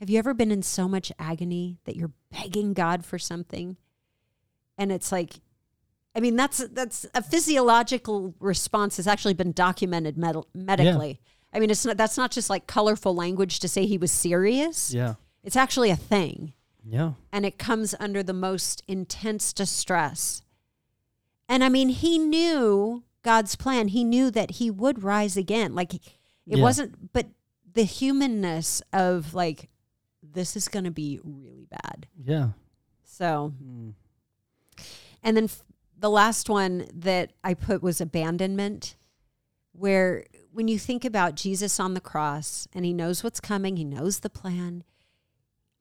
Have 0.00 0.10
you 0.10 0.18
ever 0.18 0.34
been 0.34 0.52
in 0.52 0.62
so 0.62 0.86
much 0.86 1.10
agony 1.18 1.78
that 1.86 1.96
you're 1.96 2.12
begging 2.30 2.74
God 2.74 3.06
for 3.06 3.18
something? 3.18 3.78
And 4.76 4.92
it's 4.92 5.10
like, 5.10 5.40
I 6.18 6.20
mean, 6.20 6.34
that's 6.34 6.58
that's 6.72 7.06
a 7.14 7.22
physiological 7.22 8.34
response 8.40 8.96
has 8.96 9.06
actually 9.06 9.34
been 9.34 9.52
documented 9.52 10.18
med- 10.18 10.42
medically. 10.52 11.20
I 11.52 11.60
mean, 11.60 11.70
it's 11.70 11.86
not 11.86 11.96
that's 11.96 12.16
not 12.16 12.32
just 12.32 12.50
like 12.50 12.66
colorful 12.66 13.14
language 13.14 13.60
to 13.60 13.68
say 13.68 13.86
he 13.86 13.98
was 13.98 14.10
serious. 14.10 14.92
Yeah. 14.92 15.14
It's 15.44 15.54
actually 15.54 15.90
a 15.90 15.96
thing 15.96 16.54
Yeah. 16.84 17.12
and 17.32 17.46
it 17.46 17.56
comes 17.56 17.94
under 18.00 18.24
the 18.24 18.32
most 18.32 18.82
intense 18.88 19.52
distress. 19.52 20.42
And 21.48 21.62
I 21.62 21.68
mean, 21.68 21.90
he 21.90 22.18
knew 22.18 23.04
God's 23.22 23.54
plan. 23.54 23.86
He 23.86 24.02
knew 24.02 24.28
that 24.32 24.50
he 24.58 24.72
would 24.72 25.04
rise 25.04 25.36
again. 25.36 25.72
Like 25.72 25.94
it 25.94 26.00
Yeah. 26.46 26.62
wasn't, 26.62 27.12
but 27.12 27.28
the 27.74 27.84
humanness 27.84 28.82
of 28.92 29.34
like, 29.34 29.68
this 30.20 30.56
is 30.56 30.66
going 30.66 30.84
to 30.84 30.90
be 30.90 31.20
really 31.22 31.68
bad. 31.70 32.08
Yeah. 32.20 32.48
So, 33.04 33.52
Mm. 33.62 33.92
and 35.22 35.36
then 35.36 35.48
the 35.98 36.10
last 36.10 36.48
one 36.48 36.86
that 36.94 37.32
I 37.42 37.54
put 37.54 37.82
was 37.82 38.00
abandonment, 38.00 38.96
where 39.72 40.24
when 40.52 40.68
you 40.68 40.78
think 40.78 41.04
about 41.04 41.34
Jesus 41.34 41.78
on 41.80 41.94
the 41.94 42.00
cross 42.00 42.68
and 42.72 42.84
he 42.84 42.92
knows 42.92 43.22
what's 43.24 43.40
coming, 43.40 43.76
he 43.76 43.84
knows 43.84 44.20
the 44.20 44.30
plan. 44.30 44.84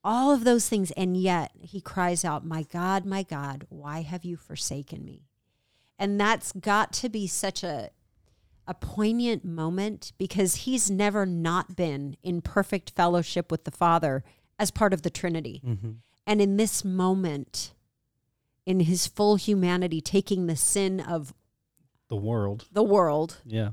all 0.03 0.31
of 0.31 0.43
those 0.45 0.69
things. 0.69 0.91
And 0.91 1.17
yet 1.17 1.51
he 1.59 1.81
cries 1.81 2.23
out, 2.23 2.45
My 2.45 2.63
God, 2.63 3.05
my 3.05 3.23
God, 3.23 3.65
why 3.69 4.01
have 4.03 4.23
you 4.23 4.37
forsaken 4.37 5.03
me? 5.03 5.25
And 5.99 6.19
that's 6.19 6.51
got 6.53 6.93
to 6.93 7.09
be 7.09 7.27
such 7.27 7.63
a 7.63 7.89
a 8.69 8.73
poignant 8.73 9.45
moment 9.45 10.11
because 10.17 10.55
he's 10.55 10.91
never 10.91 11.25
not 11.25 11.75
been 11.77 12.17
in 12.21 12.41
perfect 12.41 12.91
fellowship 12.91 13.49
with 13.49 13.63
the 13.63 13.71
Father 13.71 14.25
as 14.59 14.71
part 14.71 14.93
of 14.93 15.03
the 15.03 15.09
Trinity. 15.09 15.61
Mm-hmm. 15.65 15.91
And 16.25 16.41
in 16.41 16.57
this 16.57 16.83
moment, 16.83 17.73
in 18.67 18.81
his 18.81 19.07
full 19.07 19.37
humanity, 19.37 20.01
taking 20.01 20.45
the 20.45 20.55
sin 20.57 20.99
of 20.99 21.33
The 22.09 22.17
world. 22.17 22.67
the 22.71 22.83
world, 22.83 23.41
Yeah. 23.45 23.71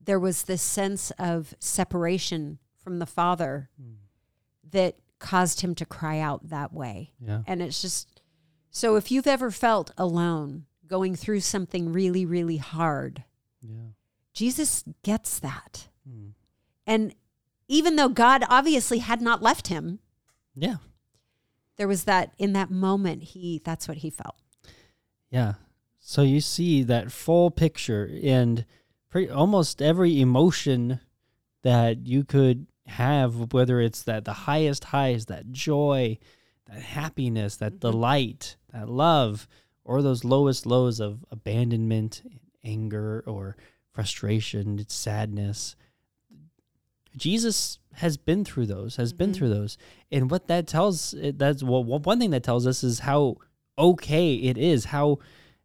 there 0.00 0.18
was 0.20 0.42
this 0.42 0.60
sense 0.62 1.12
of 1.12 1.54
separation 1.60 2.58
from 2.76 2.98
the 2.98 3.06
Father 3.06 3.70
Hmm. 3.80 3.94
that 4.70 4.98
caused 5.20 5.60
him 5.60 5.74
to 5.76 5.86
cry 5.86 6.18
out 6.18 6.48
that 6.48 6.72
way. 6.72 7.12
Yeah. 7.20 7.42
And 7.46 7.62
it's 7.62 7.80
just 7.80 8.20
so 8.70 8.96
if 8.96 9.10
you've 9.12 9.26
ever 9.28 9.50
felt 9.52 9.92
alone, 9.96 10.66
going 10.86 11.14
through 11.16 11.40
something 11.40 11.92
really, 11.92 12.26
really 12.26 12.58
hard, 12.58 13.24
Yeah. 13.62 13.90
Jesus 14.32 14.82
gets 15.02 15.38
that. 15.38 15.88
Mm. 16.08 16.32
And 16.86 17.14
even 17.68 17.94
though 17.96 18.08
God 18.10 18.44
obviously 18.48 18.98
had 18.98 19.22
not 19.22 19.40
left 19.42 19.68
him, 19.68 20.00
Yeah. 20.54 20.76
There 21.76 21.88
was 21.88 22.04
that 22.04 22.32
in 22.38 22.52
that 22.54 22.70
moment, 22.70 23.22
he 23.22 23.60
that's 23.64 23.88
what 23.88 23.98
he 23.98 24.10
felt. 24.10 24.36
Yeah. 25.30 25.54
So 25.98 26.22
you 26.22 26.40
see 26.40 26.82
that 26.84 27.10
full 27.10 27.50
picture 27.50 28.08
and 28.22 28.64
pretty, 29.10 29.30
almost 29.30 29.82
every 29.82 30.20
emotion 30.20 31.00
that 31.62 32.06
you 32.06 32.22
could 32.22 32.66
have, 32.86 33.52
whether 33.52 33.80
it's 33.80 34.02
that 34.04 34.24
the 34.24 34.32
highest 34.32 34.84
highs, 34.84 35.26
that 35.26 35.50
joy, 35.50 36.18
that 36.66 36.80
happiness, 36.80 37.56
that 37.56 37.72
mm-hmm. 37.72 37.90
delight, 37.90 38.56
that 38.72 38.88
love, 38.88 39.48
or 39.84 40.02
those 40.02 40.24
lowest 40.24 40.66
lows 40.66 41.00
of 41.00 41.24
abandonment, 41.30 42.22
anger, 42.64 43.22
or 43.26 43.56
frustration, 43.92 44.84
sadness. 44.88 45.76
Jesus 47.16 47.78
has 47.94 48.16
been 48.16 48.44
through 48.44 48.66
those, 48.66 48.96
has 48.96 49.12
been 49.12 49.30
Mhm. 49.30 49.34
through 49.36 49.48
those. 49.48 49.78
And 50.12 50.30
what 50.30 50.48
that 50.48 50.66
tells 50.66 51.14
that's 51.34 51.62
well 51.62 51.82
one 51.82 52.18
thing 52.18 52.30
that 52.30 52.42
tells 52.44 52.66
us 52.66 52.84
is 52.84 53.00
how 53.00 53.36
okay 53.78 54.34
it 54.34 54.58
is, 54.58 54.86
how 54.86 55.18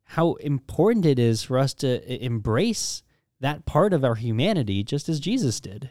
how 0.06 0.34
important 0.36 1.06
it 1.06 1.18
is 1.20 1.44
for 1.44 1.58
us 1.58 1.74
to 1.76 2.24
embrace 2.24 3.02
that 3.40 3.66
part 3.66 3.94
of 3.94 4.04
our 4.04 4.16
humanity 4.16 4.84
just 4.84 5.08
as 5.10 5.20
Jesus 5.20 5.60
did. 5.60 5.90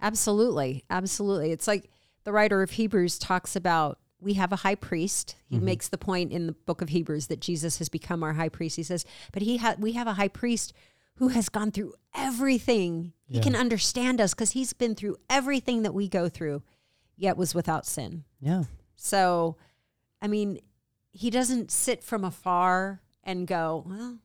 Absolutely. 0.00 0.84
Absolutely. 0.90 1.50
It's 1.52 1.66
like 1.68 1.90
the 2.24 2.32
writer 2.32 2.62
of 2.62 2.72
Hebrews 2.72 3.18
talks 3.18 3.54
about 3.56 3.98
we 4.20 4.34
have 4.34 4.52
a 4.52 4.56
high 4.56 4.74
priest. 4.74 5.36
He 5.48 5.56
Mm-hmm. 5.56 5.64
makes 5.64 5.88
the 5.88 5.96
point 5.98 6.30
in 6.32 6.46
the 6.46 6.52
book 6.52 6.82
of 6.82 6.90
Hebrews 6.90 7.28
that 7.28 7.40
Jesus 7.40 7.78
has 7.78 7.88
become 7.88 8.22
our 8.22 8.34
high 8.34 8.48
priest. 8.50 8.76
He 8.76 8.82
says, 8.82 9.04
but 9.32 9.42
he 9.42 9.56
ha- 9.56 9.76
we 9.78 9.92
have 9.92 10.06
a 10.06 10.14
high 10.14 10.28
priest 10.28 10.72
who 11.16 11.28
has 11.28 11.48
gone 11.48 11.70
through 11.70 11.94
everything. 12.14 13.12
He 13.30 13.36
Yeah. 13.36 13.42
can 13.42 13.56
understand 13.56 14.20
us 14.20 14.34
because 14.34 14.50
he's 14.50 14.72
been 14.72 14.94
through 14.94 15.16
everything 15.30 15.82
that 15.84 15.94
we 15.94 16.08
go 16.08 16.28
through, 16.28 16.62
yet 17.16 17.36
was 17.36 17.54
without 17.54 17.86
sin. 17.86 18.24
Yeah. 18.40 18.64
So, 18.96 19.56
I 20.20 20.26
mean, 20.26 20.60
he 21.12 21.30
doesn't 21.30 21.70
sit 21.70 22.02
from 22.02 22.24
afar 22.24 23.00
and 23.24 23.46
go, 23.46 23.84
well, 23.88 24.18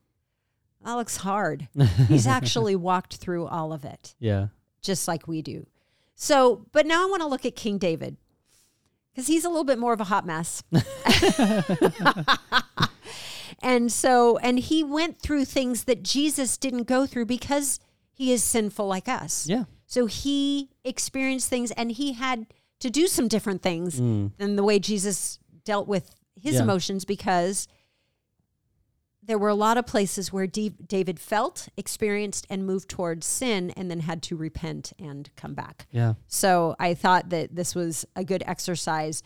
that 0.84 0.94
looks 0.94 1.18
hard. 1.18 1.68
He's 2.08 2.26
actually 2.26 2.76
walked 2.76 3.16
through 3.16 3.46
all 3.46 3.72
of 3.72 3.84
it 3.84 4.14
Yeah. 4.18 4.48
just 4.82 5.08
like 5.08 5.26
we 5.26 5.42
do. 5.42 5.66
So, 6.14 6.66
but 6.72 6.86
now 6.86 7.06
I 7.06 7.10
want 7.10 7.22
to 7.22 7.28
look 7.28 7.44
at 7.46 7.56
King 7.56 7.78
David 7.78 8.16
because 9.12 9.26
he's 9.26 9.44
a 9.44 9.48
little 9.48 9.64
bit 9.64 9.78
more 9.78 9.92
of 9.92 10.00
a 10.00 10.04
hot 10.04 10.26
mess. 10.26 10.62
and 13.62 13.90
so, 13.92 14.38
and 14.38 14.58
he 14.58 14.82
went 14.84 15.20
through 15.20 15.44
things 15.44 15.84
that 15.84 16.02
Jesus 16.02 16.56
didn't 16.56 16.84
go 16.84 17.06
through 17.06 17.26
because 17.26 17.80
he 18.16 18.32
is 18.32 18.42
sinful 18.42 18.86
like 18.86 19.08
us. 19.08 19.46
Yeah. 19.46 19.64
So 19.84 20.06
he 20.06 20.70
experienced 20.84 21.50
things 21.50 21.70
and 21.72 21.92
he 21.92 22.14
had 22.14 22.46
to 22.80 22.90
do 22.90 23.06
some 23.06 23.28
different 23.28 23.62
things 23.62 24.00
mm. 24.00 24.32
than 24.38 24.56
the 24.56 24.64
way 24.64 24.78
Jesus 24.78 25.38
dealt 25.64 25.86
with 25.86 26.10
his 26.34 26.54
Yeah. 26.54 26.62
emotions 26.62 27.04
because 27.04 27.68
there 29.22 29.38
were 29.38 29.48
a 29.50 29.54
lot 29.54 29.76
of 29.76 29.86
places 29.86 30.32
where 30.32 30.46
D- 30.46 30.72
David 30.86 31.20
felt, 31.20 31.68
experienced, 31.76 32.46
and 32.48 32.64
moved 32.66 32.88
towards 32.88 33.26
sin 33.26 33.70
and 33.76 33.90
then 33.90 34.00
had 34.00 34.22
to 34.24 34.36
repent 34.36 34.92
and 34.98 35.28
come 35.36 35.52
back. 35.52 35.86
Yeah. 35.90 36.14
So 36.26 36.74
I 36.78 36.94
thought 36.94 37.28
that 37.30 37.54
this 37.54 37.74
was 37.74 38.06
a 38.14 38.24
good 38.24 38.42
exercise. 38.46 39.22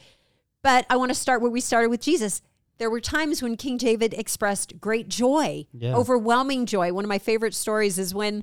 But 0.62 0.84
I 0.90 0.96
want 0.96 1.10
to 1.10 1.14
start 1.14 1.42
where 1.42 1.50
we 1.50 1.60
started 1.60 1.90
with 1.90 2.00
Jesus. 2.00 2.42
There 2.80 2.88
were 2.90 3.00
times 3.00 3.42
when 3.42 3.58
King 3.58 3.76
David 3.76 4.14
expressed 4.14 4.80
great 4.80 5.06
joy, 5.06 5.66
Yeah. 5.70 5.94
overwhelming 5.94 6.64
joy. 6.64 6.94
One 6.94 7.04
of 7.04 7.10
my 7.10 7.18
favorite 7.18 7.54
stories 7.54 7.98
is 7.98 8.14
when 8.14 8.42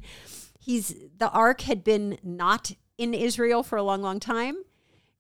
he's 0.60 0.94
the 1.18 1.32
ark 1.32 1.62
had 1.62 1.84
been 1.84 2.20
not 2.22 2.72
in 3.00 3.16
Israel 3.16 3.64
for 3.64 3.78
a 3.78 3.84
long, 3.84 4.04
long 4.04 4.20
time. 4.20 4.58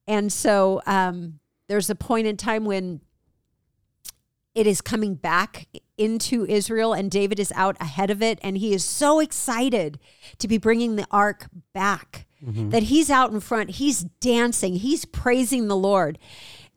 And 0.07 0.31
so 0.31 0.83
um, 0.85 1.39
there's 1.67 1.89
a 1.89 1.95
point 1.95 2.27
in 2.27 2.37
time 2.37 2.63
when 2.63 3.01
it 4.53 4.67
is 4.67 4.81
coming 4.81 5.15
back 5.15 5.67
into 5.97 6.45
Israel, 6.45 6.93
and 6.93 7.09
David 7.09 7.39
is 7.39 7.51
out 7.55 7.75
ahead 7.79 8.11
of 8.11 8.21
it. 8.21 8.37
And 8.43 8.55
he 8.59 8.71
is 8.71 8.83
so 8.85 9.19
excited 9.19 9.99
to 10.37 10.47
be 10.47 10.59
bringing 10.59 10.95
the 10.95 11.07
ark 11.09 11.47
back 11.73 12.27
that 12.69 12.83
he's 12.83 13.09
out 13.09 13.31
in 13.31 13.39
front. 13.39 13.71
He's 13.71 14.01
dancing, 14.21 14.75
he's 14.75 15.05
praising 15.05 15.67
the 15.69 15.75
Lord. 15.75 16.19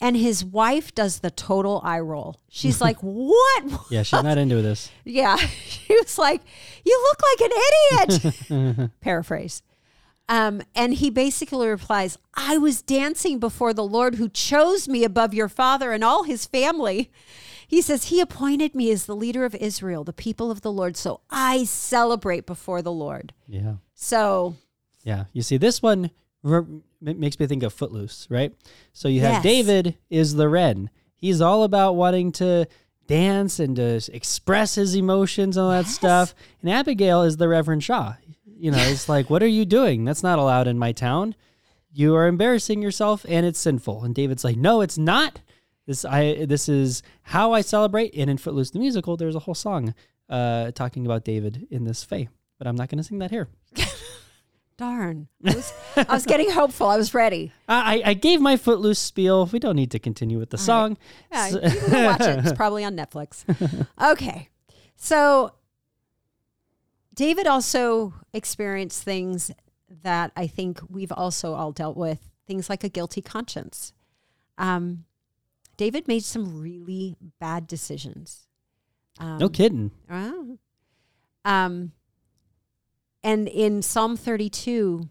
And 0.00 0.16
his 0.16 0.42
wife 0.44 0.94
does 0.94 1.18
the 1.18 1.30
total 1.30 1.80
eye 1.84 2.00
roll. 2.00 2.40
She's 2.48 2.80
like, 2.80 2.96
What? 3.02 3.64
Yeah. 3.90 4.02
She's 4.02 4.22
not 4.22 4.38
into 4.38 4.62
this. 4.62 4.90
Yeah. 5.04 5.36
She 5.36 5.94
was 5.94 6.18
like, 6.18 6.40
You 6.84 7.00
look 7.10 7.20
like 7.30 7.50
an 7.50 8.70
idiot. 8.70 8.90
Paraphrase. 9.00 9.62
Um, 10.28 10.62
and 10.76 10.94
he 10.94 11.10
basically 11.10 11.66
replies, 11.68 12.16
I 12.34 12.56
was 12.56 12.82
dancing 12.82 13.40
before 13.40 13.74
the 13.74 13.84
Lord 13.84 14.14
who 14.14 14.28
chose 14.28 14.86
me 14.88 15.02
above 15.02 15.34
your 15.34 15.48
father 15.48 15.90
and 15.90 16.04
all 16.04 16.22
his 16.22 16.46
family. 16.46 17.10
He 17.66 17.82
says, 17.82 18.04
He 18.04 18.20
appointed 18.20 18.74
me 18.74 18.90
as 18.92 19.06
the 19.06 19.16
leader 19.16 19.44
of 19.44 19.54
Israel, 19.56 20.04
the 20.04 20.12
people 20.12 20.50
of 20.50 20.60
the 20.62 20.72
Lord. 20.72 20.96
So 20.96 21.20
I 21.30 21.64
celebrate 21.64 22.46
before 22.46 22.80
the 22.80 22.92
Lord. 22.92 23.32
Yeah. 23.48 23.74
So, 23.94 24.54
Yeah. 25.04 25.24
You 25.32 25.42
see, 25.42 25.56
this 25.56 25.82
one 25.82 26.10
m- 27.06 27.18
makes 27.20 27.38
me 27.38 27.46
think 27.46 27.62
of 27.62 27.72
Footloose, 27.72 28.26
right? 28.30 28.52
So 28.92 29.08
you 29.08 29.20
have 29.20 29.32
Yes. 29.32 29.42
David 29.42 29.96
is 30.08 30.34
the 30.34 30.48
Ren. 30.48 30.90
He's 31.14 31.40
all 31.40 31.64
about 31.64 31.96
wanting 31.96 32.32
to 32.32 32.66
dance 33.06 33.58
and 33.58 33.76
to 33.76 34.00
express 34.12 34.76
his 34.76 34.94
emotions 34.94 35.56
and 35.56 35.64
all 35.64 35.70
that 35.72 35.86
stuff. 35.86 36.34
And 36.62 36.70
Abigail 36.70 37.22
is 37.22 37.36
the 37.36 37.48
Reverend 37.48 37.82
Shaw. 37.82 38.14
You 38.46 38.70
know, 38.70 38.78
it's 38.78 39.08
like, 39.08 39.28
what 39.30 39.42
are 39.42 39.46
you 39.48 39.64
doing? 39.64 40.04
That's 40.04 40.22
not 40.22 40.38
allowed 40.38 40.68
in 40.68 40.78
my 40.78 40.92
town. 40.92 41.34
You 41.92 42.14
are 42.14 42.26
embarrassing 42.28 42.82
yourself 42.82 43.26
and 43.28 43.44
it's 43.44 43.58
sinful. 43.58 44.04
And 44.04 44.14
David's 44.14 44.44
like, 44.44 44.56
no, 44.56 44.80
it's 44.80 44.96
not. 44.98 45.40
This 45.86 46.04
I 46.04 46.44
this 46.44 46.68
is 46.68 47.02
how 47.22 47.52
I 47.52 47.62
celebrate. 47.62 48.14
And 48.14 48.30
in 48.30 48.38
Footloose 48.38 48.70
the 48.70 48.78
musical, 48.78 49.16
there's 49.16 49.34
a 49.34 49.40
whole 49.40 49.54
song 49.54 49.94
uh, 50.28 50.70
talking 50.70 51.04
about 51.04 51.24
David 51.24 51.66
in 51.70 51.84
this 51.84 52.04
fay. 52.04 52.28
But 52.58 52.68
I'm 52.68 52.76
not 52.76 52.88
going 52.90 52.98
to 52.98 53.02
sing 53.04 53.18
that 53.18 53.30
here. 53.30 53.48
darn. 54.80 55.28
I 55.44 55.54
was, 55.54 55.72
I 55.96 56.14
was 56.14 56.24
getting 56.26 56.50
hopeful. 56.50 56.86
I 56.88 56.96
was 56.96 57.12
ready. 57.12 57.52
I, 57.68 58.02
I- 58.04 58.14
gave 58.14 58.40
my 58.40 58.56
Footloose 58.56 58.98
spiel. 58.98 59.46
We 59.46 59.58
don't 59.58 59.76
need 59.76 59.90
to 59.92 59.98
continue 59.98 60.38
with 60.38 60.50
the 60.50 60.58
song. 60.58 60.96
Yeah, 61.30 61.48
So- 61.48 61.60
you 61.62 61.80
can 61.90 62.04
watch 62.04 62.20
it. 62.22 62.38
It's 62.40 62.52
probably 62.52 62.84
on 62.84 62.96
Netflix. 62.96 63.44
Okay. 64.12 64.48
So 64.96 65.52
David 67.14 67.46
also 67.46 68.14
experienced 68.32 69.02
things 69.02 69.50
that 70.02 70.32
I 70.36 70.46
think 70.46 70.80
we've 70.88 71.12
also 71.12 71.54
all 71.54 71.72
dealt 71.72 71.96
with, 71.96 72.30
things 72.46 72.70
like 72.70 72.84
a 72.84 72.88
guilty 72.88 73.20
conscience. 73.20 73.92
Um, 74.56 75.04
David 75.76 76.06
made 76.08 76.24
some 76.24 76.60
really 76.60 77.16
bad 77.38 77.66
decisions. 77.66 78.46
Um, 79.18 79.38
no 79.38 79.48
kidding. 79.48 79.90
Oh. 80.10 80.58
Um, 81.44 81.92
and 83.22 83.48
in 83.48 83.82
Psalm 83.82 84.16
32, 84.16 85.08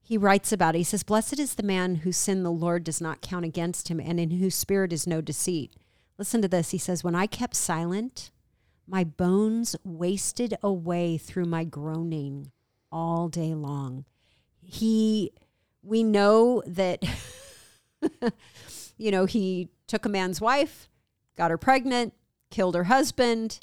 he 0.00 0.18
writes 0.18 0.52
about 0.52 0.74
it. 0.74 0.78
He 0.78 0.84
says, 0.84 1.02
Blessed 1.02 1.38
is 1.38 1.54
the 1.54 1.62
man 1.62 1.96
whose 1.96 2.16
sin 2.16 2.42
the 2.42 2.50
Lord 2.50 2.84
does 2.84 3.00
not 3.00 3.20
count 3.20 3.44
against 3.44 3.88
him 3.88 4.00
and 4.00 4.18
in 4.18 4.32
whose 4.32 4.54
spirit 4.54 4.92
is 4.92 5.06
no 5.06 5.20
deceit. 5.20 5.72
Listen 6.18 6.42
to 6.42 6.48
this. 6.48 6.70
He 6.70 6.78
says, 6.78 7.04
When 7.04 7.14
I 7.14 7.26
kept 7.26 7.54
silent, 7.54 8.30
my 8.86 9.04
bones 9.04 9.76
wasted 9.84 10.56
away 10.62 11.18
through 11.18 11.46
my 11.46 11.64
groaning 11.64 12.50
all 12.90 13.28
day 13.28 13.54
long. 13.54 14.04
He, 14.60 15.32
we 15.82 16.02
know 16.02 16.62
that, 16.66 17.02
you 18.96 19.10
know, 19.10 19.24
he 19.24 19.68
took 19.86 20.04
a 20.04 20.10
man's 20.10 20.40
wife, 20.40 20.88
got 21.36 21.50
her 21.50 21.58
pregnant, 21.58 22.12
killed 22.50 22.74
her 22.74 22.84
husband. 22.84 23.60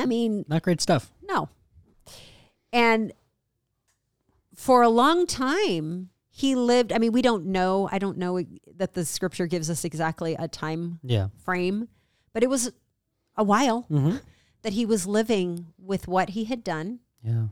I 0.00 0.06
mean, 0.06 0.44
Not 0.48 0.62
great 0.62 0.80
stuff. 0.80 1.10
no. 1.22 1.48
And 2.72 3.12
for 4.54 4.82
a 4.82 4.88
long 4.88 5.26
time, 5.26 6.10
he 6.30 6.54
lived. 6.54 6.92
I 6.92 6.98
mean, 6.98 7.12
we 7.12 7.22
don't 7.22 7.46
know. 7.46 7.88
I 7.90 7.98
don't 7.98 8.18
know 8.18 8.42
that 8.76 8.94
the 8.94 9.04
scripture 9.04 9.46
gives 9.46 9.70
us 9.70 9.84
exactly 9.84 10.34
a 10.38 10.48
time 10.48 10.98
Yeah. 11.02 11.28
frame, 11.44 11.88
but 12.32 12.42
it 12.42 12.50
was 12.50 12.72
a 13.36 13.44
while 13.44 13.86
Mm-hmm. 13.90 14.16
that 14.62 14.72
he 14.72 14.84
was 14.84 15.06
living 15.06 15.66
with 15.78 16.08
what 16.08 16.30
he 16.30 16.44
had 16.44 16.64
done 16.64 16.98
Yeah. 17.22 17.48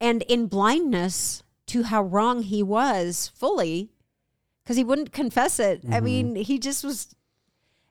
and 0.00 0.22
in 0.22 0.46
blindness 0.48 1.42
to 1.66 1.84
how 1.84 2.02
wrong 2.02 2.42
he 2.42 2.62
was 2.64 3.30
fully 3.34 3.92
because 4.62 4.76
he 4.76 4.82
wouldn't 4.84 5.12
confess 5.12 5.58
it. 5.60 5.82
I 5.84 5.96
Mm-hmm. 5.96 6.04
mean, 6.04 6.34
he 6.36 6.58
just 6.58 6.82
was, 6.84 7.14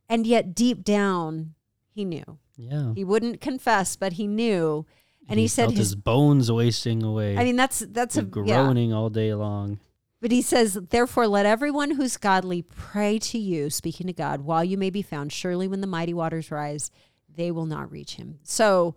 and 0.10 0.28
yet 0.28 0.54
deep 0.54 0.84
down, 0.84 1.54
he 1.90 2.04
knew. 2.06 2.38
Yeah. 2.58 2.94
He 2.96 3.04
wouldn't 3.04 3.42
confess, 3.42 3.96
but 3.96 4.14
he 4.14 4.28
knew. 4.28 4.86
And 5.30 5.40
he, 5.40 5.48
said 5.48 5.66
felt 5.66 5.78
his, 5.78 5.90
his 5.90 5.96
bones 5.96 6.52
wasting 6.52 7.04
away. 7.04 7.38
I 7.38 7.44
mean, 7.44 7.56
that's, 7.56 7.80
that's 7.80 8.18
a, 8.18 8.22
and 8.22 8.36
yeah. 8.48 8.64
groaning 8.64 8.92
all 8.92 9.10
day 9.10 9.34
long. 9.34 9.80
But 10.20 10.32
he 10.32 10.42
says, 10.42 10.76
therefore, 10.90 11.28
let 11.28 11.46
everyone 11.46 11.92
who's 11.92 12.18
godly 12.18 12.62
pray 12.62 13.18
to 13.20 13.40
you, 13.40 13.70
speaking 13.70 14.08
to 14.08 14.14
God, 14.14 14.42
while 14.42 14.64
you 14.64 14.78
may 14.78 14.90
be 14.90 15.02
found. 15.02 15.32
Surely 15.32 15.68
when 15.68 15.82
the 15.82 15.88
mighty 15.88 16.14
waters 16.14 16.52
rise, 16.52 16.92
they 17.34 17.50
will 17.50 17.66
not 17.66 17.92
reach 17.92 18.16
him. 18.16 18.40
So, 18.44 18.96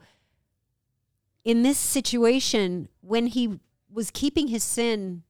in 1.45 1.63
this 1.63 1.79
situation, 1.79 2.89
when 3.01 3.27
he 3.29 3.61
was 3.91 4.11
keeping 4.11 4.49
his 4.49 4.65
sin, 4.65 5.23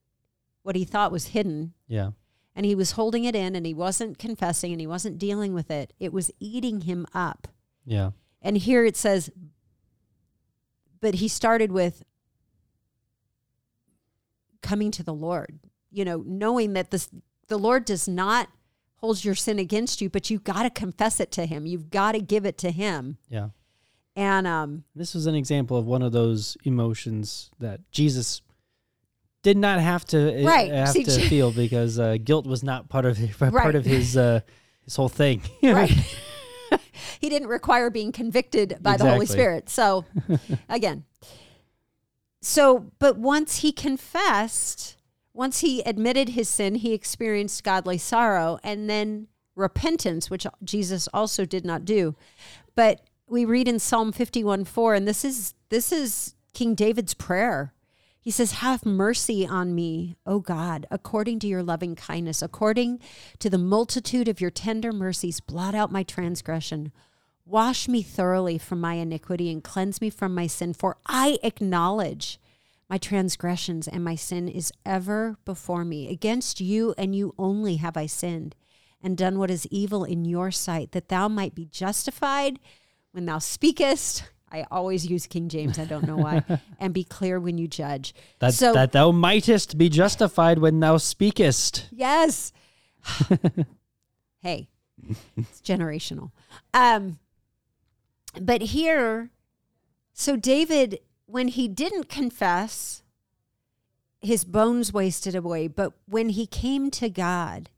what 0.63 0.75
he 0.75 0.83
thought 0.85 1.11
was 1.11 1.27
hidden, 1.27 1.73
Yeah. 1.87 2.11
and 2.55 2.65
he 2.65 2.75
was 2.75 2.91
holding 2.91 3.23
it 3.25 3.35
in 3.35 3.55
and 3.55 3.65
he 3.65 3.73
wasn't 3.73 4.17
confessing 4.17 4.71
and 4.71 4.81
he 4.81 4.87
wasn't 4.87 5.19
dealing 5.19 5.53
with 5.53 5.69
it, 5.69 5.93
it 5.99 6.11
was 6.11 6.31
eating 6.39 6.81
him 6.81 7.05
up. 7.13 7.47
Yeah. 7.85 8.11
And 8.41 8.57
here 8.57 8.85
it 8.85 8.95
says, 8.97 9.29
but 11.01 11.15
he 11.15 11.27
started 11.27 11.71
with 11.71 12.03
coming 14.61 14.91
to 14.91 15.03
the 15.03 15.13
Lord, 15.13 15.59
you 15.91 16.05
know, 16.05 16.23
knowing 16.25 16.73
that 16.73 16.91
this, 16.91 17.09
the 17.47 17.57
Lord 17.57 17.85
does 17.85 18.07
not 18.07 18.49
hold 18.97 19.23
your 19.23 19.35
sin 19.35 19.59
against 19.59 20.01
you, 20.01 20.09
but 20.09 20.29
you've 20.29 20.43
got 20.43 20.63
to 20.63 20.69
confess 20.69 21.19
it 21.19 21.31
to 21.33 21.45
him. 21.45 21.65
You've 21.65 21.89
got 21.89 22.13
to 22.13 22.19
give 22.21 22.45
it 22.45 22.57
to 22.59 22.71
him. 22.71 23.17
Yeah. 23.29 23.49
And 24.15 24.47
um, 24.47 24.83
This 24.95 25.13
was 25.13 25.27
an 25.27 25.35
example 25.35 25.77
of 25.77 25.85
one 25.85 26.01
of 26.01 26.11
those 26.11 26.57
emotions 26.63 27.51
that 27.59 27.81
Jesus 27.91 28.41
did 29.43 29.57
not 29.57 29.79
have 29.79 30.05
to 30.05 30.41
uh, 30.41 30.47
Right. 30.47 30.71
have 30.71 30.89
See, 30.89 31.03
to 31.03 31.19
feel 31.29 31.51
because 31.51 31.99
uh, 31.99 32.17
guilt 32.23 32.47
was 32.47 32.63
not 32.63 32.89
part 32.89 33.05
of 33.05 33.19
part 33.39 33.53
Right. 33.53 33.75
of 33.75 33.85
his 33.85 34.15
uh, 34.17 34.39
his 34.85 34.95
whole 34.95 35.09
thing. 35.09 35.41
right. 35.63 35.91
he 37.19 37.29
didn't 37.29 37.47
require 37.47 37.89
being 37.89 38.11
convicted 38.11 38.77
by 38.81 38.97
the 38.97 39.09
Holy 39.09 39.25
Spirit. 39.25 39.69
So, 39.69 40.05
again, 40.69 41.03
so, 42.41 42.91
but 42.99 43.17
once 43.17 43.59
he 43.59 43.71
confessed, 43.71 44.97
once 45.33 45.61
he 45.61 45.81
admitted 45.81 46.29
his 46.29 46.47
sin, 46.47 46.75
he 46.75 46.93
experienced 46.93 47.63
godly 47.63 47.97
sorrow 47.97 48.59
and 48.63 48.89
then 48.89 49.27
repentance, 49.55 50.29
which 50.29 50.45
Jesus 50.63 51.07
also 51.13 51.45
did 51.45 51.65
not 51.65 51.85
do. 51.85 52.15
But 52.75 53.01
we 53.27 53.45
read 53.45 53.67
in 53.67 53.79
Psalm 53.79 54.11
51 54.11 54.65
4, 54.65 54.93
and 54.93 55.07
this 55.07 55.25
is 55.25 55.53
this 55.69 55.91
is 55.91 56.35
King 56.53 56.75
David's 56.75 57.13
prayer. 57.13 57.73
He 58.25 58.31
says, 58.31 58.53
Have 58.53 58.87
mercy 58.87 59.45
on 59.45 59.75
me, 59.75 60.17
O 60.25 60.39
God, 60.39 60.87
according 60.89 61.37
to 61.41 61.47
your 61.47 61.61
loving 61.61 61.95
kindness, 61.95 62.41
according 62.41 62.99
to 63.37 63.51
the 63.51 63.59
multitude 63.59 64.27
of 64.27 64.41
your 64.41 64.49
tender 64.49 64.91
mercies, 64.91 65.39
blot 65.39 65.75
out 65.75 65.91
my 65.91 66.01
transgression. 66.01 66.91
Wash 67.45 67.87
me 67.87 68.01
thoroughly 68.01 68.57
from 68.57 68.81
my 68.81 68.95
iniquity 68.95 69.51
and 69.51 69.63
cleanse 69.63 70.01
me 70.01 70.09
from 70.09 70.33
my 70.33 70.47
sin, 70.47 70.73
for 70.73 70.97
I 71.05 71.37
acknowledge 71.43 72.39
my 72.89 72.97
transgressions 72.97 73.87
and 73.87 74.03
my 74.03 74.15
sin 74.15 74.47
is 74.47 74.73
ever 74.83 75.37
before 75.45 75.85
me. 75.85 76.09
Against 76.09 76.59
you 76.59 76.95
and 76.97 77.15
you 77.15 77.35
only 77.37 77.75
have 77.75 77.95
I 77.95 78.07
sinned 78.07 78.55
and 79.03 79.15
done 79.15 79.37
what 79.37 79.51
is 79.51 79.67
evil 79.67 80.03
in 80.03 80.25
your 80.25 80.49
sight, 80.49 80.93
that 80.93 81.09
thou 81.09 81.27
might 81.27 81.53
be 81.53 81.65
justified 81.65 82.57
when 83.11 83.27
thou 83.27 83.37
speakest. 83.37 84.23
I 84.51 84.65
always 84.71 85.05
use 85.09 85.27
King 85.27 85.49
James, 85.49 85.79
I 85.79 85.85
don't 85.85 86.07
know 86.07 86.17
why, 86.17 86.43
and 86.79 86.93
be 86.93 87.03
clear 87.03 87.39
when 87.39 87.57
you 87.57 87.67
judge. 87.67 88.13
that 88.39 88.53
so, 88.53 88.73
that 88.73 88.91
thou 88.91 89.11
mightest 89.11 89.77
be 89.77 89.89
justified 89.89 90.59
when 90.59 90.79
thou 90.79 90.97
speakest. 90.97 91.89
Yes. 91.91 92.53
hey, 94.41 94.67
it's 95.35 95.61
generational. 95.61 96.31
Um, 96.73 97.19
but 98.39 98.61
here, 98.61 99.31
so 100.13 100.35
David, 100.35 100.99
when 101.25 101.49
he 101.49 101.67
didn't 101.67 102.09
confess, 102.09 103.03
his 104.21 104.43
bones 104.43 104.91
wasted 104.91 105.35
away. 105.35 105.67
But 105.67 105.93
when 106.07 106.29
he 106.29 106.47
came 106.47 106.91
to 106.91 107.09
God, 107.09 107.69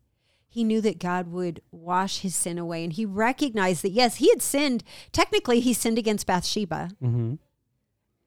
he 0.57 0.63
knew 0.63 0.81
that 0.81 0.97
God 0.97 1.27
would 1.31 1.61
wash 1.69 2.21
his 2.21 2.35
sin 2.35 2.57
away. 2.57 2.83
And 2.83 2.91
he 2.91 3.05
recognized 3.05 3.83
that, 3.83 3.91
yes, 3.91 4.15
he 4.15 4.29
had 4.31 4.41
sinned. 4.41 4.83
Technically, 5.11 5.59
he 5.59 5.71
sinned 5.71 5.99
against 5.99 6.25
Bathsheba. 6.25 6.89
Mm-hmm. 6.99 7.35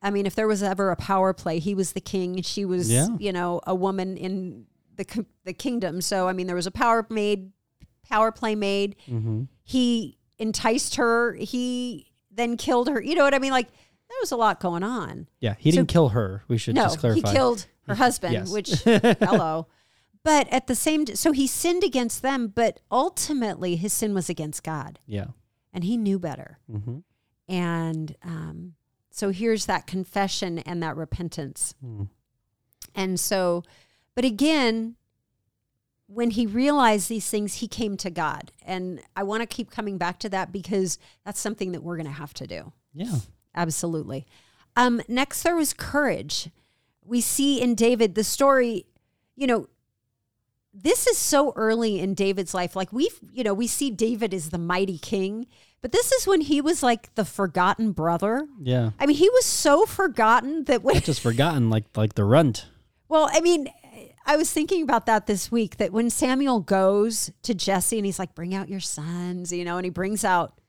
I 0.00 0.10
mean, 0.12 0.26
if 0.26 0.36
there 0.36 0.46
was 0.46 0.62
ever 0.62 0.92
a 0.92 0.96
power 0.96 1.32
play, 1.32 1.58
he 1.58 1.74
was 1.74 1.90
the 1.90 2.00
king. 2.00 2.40
She 2.42 2.64
was, 2.64 2.88
Yeah. 2.88 3.08
you 3.18 3.32
know, 3.32 3.60
a 3.66 3.74
woman 3.74 4.16
in 4.16 4.66
the 4.94 5.26
the 5.44 5.52
kingdom. 5.52 6.00
So 6.00 6.28
I 6.28 6.32
mean, 6.32 6.46
there 6.46 6.54
was 6.54 6.68
a 6.68 6.70
power 6.70 7.04
made, 7.10 7.50
power 8.08 8.30
play 8.30 8.54
made. 8.54 8.94
Mm-hmm. 9.08 9.42
He 9.64 10.16
enticed 10.38 10.94
her. 10.94 11.34
He 11.34 12.12
then 12.30 12.56
killed 12.56 12.88
her. 12.88 13.02
You 13.02 13.16
know 13.16 13.24
what 13.24 13.34
I 13.34 13.40
mean? 13.40 13.50
Like 13.50 13.66
there 14.08 14.18
was 14.20 14.30
a 14.30 14.36
lot 14.36 14.60
going 14.60 14.84
on. 14.84 15.26
Yeah, 15.40 15.56
he 15.58 15.72
So- 15.72 15.78
didn't 15.78 15.88
kill 15.88 16.10
her. 16.10 16.44
We 16.46 16.58
should 16.58 16.76
no, 16.76 16.82
just 16.84 17.00
clarify. 17.00 17.28
he 17.28 17.34
killed 17.36 17.66
her 17.88 17.94
husband. 18.06 18.34
Yes. 18.34 18.52
Which 18.52 18.70
hello. 18.84 19.66
But 20.22 20.48
at 20.52 20.66
the 20.66 20.74
same, 20.74 21.06
so 21.06 21.33
he 21.33 21.46
sinned 21.46 21.83
against 21.83 22.20
them. 22.22 22.48
But 22.48 22.80
ultimately, 22.90 23.76
his 23.76 23.92
sin 23.92 24.12
was 24.14 24.28
against 24.28 24.62
God, 24.62 24.98
Yeah. 25.06 25.28
and 25.72 25.85
he 25.85 25.96
knew 25.96 26.18
better. 26.18 26.59
Mm-hmm. 26.70 26.98
And 27.48 28.16
um, 28.22 28.74
so 29.11 29.30
here's 29.30 29.66
that 29.66 29.87
confession 29.87 30.59
and 30.61 30.83
that 30.83 30.96
repentance. 30.96 31.74
Mm. 31.85 32.09
And 32.94 33.18
so, 33.18 33.64
but 34.14 34.24
again, 34.24 34.96
when 36.06 36.30
he 36.30 36.44
realized 36.46 37.09
these 37.09 37.28
things, 37.30 37.54
he 37.54 37.68
came 37.68 37.96
to 37.98 38.11
God. 38.11 38.52
And 38.64 39.00
I 39.16 39.22
want 39.22 39.42
to 39.42 39.46
keep 39.46 39.70
coming 39.70 39.96
back 39.98 40.18
to 40.20 40.28
that 40.28 40.52
because 40.52 40.98
that's 41.24 41.40
something 41.40 41.72
that 41.72 41.83
we're 41.83 41.96
going 41.96 42.06
to 42.06 42.12
have 42.12 42.35
to 42.35 42.46
do. 42.46 42.72
Yeah. 42.94 43.16
Absolutely. 43.54 44.26
Um, 44.76 45.00
next, 45.09 45.42
there 45.42 45.56
was 45.56 45.72
courage. 45.72 46.50
We 47.04 47.20
see 47.20 47.61
in 47.61 47.74
David 47.74 48.14
the 48.14 48.24
story, 48.24 48.87
you 49.37 49.46
know, 49.46 49.68
this 50.72 51.06
is 51.06 51.18
so 51.18 51.52
early 51.56 51.98
in 51.98 52.14
David's 52.14 52.54
life. 52.54 52.76
Like 52.76 52.92
we've, 52.92 53.18
you 53.33 53.42
know, 53.44 53.54
we 53.54 53.66
see 53.66 53.90
David 53.90 54.33
as 54.33 54.50
the 54.50 54.59
mighty 54.59 54.98
king, 54.98 55.46
but 55.83 55.92
this 55.92 56.12
is 56.12 56.26
when 56.26 56.40
he 56.42 56.61
was 56.61 56.83
like 56.83 57.14
the 57.14 57.24
forgotten 57.24 57.92
brother. 57.92 58.46
Yeah. 58.61 58.90
I 58.98 59.06
mean, 59.06 59.16
he 59.16 59.28
was 59.30 59.44
so 59.44 59.85
forgotten 59.87 60.64
that 60.64 60.83
when 60.83 60.94
Not 60.94 61.04
just 61.04 61.20
forgotten, 61.20 61.70
like 61.70 61.85
like 61.96 62.14
the 62.14 62.24
runt. 62.24 62.66
Well, 63.09 63.28
I 63.33 63.40
mean, 63.40 63.68
I 64.24 64.37
was 64.37 64.52
thinking 64.52 64.83
about 64.83 65.06
that 65.06 65.26
this 65.26 65.50
week 65.50 65.78
that 65.78 65.92
when 65.92 66.09
Samuel 66.11 66.61
goes 66.61 67.33
to 67.42 67.54
Jesse 67.54 67.96
and 67.98 68.06
he's 68.06 68.18
like, 68.20 68.35
bring 68.37 68.54
out 68.54 68.68
your 68.68 68.78
sons, 68.80 69.52
you 69.52 69.64
know, 69.64 69.76
and 69.78 69.85
he 69.85 69.90
brings 69.90 70.24
out 70.24 70.61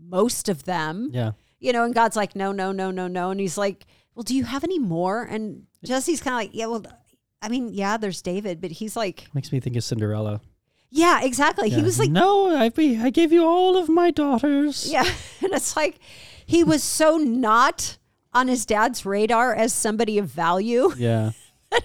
most 0.00 0.48
of 0.48 0.64
them, 0.64 1.10
Yeah. 1.12 1.32
you 1.60 1.72
know, 1.72 1.84
and 1.84 1.94
God's 1.94 2.16
like, 2.16 2.34
no, 2.34 2.50
no, 2.52 2.72
no, 2.72 2.90
no, 2.90 3.06
no. 3.06 3.30
And 3.30 3.38
he's 3.38 3.56
like, 3.56 3.86
well, 4.14 4.24
do 4.24 4.34
you 4.34 4.44
have 4.44 4.64
any 4.64 4.78
more? 4.80 5.22
And 5.22 5.66
Jesse's 5.84 6.20
kind 6.20 6.34
of 6.34 6.38
like, 6.40 6.50
yeah, 6.54 6.66
well, 6.66 6.82
I 7.46 7.48
mean, 7.48 7.72
yeah, 7.72 7.96
there's 7.96 8.20
David, 8.22 8.60
but 8.60 8.70
he's 8.72 8.96
like, 8.96 9.28
Makes 9.32 9.52
me 9.52 9.60
think 9.60 9.76
of 9.76 9.84
Cinderella. 9.84 10.40
yeah, 10.90 11.22
exactly. 11.22 11.70
He 11.70 11.76
Yeah. 11.76 11.82
was 11.82 11.98
like, 11.98 12.10
no, 12.10 12.54
I 12.56 12.70
I 12.76 13.10
gave 13.10 13.32
you 13.32 13.44
all 13.44 13.76
of 13.76 13.88
my 13.88 14.10
daughters. 14.10 14.90
yeah. 14.90 15.04
And 15.42 15.52
it's 15.52 15.76
like, 15.76 15.98
he 16.44 16.62
was 16.64 16.82
so 16.82 17.16
not 17.16 17.98
on 18.34 18.48
his 18.48 18.66
dad's 18.66 19.06
radar 19.06 19.54
as 19.54 19.72
somebody 19.72 20.18
of 20.18 20.26
value. 20.26 20.92
Yeah. 20.98 21.30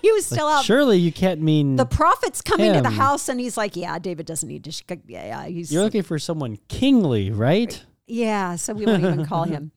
he 0.01 0.11
was 0.11 0.25
still 0.27 0.47
out 0.47 0.63
Surely 0.63 0.97
you 0.99 1.11
can't 1.11 1.41
mean 1.41 1.75
the 1.75 1.85
prophet's 1.87 2.41
coming 2.41 2.71
to 2.73 2.81
the 2.81 2.89
Him. 2.89 2.93
house 2.99 3.27
and 3.29 3.39
he's 3.39 3.57
like, 3.57 3.75
yeah, 3.75 3.97
David 3.99 4.25
doesn't 4.27 4.47
need 4.47 4.63
to. 4.65 4.71
Sh- 4.71 4.83
yeah, 5.07 5.25
yeah, 5.25 5.45
he's 5.47 5.71
you're 5.71 5.83
looking 5.83 6.03
for 6.03 6.19
someone 6.19 6.57
kingly, 6.67 7.31
right? 7.31 7.83
yeah. 8.07 8.55
So 8.57 8.73
we 8.73 8.85
won't 8.85 9.03
even 9.03 9.25
call 9.25 9.43
him. 9.55 9.71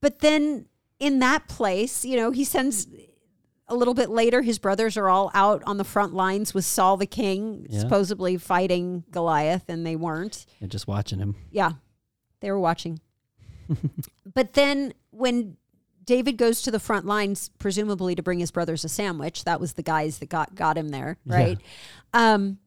But 0.00 0.20
then 0.20 0.66
in 1.00 1.18
that 1.20 1.48
place, 1.48 2.04
you 2.04 2.16
know, 2.16 2.30
he 2.30 2.44
sends 2.44 2.86
a 3.72 3.76
little 3.76 3.94
bit 3.94 4.10
later. 4.10 4.42
His 4.42 4.58
brothers 4.58 4.96
are 4.96 5.08
all 5.08 5.30
out 5.34 5.62
on 5.66 5.78
the 5.78 5.84
front 5.84 6.14
lines 6.14 6.52
with 6.54 6.64
Saul 6.64 6.96
the 6.96 7.06
king, 7.06 7.66
Yeah. 7.70 7.80
supposedly 7.80 8.36
fighting 8.36 9.04
Goliath, 9.10 9.64
and 9.68 9.86
they 9.86 9.96
weren't. 9.96 10.46
And 10.60 10.70
just 10.70 10.86
watching 10.86 11.18
him. 11.18 11.34
Yeah, 11.50 11.72
they 12.40 12.50
were 12.50 12.60
watching. 12.60 13.00
but 14.34 14.52
then 14.54 14.92
when 15.10 15.56
David 16.04 16.36
goes 16.36 16.62
to 16.62 16.70
the 16.70 16.80
front 16.80 17.06
lines, 17.06 17.50
presumably 17.58 18.14
to 18.14 18.22
bring 18.22 18.40
his 18.40 18.50
brothers 18.50 18.84
a 18.84 18.88
sandwich, 18.88 19.44
that 19.44 19.60
was 19.60 19.74
the 19.74 19.82
guys 19.82 20.18
that 20.18 20.28
got 20.28 20.54
got 20.54 20.76
him 20.76 20.88
there, 20.90 21.16
right? 21.24 21.58
Um, 22.12 22.58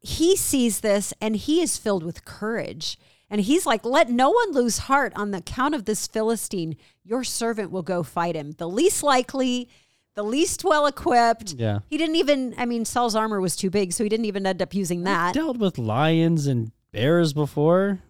he 0.00 0.36
sees 0.36 0.80
this 0.80 1.12
and 1.20 1.36
he 1.36 1.60
is 1.60 1.76
filled 1.78 2.02
with 2.04 2.24
courage. 2.24 2.98
And 3.28 3.40
he's 3.40 3.66
like, 3.66 3.84
let 3.84 4.08
no 4.08 4.30
one 4.30 4.52
lose 4.52 4.78
heart 4.78 5.12
on 5.16 5.32
the 5.32 5.40
count 5.40 5.74
of 5.74 5.84
this 5.84 6.06
Philistine. 6.06 6.76
Your 7.04 7.24
servant 7.24 7.70
will 7.70 7.82
go 7.82 8.02
fight 8.02 8.36
him. 8.36 8.52
The 8.52 8.68
least 8.68 9.02
likely, 9.02 9.68
the 10.14 10.22
least 10.22 10.62
well 10.64 10.86
equipped. 10.86 11.54
Yeah. 11.54 11.80
He 11.88 11.98
didn't 11.98 12.16
even, 12.16 12.54
I 12.56 12.66
mean, 12.66 12.84
Saul's 12.84 13.16
armor 13.16 13.40
was 13.40 13.56
too 13.56 13.70
big, 13.70 13.92
so 13.92 14.04
he 14.04 14.08
didn't 14.08 14.26
even 14.26 14.46
end 14.46 14.62
up 14.62 14.74
using 14.74 15.02
that. 15.04 15.28
I've 15.28 15.34
Dealt 15.34 15.56
with 15.58 15.76
lions 15.76 16.46
and 16.46 16.70
bears 16.92 17.32
before. 17.32 18.00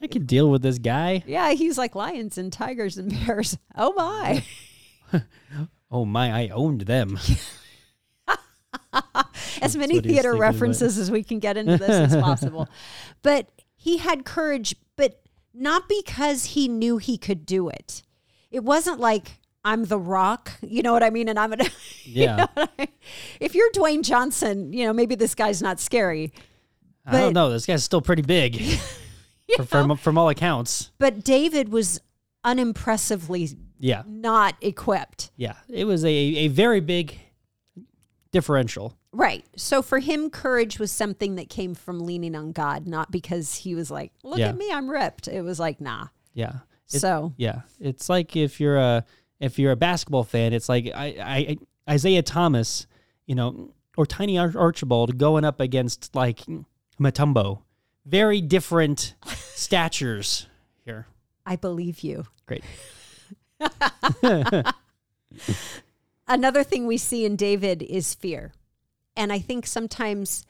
I 0.00 0.06
could 0.06 0.26
deal 0.26 0.48
with 0.48 0.62
this 0.62 0.78
guy. 0.78 1.24
Yeah, 1.26 1.50
he's 1.52 1.76
like 1.76 1.94
lions 1.94 2.38
and 2.38 2.52
tigers 2.52 2.96
and 2.96 3.10
bears. 3.26 3.58
Oh 3.76 3.92
my. 3.94 4.44
Oh 5.92 6.04
my, 6.04 6.30
I 6.30 6.48
owned 6.50 6.82
them. 6.82 7.18
as 9.60 9.76
many 9.76 10.00
theater 10.00 10.36
references 10.36 10.98
as 10.98 11.10
we 11.10 11.24
can 11.24 11.40
get 11.40 11.56
into 11.56 11.78
this 11.78 12.12
as 12.12 12.14
possible. 12.14 12.68
But 13.22 13.50
he 13.82 13.96
had 13.96 14.26
courage, 14.26 14.76
but 14.96 15.22
not 15.54 15.88
because 15.88 16.44
he 16.44 16.68
knew 16.68 16.98
he 16.98 17.16
could 17.16 17.46
do 17.46 17.68
it. 17.70 18.02
It 18.50 18.62
wasn't 18.62 19.00
like 19.00 19.38
I'm 19.64 19.84
the 19.86 19.98
rock, 19.98 20.52
you 20.62 20.82
know 20.82 20.92
what 20.92 21.02
I 21.02 21.08
mean? 21.10 21.28
And 21.28 21.38
I'm 21.38 21.48
gonna 21.50 21.64
you 22.04 22.24
Yeah. 22.24 22.36
know 22.36 22.46
what 22.54 22.70
I- 22.78 22.88
if 23.40 23.54
you're 23.54 23.70
Dwayne 23.72 24.02
Johnson, 24.02 24.72
you 24.74 24.84
know, 24.84 24.92
maybe 24.92 25.14
this 25.14 25.34
guy's 25.34 25.62
not 25.62 25.80
scary. 25.80 26.32
I 27.06 27.18
don't 27.18 27.32
know. 27.32 27.50
This 27.50 27.64
guy's 27.66 27.82
still 27.82 28.02
pretty 28.02 28.22
big 28.22 28.78
from, 29.56 29.66
from, 29.66 29.96
from 29.96 30.18
all 30.18 30.28
accounts. 30.28 30.90
But 30.98 31.24
David 31.24 31.70
was 31.70 32.00
unimpressively 32.44 33.56
Yeah. 33.78 34.02
not 34.06 34.54
equipped. 34.60 35.30
Yeah. 35.36 35.54
It 35.68 35.86
was 35.86 36.04
a, 36.04 36.08
a 36.08 36.48
very 36.48 36.80
big 36.80 37.18
differential. 38.32 38.96
Right. 39.12 39.44
So 39.56 39.82
for 39.82 39.98
him, 39.98 40.30
courage 40.30 40.78
was 40.78 40.92
something 40.92 41.34
that 41.34 41.48
came 41.48 41.74
from 41.74 42.00
leaning 42.00 42.36
on 42.36 42.52
God, 42.52 42.86
not 42.86 43.10
because 43.10 43.56
he 43.56 43.74
was 43.74 43.90
like, 43.90 44.12
look 44.22 44.38
Yeah. 44.38 44.50
at 44.50 44.56
me, 44.56 44.70
I'm 44.72 44.88
ripped. 44.88 45.26
It 45.26 45.42
was 45.42 45.58
like, 45.58 45.80
nah. 45.80 46.06
Yeah. 46.32 46.60
So 46.86 47.32
Yeah, 47.36 47.62
it's 47.80 48.08
like 48.08 48.36
if 48.36 48.60
you're 48.60 48.76
a 48.76 49.04
if 49.40 49.58
you're 49.58 49.72
a 49.72 49.76
basketball 49.76 50.24
fan, 50.24 50.52
it's 50.52 50.68
like 50.68 50.86
I, 50.94 51.56
I 51.86 51.92
Isaiah 51.92 52.22
Thomas, 52.22 52.86
you 53.26 53.34
know, 53.34 53.72
or 53.96 54.06
Tiny 54.06 54.38
Ar- 54.38 54.52
Archibald 54.56 55.16
going 55.18 55.44
up 55.44 55.60
against 55.60 56.14
like 56.14 56.40
Mutombo. 57.00 57.62
Very 58.06 58.40
different 58.40 59.14
statures 59.54 60.46
here. 60.84 61.06
I 61.46 61.56
believe 61.56 62.00
you. 62.00 62.24
Great. 62.46 62.64
Another 66.28 66.62
thing 66.62 66.86
we 66.86 66.96
see 66.96 67.24
in 67.24 67.36
David 67.36 67.82
is 67.82 68.14
fear. 68.14 68.52
And 69.16 69.32
I 69.32 69.38
think 69.38 69.66
sometimes 69.66 70.44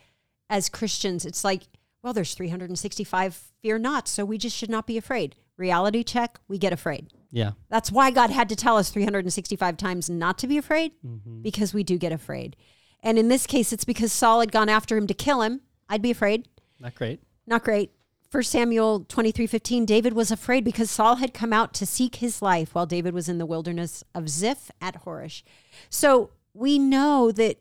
as 0.49 0.69
Christians, 0.69 1.25
it's 1.25 1.45
like, 1.45 1.63
well, 2.03 2.13
there's 2.13 2.35
365 2.35 3.43
fear 3.63 3.79
not, 3.79 4.09
so 4.09 4.25
we 4.25 4.39
just 4.39 4.57
should 4.57 4.71
not 4.71 4.87
be 4.87 4.97
afraid. 4.97 5.37
Reality 5.57 6.03
check, 6.03 6.39
we 6.49 6.57
get 6.59 6.73
afraid. 6.73 7.09
Yeah. 7.31 7.53
That's 7.69 7.93
why 7.93 8.11
God 8.11 8.31
had 8.31 8.49
to 8.49 8.57
tell 8.57 8.77
us 8.77 8.91
365 8.91 9.77
times 9.77 10.09
not 10.11 10.39
to 10.39 10.47
be 10.47 10.57
afraid, 10.59 10.93
Mm-hmm. 11.07 11.43
because 11.43 11.75
we 11.75 11.85
do 11.85 11.99
get 11.99 12.13
afraid. 12.13 12.57
And 13.03 13.19
in 13.19 13.29
this 13.29 13.47
case, 13.47 13.73
it's 13.73 13.85
because 13.85 14.13
Saul 14.13 14.41
had 14.41 14.53
gone 14.53 14.69
after 14.69 14.97
him 14.97 15.07
to 15.07 15.15
kill 15.15 15.43
him. 15.43 15.61
I'd 15.89 16.03
be 16.03 16.11
afraid. 16.11 16.49
Not 16.79 16.95
great. 16.95 17.21
Not 17.47 17.65
great. 17.65 17.93
1 18.33 18.43
Samuel 18.45 19.05
23 19.09 19.47
15, 19.47 19.85
David 19.87 20.13
was 20.13 20.31
afraid 20.31 20.65
because 20.65 20.91
Saul 20.91 21.17
had 21.17 21.35
come 21.35 21.53
out 21.53 21.75
to 21.75 21.87
seek 21.87 22.17
his 22.17 22.41
life 22.41 22.75
while 22.75 22.87
David 22.87 23.13
was 23.13 23.29
in 23.29 23.39
the 23.39 23.47
wilderness 23.47 24.05
of 24.15 24.29
Ziph 24.29 24.71
at 24.81 25.05
Horesh. 25.05 25.43
So 25.89 26.31
we 26.55 26.79
know 26.79 27.33
that 27.33 27.59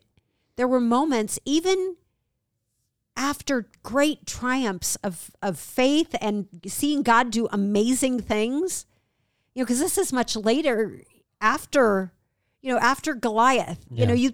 there 0.56 0.68
were 0.68 0.80
moments, 0.80 1.38
even 1.44 1.96
after 3.16 3.68
great 3.82 4.26
triumphs 4.26 4.96
of, 4.96 5.30
of 5.42 5.58
faith 5.58 6.14
and 6.20 6.46
seeing 6.66 7.02
God 7.02 7.30
do 7.30 7.48
amazing 7.52 8.20
things, 8.20 8.86
you 9.54 9.60
know, 9.62 9.66
because 9.66 9.80
this 9.80 9.98
is 9.98 10.12
much 10.12 10.36
later 10.36 11.02
after, 11.40 12.12
you 12.62 12.72
know, 12.72 12.78
after 12.78 13.14
Goliath. 13.14 13.84
You 13.90 14.06
know, 14.06 14.14
you 14.14 14.32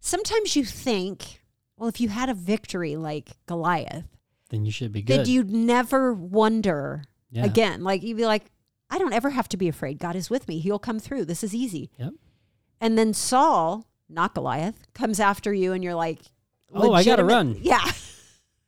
sometimes 0.00 0.56
you 0.56 0.64
think, 0.64 1.42
well, 1.76 1.88
if 1.88 2.00
you 2.00 2.08
had 2.08 2.28
a 2.28 2.34
victory 2.34 2.96
like 2.96 3.30
Goliath, 3.46 4.06
Then 4.50 4.64
you 4.64 4.70
should 4.72 4.92
be 4.92 5.02
good. 5.02 5.20
that 5.20 5.26
you'd 5.28 5.50
never 5.50 6.14
wonder 6.14 7.04
Yeah. 7.30 7.44
again. 7.44 7.82
Like 7.82 8.02
you'd 8.02 8.16
be 8.16 8.26
like, 8.26 8.44
I 8.90 8.98
don't 8.98 9.12
ever 9.12 9.30
have 9.30 9.48
to 9.50 9.56
be 9.56 9.68
afraid. 9.68 9.98
God 9.98 10.14
is 10.16 10.30
with 10.30 10.46
me. 10.46 10.60
He'll 10.60 10.78
come 10.78 11.00
through. 11.00 11.24
This 11.24 11.42
is 11.42 11.54
easy. 11.54 11.90
Yep. 11.98 12.14
And 12.80 12.96
then 12.96 13.12
Saul, 13.12 13.86
not 14.14 14.34
Goliath, 14.34 14.76
comes 14.94 15.20
after 15.20 15.52
you, 15.52 15.72
and 15.72 15.82
you're 15.84 15.94
like, 15.94 16.20
Oh, 16.72 16.92
I 16.92 17.04
gotta 17.04 17.24
run. 17.24 17.56
Yeah. 17.62 17.84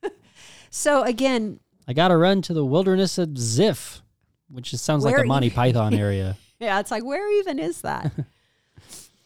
so 0.71 1.03
again, 1.03 1.61
I 1.89 1.93
got 1.93 2.09
to 2.09 2.17
run 2.17 2.43
to 2.43 2.53
the 2.55 2.65
wilderness 2.65 3.17
of 3.19 3.39
Ziph, 3.39 4.03
which 4.49 4.71
just 4.73 4.85
sounds 4.85 5.05
like 5.05 5.17
a 5.19 5.25
Monty 5.25 5.51
Python 5.59 5.95
area. 5.95 6.37
yeah, 6.59 6.81
it's 6.81 6.91
like 6.91 7.05
where 7.05 7.31
even 7.39 7.59
is 7.59 7.81
that? 7.83 8.13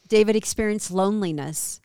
David 0.08 0.36
experienced 0.36 0.90
loneliness. 0.90 1.80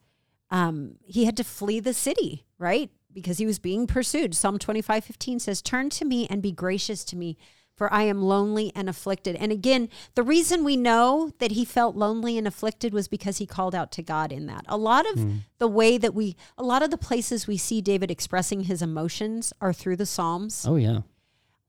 Um, 0.52 0.96
he 1.06 1.26
had 1.26 1.38
to 1.38 1.44
flee 1.44 1.80
the 1.80 1.94
city, 1.94 2.46
right? 2.58 2.90
Because 3.14 3.38
he 3.38 3.46
was 3.46 3.60
being 3.60 3.88
pursued. 3.88 4.36
Psalm 4.36 4.60
25, 4.60 5.04
15 5.06 5.40
says, 5.40 5.62
Turn 5.62 5.90
to 5.92 6.06
me 6.06 6.28
and 6.28 6.42
be 6.42 6.52
gracious 6.52 7.04
to 7.06 7.16
me, 7.16 7.38
for 7.76 7.92
I 7.94 8.04
am 8.04 8.22
lonely 8.22 8.72
and 8.74 8.88
afflicted. 8.90 9.36
And 9.36 9.52
again, 9.52 9.90
the 10.16 10.24
reason 10.24 10.64
we 10.64 10.78
know 10.78 11.32
that 11.40 11.52
he 11.52 11.66
felt 11.66 11.96
lonely 11.96 12.38
and 12.38 12.48
afflicted 12.48 12.94
was 12.94 13.08
because 13.08 13.38
he 13.38 13.46
called 13.46 13.76
out 13.76 13.92
to 13.94 14.02
God 14.02 14.32
in 14.32 14.46
that. 14.48 14.64
A 14.68 14.78
lot 14.78 15.06
of 15.12 15.20
the 15.58 15.68
way 15.68 15.98
that 15.98 16.14
we, 16.14 16.38
a 16.58 16.64
lot 16.64 16.84
of 16.84 16.90
the 16.90 16.98
places 16.98 17.48
we 17.48 17.58
see 17.58 17.82
David 17.82 18.10
expressing 18.10 18.62
his 18.62 18.82
emotions 18.82 19.52
are 19.60 19.74
through 19.74 19.98
the 19.98 20.06
Psalms. 20.06 20.66
Oh 20.68 20.78
yeah. 20.78 21.02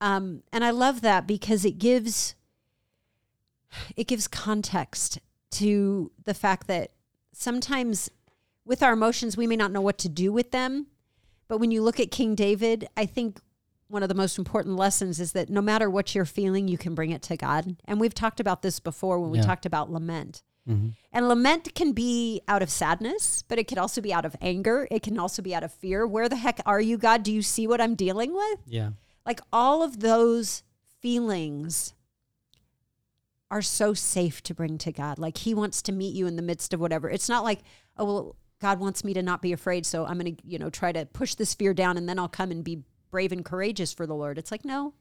Um, 0.01 0.43
and 0.53 0.65
I 0.65 0.71
love 0.71 1.01
that 1.01 1.27
because 1.27 1.65
it 1.65 1.79
gives 1.79 2.35
it 3.97 4.07
gives 4.07 4.29
context 4.29 5.19
to 5.51 6.13
the 6.25 6.35
fact 6.35 6.67
that 6.69 6.93
sometimes 7.33 8.11
with 8.65 8.83
our 8.83 8.93
emotions 8.93 9.37
we 9.37 9.47
may 9.47 9.57
not 9.57 9.73
know 9.73 9.81
what 9.81 9.99
to 9.99 10.09
do 10.09 10.33
with 10.33 10.53
them. 10.53 10.87
But 11.49 11.59
when 11.59 11.71
you 11.71 11.83
look 11.83 12.01
at 12.01 12.11
King 12.11 12.35
David, 12.35 12.89
I 12.97 13.07
think 13.07 13.41
one 13.89 14.03
of 14.03 14.09
the 14.09 14.15
most 14.15 14.39
important 14.39 14.77
lessons 14.77 15.21
is 15.21 15.33
that 15.33 15.49
no 15.49 15.61
matter 15.63 15.89
what 15.89 16.15
you're 16.15 16.25
feeling, 16.25 16.67
you 16.69 16.77
can 16.79 16.95
bring 16.95 17.11
it 17.11 17.23
to 17.23 17.37
God. 17.37 17.77
And 17.85 18.01
we've 18.01 18.15
talked 18.15 18.41
about 18.41 18.63
this 18.63 18.81
before 18.81 19.21
when 19.21 19.31
we 19.31 19.39
Yeah. 19.39 19.45
talked 19.45 19.65
about 19.67 19.91
lament. 19.93 20.43
Mhm. 20.69 20.95
And 21.13 21.29
lament 21.29 21.75
can 21.77 21.93
be 21.93 22.43
out 22.49 22.61
of 22.63 22.71
sadness, 22.71 23.45
but 23.47 23.59
it 23.59 23.69
could 23.69 23.79
also 23.79 24.01
be 24.01 24.13
out 24.13 24.25
of 24.25 24.35
anger. 24.41 24.89
It 24.91 25.03
can 25.05 25.17
also 25.19 25.41
be 25.41 25.55
out 25.55 25.63
of 25.63 25.73
fear. 25.73 26.05
Where 26.07 26.29
the 26.29 26.35
heck 26.37 26.61
are 26.67 26.81
you, 26.81 26.99
God? 26.99 27.23
Do 27.23 27.33
you 27.33 27.43
see 27.43 27.69
what 27.69 27.81
I'm 27.81 27.95
dealing 27.95 28.35
with? 28.35 28.61
Yeah. 28.67 28.91
like 29.25 29.41
all 29.53 29.83
of 29.83 29.99
those 30.01 30.63
feelings 31.01 31.95
are 33.51 33.63
so 33.63 33.95
safe 33.95 34.43
to 34.45 34.55
bring 34.55 34.79
to 34.79 34.93
God. 34.93 35.19
Like 35.19 35.39
he 35.39 35.55
wants 35.55 35.83
to 35.83 35.93
meet 35.93 36.15
you 36.15 36.27
in 36.27 36.37
the 36.37 36.43
midst 36.43 36.73
of 36.75 36.81
whatever. 36.81 37.09
It's 37.11 37.29
not 37.29 37.45
like, 37.45 37.63
oh 37.97 38.05
well, 38.05 38.37
God 38.61 38.81
wants 38.81 39.05
me 39.05 39.15
to 39.15 39.23
not 39.23 39.43
be 39.43 39.53
afraid, 39.53 39.85
so 39.87 40.05
I'm 40.07 40.19
going 40.19 40.37
to, 40.37 40.47
you 40.47 40.59
know, 40.59 40.71
try 40.71 40.91
to 40.93 41.07
push 41.07 41.35
this 41.35 41.55
fear 41.55 41.75
down 41.75 41.97
and 41.97 42.09
then 42.09 42.19
I'll 42.19 42.29
come 42.29 42.51
and 42.51 42.65
be 42.65 42.83
brave 43.11 43.33
and 43.33 43.45
courageous 43.45 43.93
for 43.93 44.07
the 44.07 44.15
Lord. 44.15 44.39
It's 44.39 44.51
like, 44.51 44.65
no. 44.65 44.95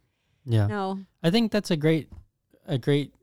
Yeah. 0.45 0.67
No. 0.67 0.99
I 1.23 1.29
think 1.31 1.51
that's 1.51 1.71
a 1.71 1.77
great 1.77 2.09
a 2.67 2.77
great 2.77 3.13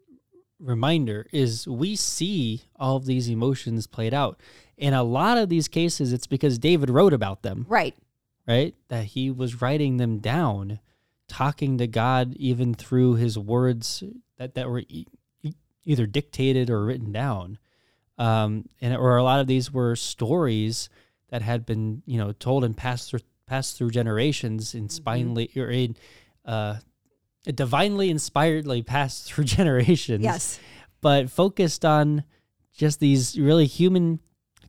reminder 0.58 1.26
is 1.32 1.66
we 1.66 1.96
see 1.96 2.62
all 2.76 2.96
of 2.96 3.06
these 3.06 3.28
emotions 3.28 3.86
played 3.86 4.14
out. 4.14 4.40
In 4.76 4.94
a 4.94 5.02
lot 5.02 5.38
of 5.38 5.48
these 5.48 5.68
cases 5.68 6.12
it's 6.12 6.26
because 6.26 6.58
David 6.58 6.90
wrote 6.90 7.12
about 7.12 7.42
them, 7.42 7.66
Right. 7.68 7.96
right? 8.46 8.74
That 8.88 9.04
he 9.06 9.30
was 9.30 9.60
writing 9.60 9.96
them 9.96 10.18
down, 10.18 10.78
talking 11.28 11.78
to 11.78 11.86
God 11.86 12.34
even 12.36 12.74
through 12.74 13.14
his 13.16 13.38
words 13.38 14.02
that 14.36 14.54
that 14.54 14.68
were 14.68 14.82
e- 14.88 15.06
either 15.84 16.06
dictated 16.06 16.70
or 16.70 16.84
written 16.84 17.12
down. 17.12 17.58
Um 18.18 18.66
and 18.80 18.96
or 18.96 19.16
a 19.16 19.22
lot 19.24 19.40
of 19.40 19.46
these 19.46 19.72
were 19.72 19.96
stories 19.96 20.88
that 21.30 21.42
had 21.42 21.64
been, 21.66 22.02
you 22.06 22.18
know, 22.18 22.32
told 22.32 22.62
and 22.62 22.76
passed 22.76 23.10
through 23.10 23.20
passed 23.46 23.76
through 23.76 23.90
generations 23.90 24.74
in 24.74 24.88
spinely 24.88 25.54
or 25.56 25.70
in 25.70 25.96
uh 26.44 26.76
divinely 27.44 28.08
inspiredly 28.10 28.82
passed 28.82 29.24
through 29.32 29.44
generations 29.44 30.22
Yes. 30.22 30.60
but 31.00 31.28
focused 31.30 31.84
on 31.84 32.24
just 32.72 33.00
these 33.00 33.38
really 33.38 33.66
human 33.66 34.20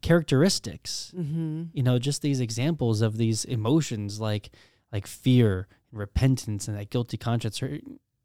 characteristics 0.01 1.11
Mm-hmm. 1.15 1.63
you 1.73 1.83
know 1.83 1.97
just 1.97 2.21
these 2.21 2.39
examples 2.39 3.01
of 3.01 3.17
these 3.17 3.45
emotions 3.45 4.19
like 4.19 4.49
like 4.91 5.07
fear 5.07 5.67
and 5.91 5.99
repentance 5.99 6.67
and 6.67 6.77
that 6.77 6.89
guilty 6.89 7.17
conscience 7.17 7.63
or, 7.63 7.79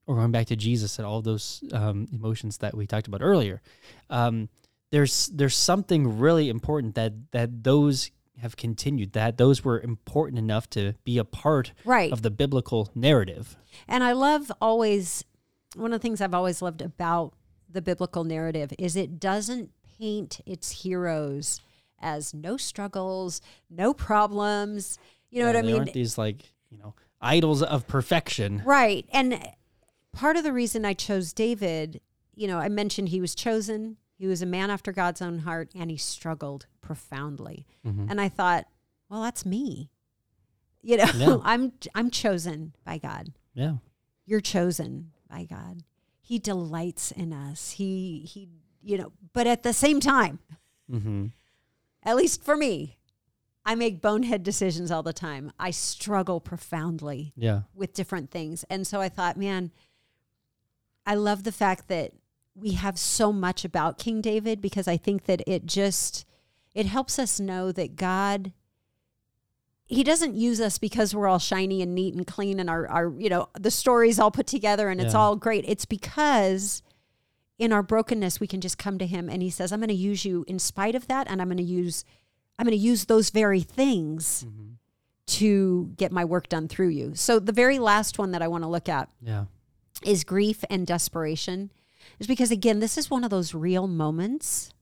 or 0.07 0.17
going 0.17 0.33
back 0.33 0.47
to 0.49 0.57
jesus 0.57 0.99
and 0.99 1.07
all 1.07 1.23
those 1.23 1.63
um, 1.73 2.07
emotions 2.13 2.59
that 2.59 2.75
we 2.77 2.87
talked 2.87 3.07
about 3.07 3.23
earlier 3.23 3.63
um, 4.11 4.49
there's 4.91 5.27
there's 5.29 5.57
something 5.57 6.19
really 6.19 6.49
important 6.49 6.95
that 6.95 7.13
that 7.33 7.63
those 7.63 8.11
have 8.41 8.57
continued 8.57 9.13
that 9.13 9.37
those 9.37 9.65
were 9.65 9.81
important 9.81 10.39
enough 10.39 10.69
to 10.71 10.95
be 11.05 11.19
a 11.19 11.25
part 11.25 11.73
Right. 11.85 12.13
of 12.13 12.23
the 12.23 12.31
biblical 12.31 12.91
narrative 12.95 13.57
And 13.87 14.03
I 14.05 14.13
love 14.13 14.51
always 14.61 15.25
one 15.75 15.93
of 15.93 16.01
the 16.01 16.03
things 16.03 16.21
I've 16.21 16.35
always 16.35 16.63
loved 16.63 16.81
about 16.83 17.35
the 17.69 17.83
biblical 17.83 18.25
narrative 18.25 18.73
is 18.79 18.97
it 18.97 19.21
doesn't 19.21 19.71
paint 19.99 20.41
its 20.47 20.83
heroes 20.83 21.61
as 22.01 22.33
no 22.33 22.57
struggles, 22.57 23.41
no 23.69 23.93
problems. 23.93 24.99
You 25.31 25.41
know 25.43 25.47
Yeah, 25.47 25.53
what 25.53 25.57
I 25.59 25.61
they 25.63 25.67
mean? 25.67 25.77
aren't 25.81 25.93
these 25.93 26.17
like 26.17 26.53
you 26.71 26.79
know 26.79 26.95
idols 27.21 27.63
of 27.63 27.87
perfection 27.87 28.63
Right. 28.65 29.05
And 29.13 29.39
part 30.13 30.37
of 30.37 30.45
the 30.45 30.53
reason 30.53 30.85
I 30.85 30.95
chose 30.95 31.33
David, 31.33 32.01
you 32.35 32.47
know, 32.47 32.59
I 32.59 32.69
mentioned 32.69 33.09
he 33.11 33.21
was 33.21 33.35
chosen, 33.35 33.97
He 34.19 34.27
was 34.27 34.43
a 34.43 34.47
man 34.47 34.69
after 34.71 34.93
God's 34.93 35.23
own 35.23 35.39
heart 35.41 35.71
and 35.75 35.91
he 35.91 35.97
struggled 35.97 36.67
profoundly. 36.81 37.67
Mhm. 37.87 38.11
And 38.11 38.21
I 38.21 38.29
thought, 38.29 38.67
well, 39.09 39.23
that's 39.23 39.47
me. 39.47 39.91
You 40.83 40.97
know, 40.99 41.11
Yeah. 41.15 41.37
I'm 41.45 41.73
I'm 41.95 42.11
chosen 42.11 42.75
by 42.85 42.99
God. 42.99 43.33
Yeah. 43.55 43.77
You're 44.27 44.41
chosen 44.41 45.13
by 45.31 45.45
God. 45.45 45.83
He 46.21 46.39
delights 46.39 47.11
in 47.13 47.33
us. 47.33 47.71
He 47.73 48.21
he 48.29 48.49
you 48.83 48.99
know, 48.99 49.13
but 49.33 49.47
at 49.47 49.63
the 49.63 49.73
same 49.73 50.01
time, 50.01 50.39
Mm-hmm. 50.91 51.27
at 52.03 52.17
least 52.17 52.43
for 52.43 52.57
me, 52.57 52.97
I 53.65 53.75
make 53.75 54.01
bonehead 54.01 54.43
decisions 54.43 54.91
all 54.91 55.03
the 55.03 55.13
time. 55.13 55.53
I 55.59 55.71
struggle 55.71 56.41
profoundly 56.41 57.33
Yeah. 57.37 57.63
with 57.75 57.93
different 57.93 58.31
things. 58.31 58.65
And 58.71 58.87
so 58.87 59.01
I 59.01 59.09
thought, 59.11 59.37
man, 59.37 59.71
I 61.07 61.15
love 61.15 61.45
the 61.45 61.53
fact 61.53 61.89
that 61.89 62.13
we 62.61 62.73
have 62.73 62.99
so 62.99 63.33
much 63.33 63.65
about 63.65 63.99
King 63.99 64.21
David 64.21 64.61
because 64.61 64.89
I 64.89 64.97
think 64.97 65.25
that 65.25 65.43
it 65.47 65.67
just 65.67 66.25
it 66.75 66.87
helps 66.87 67.19
us 67.19 67.39
know 67.41 67.73
that 67.73 67.97
God 67.97 68.53
he 69.85 70.05
doesn't 70.05 70.35
use 70.35 70.61
us 70.61 70.79
because 70.79 71.15
we're 71.15 71.27
all 71.27 71.39
shiny 71.39 71.81
and 71.81 71.95
neat 71.95 72.15
and 72.15 72.27
clean 72.27 72.61
and 72.61 72.69
our, 72.69 72.87
our 72.89 73.13
you 73.19 73.29
know 73.29 73.49
the 73.59 73.71
story's 73.71 74.19
all 74.19 74.31
put 74.31 74.47
together 74.47 74.89
and 74.91 75.01
it's 75.01 75.15
all 75.15 75.35
great 75.37 75.65
it's 75.67 75.87
because 75.87 76.83
in 77.59 77.73
our 77.73 77.83
brokenness 77.83 78.39
we 78.39 78.47
can 78.47 78.61
just 78.61 78.77
come 78.79 78.99
to 78.99 79.07
him 79.07 79.29
and 79.31 79.43
he 79.43 79.49
says 79.51 79.73
i'm 79.73 79.81
going 79.81 79.89
to 79.89 79.95
use 79.95 80.25
you 80.25 80.45
in 80.47 80.59
spite 80.59 80.95
of 80.95 81.07
that 81.09 81.27
and 81.31 81.41
i'm 81.41 81.49
going 81.49 81.57
to 81.57 81.63
use 81.63 82.05
i'm 82.59 82.65
going 82.67 82.77
to 82.77 82.85
use 82.85 83.07
those 83.07 83.31
very 83.31 83.61
things 83.61 84.45
Mm-hmm. 84.47 84.73
to 85.39 85.91
get 85.97 86.13
my 86.13 86.25
work 86.25 86.49
done 86.51 86.69
through 86.69 86.89
you 86.89 87.13
so 87.15 87.39
the 87.39 87.53
very 87.53 87.79
last 87.79 88.19
one 88.19 88.33
that 88.33 88.43
i 88.43 88.49
want 88.49 88.65
to 88.65 88.69
look 88.69 88.89
at 88.91 89.09
Yeah. 89.23 89.47
is 90.05 90.23
grief 90.23 90.65
and 90.69 90.87
desperation 90.87 91.71
is 92.19 92.27
because 92.27 92.51
again 92.51 92.81
this 92.81 92.99
is 92.99 93.11
one 93.11 93.25
of 93.25 93.31
those 93.31 93.55
real 93.55 93.87
moments 93.87 94.73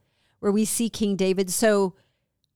where 0.41 0.53
we 0.53 0.65
see 0.65 0.89
king 0.89 1.17
david. 1.17 1.51
So 1.51 1.95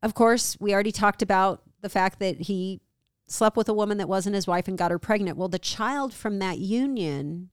of 0.02 0.14
course 0.14 0.56
we 0.60 0.72
already 0.72 0.92
talked 0.92 1.22
about 1.22 1.62
the 1.80 1.88
fact 1.88 2.18
that 2.18 2.42
he 2.42 2.80
slept 3.26 3.56
with 3.56 3.68
a 3.68 3.74
woman 3.74 3.98
that 3.98 4.08
wasn't 4.08 4.34
his 4.34 4.46
wife 4.46 4.68
and 4.68 4.76
got 4.76 4.90
her 4.90 4.98
pregnant. 4.98 5.36
Well 5.36 5.48
the 5.48 5.58
child 5.58 6.12
from 6.14 6.38
that 6.38 6.58
union 6.58 7.50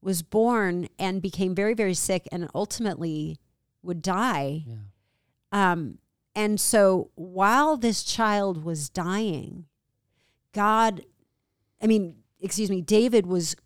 was 0.00 0.22
born 0.22 0.88
and 0.98 1.22
became 1.22 1.54
very 1.54 1.74
very 1.74 1.94
sick 1.94 2.28
and 2.30 2.48
ultimately 2.54 3.38
would 3.82 4.02
die. 4.02 4.64
Yeah. 4.66 5.72
um, 5.72 5.98
and 6.36 6.60
so 6.60 7.10
while 7.14 7.78
this 7.78 8.02
child 8.02 8.62
was 8.62 8.90
dying, 8.90 9.64
God, 10.52 11.02
I 11.82 11.86
mean, 11.86 12.16
excuse 12.40 12.68
me, 12.68 12.82
David 12.82 13.26
was 13.26 13.56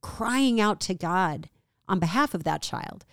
crying 0.00 0.60
out 0.60 0.80
to 0.80 0.94
God 0.94 1.48
on 1.88 1.98
behalf 1.98 2.34
of 2.34 2.44
that 2.44 2.62
child. 2.62 3.04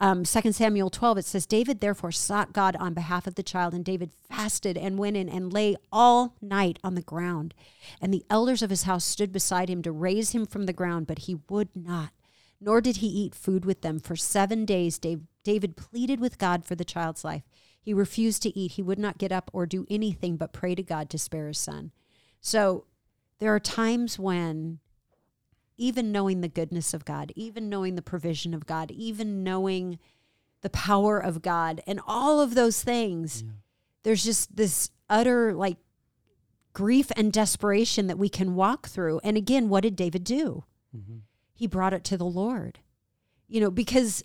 Um, 0.00 0.24
2 0.24 0.50
Samuel 0.50 0.90
12, 0.90 1.18
it 1.18 1.24
says, 1.24 1.46
David 1.46 1.80
therefore 1.80 2.10
sought 2.10 2.52
God 2.52 2.74
on 2.76 2.92
behalf 2.92 3.28
of 3.28 3.36
the 3.36 3.42
child, 3.44 3.72
and 3.72 3.84
David 3.84 4.10
fasted 4.28 4.76
and 4.76 4.98
went 4.98 5.16
in 5.16 5.28
and 5.28 5.52
lay 5.52 5.76
all 5.92 6.34
night 6.42 6.80
on 6.82 6.96
the 6.96 7.02
ground. 7.02 7.54
And 8.00 8.12
the 8.12 8.24
elders 8.28 8.62
of 8.62 8.70
his 8.70 8.82
house 8.82 9.04
stood 9.04 9.30
beside 9.30 9.70
him 9.70 9.80
to 9.82 9.92
raise 9.92 10.32
him 10.32 10.44
from 10.44 10.66
the 10.66 10.72
ground, 10.72 11.06
but 11.06 11.20
he 11.20 11.38
would 11.48 11.68
not, 11.76 12.10
nor 12.60 12.80
did 12.80 12.96
he 12.96 13.06
eat 13.06 13.32
food 13.32 13.64
with 13.64 13.82
them. 13.82 14.00
For 14.00 14.16
seven 14.16 14.64
days, 14.64 14.98
Dave, 14.98 15.20
David 15.44 15.76
pleaded 15.76 16.18
with 16.18 16.36
God 16.36 16.64
for 16.64 16.74
the 16.74 16.84
child's 16.84 17.24
life. 17.24 17.44
He 17.80 17.94
refused 17.94 18.42
to 18.42 18.58
eat. 18.58 18.72
He 18.72 18.82
would 18.82 18.98
not 18.98 19.18
get 19.18 19.30
up 19.30 19.50
or 19.52 19.66
do 19.66 19.86
anything 19.88 20.36
but 20.36 20.52
pray 20.52 20.74
to 20.74 20.82
God 20.82 21.10
to 21.10 21.18
spare 21.18 21.46
his 21.46 21.58
son. 21.58 21.92
So 22.40 22.86
there 23.38 23.54
are 23.54 23.60
times 23.60 24.18
when, 24.18 24.80
even 25.82 26.12
knowing 26.12 26.40
the 26.40 26.48
goodness 26.48 26.94
of 26.94 27.04
God, 27.04 27.32
even 27.34 27.68
knowing 27.68 27.96
the 27.96 28.02
provision 28.02 28.54
of 28.54 28.66
God, 28.66 28.92
even 28.92 29.42
knowing 29.42 29.98
the 30.60 30.70
power 30.70 31.18
of 31.18 31.42
God, 31.42 31.82
and 31.88 32.00
all 32.06 32.40
of 32.40 32.54
those 32.54 32.84
things, 32.84 33.42
there's 34.04 34.22
just 34.22 34.54
this 34.54 34.90
utter 35.10 35.52
like 35.52 35.78
grief 36.72 37.10
and 37.16 37.32
desperation 37.32 38.06
that 38.06 38.16
we 38.16 38.28
can 38.28 38.54
walk 38.54 38.88
through. 38.88 39.20
And 39.24 39.36
again, 39.36 39.68
what 39.68 39.82
did 39.82 39.96
David 39.96 40.22
do? 40.22 40.62
Mm-hmm. 40.96 41.16
He 41.52 41.66
brought 41.66 41.92
it 41.92 42.04
to 42.04 42.16
the 42.16 42.24
Lord. 42.24 42.78
You 43.48 43.60
know, 43.60 43.70
because 43.70 44.24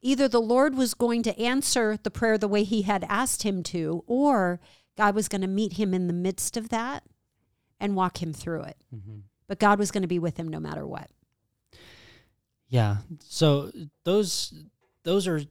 either 0.00 0.28
the 0.28 0.40
Lord 0.40 0.76
was 0.76 0.94
going 0.94 1.24
to 1.24 1.38
answer 1.38 1.98
the 2.00 2.12
prayer 2.12 2.38
the 2.38 2.46
way 2.46 2.62
he 2.62 2.82
had 2.82 3.04
asked 3.08 3.42
him 3.42 3.64
to, 3.64 4.04
or 4.06 4.60
God 4.96 5.16
was 5.16 5.26
going 5.26 5.42
to 5.42 5.48
meet 5.48 5.72
him 5.74 5.92
in 5.92 6.06
the 6.06 6.12
midst 6.12 6.56
of 6.56 6.68
that 6.68 7.02
and 7.80 7.96
walk 7.96 8.22
him 8.22 8.32
through 8.32 8.62
it. 8.62 8.76
Mm-hmm. 8.94 9.18
But 9.46 9.58
God 9.58 9.78
was 9.78 9.90
going 9.90 10.02
to 10.02 10.08
be 10.08 10.18
with 10.18 10.36
him 10.36 10.48
no 10.48 10.60
matter 10.60 10.86
what. 10.86 11.10
Yeah. 12.68 12.98
So 13.20 13.70
those 14.04 14.54
those 15.04 15.28
are 15.28 15.42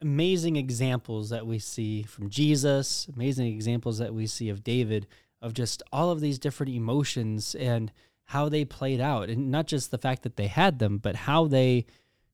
amazing 0.00 0.56
examples 0.56 1.30
that 1.30 1.46
we 1.46 1.58
see 1.58 2.02
from 2.02 2.30
Jesus, 2.30 3.06
amazing 3.14 3.46
examples 3.46 3.98
that 3.98 4.14
we 4.14 4.26
see 4.26 4.48
of 4.48 4.64
David 4.64 5.06
of 5.40 5.54
just 5.54 5.82
all 5.92 6.10
of 6.10 6.20
these 6.20 6.38
different 6.38 6.72
emotions 6.72 7.54
and 7.54 7.92
how 8.24 8.48
they 8.48 8.64
played 8.64 9.00
out 9.00 9.28
and 9.28 9.50
not 9.50 9.66
just 9.66 9.90
the 9.90 9.98
fact 9.98 10.22
that 10.22 10.36
they 10.36 10.48
had 10.48 10.78
them, 10.78 10.98
but 10.98 11.14
how 11.14 11.46
they 11.46 11.86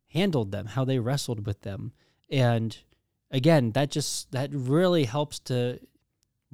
handled 0.09 0.51
them, 0.53 0.67
how 0.67 0.85
they 0.85 0.99
wrestled 0.99 1.47
with 1.47 1.61
them. 1.63 1.93
And 2.31 2.77
again, 3.31 3.73
that 3.73 3.91
just 3.91 4.33
that 4.33 4.51
really 4.53 5.05
helps 5.05 5.39
to 5.41 5.81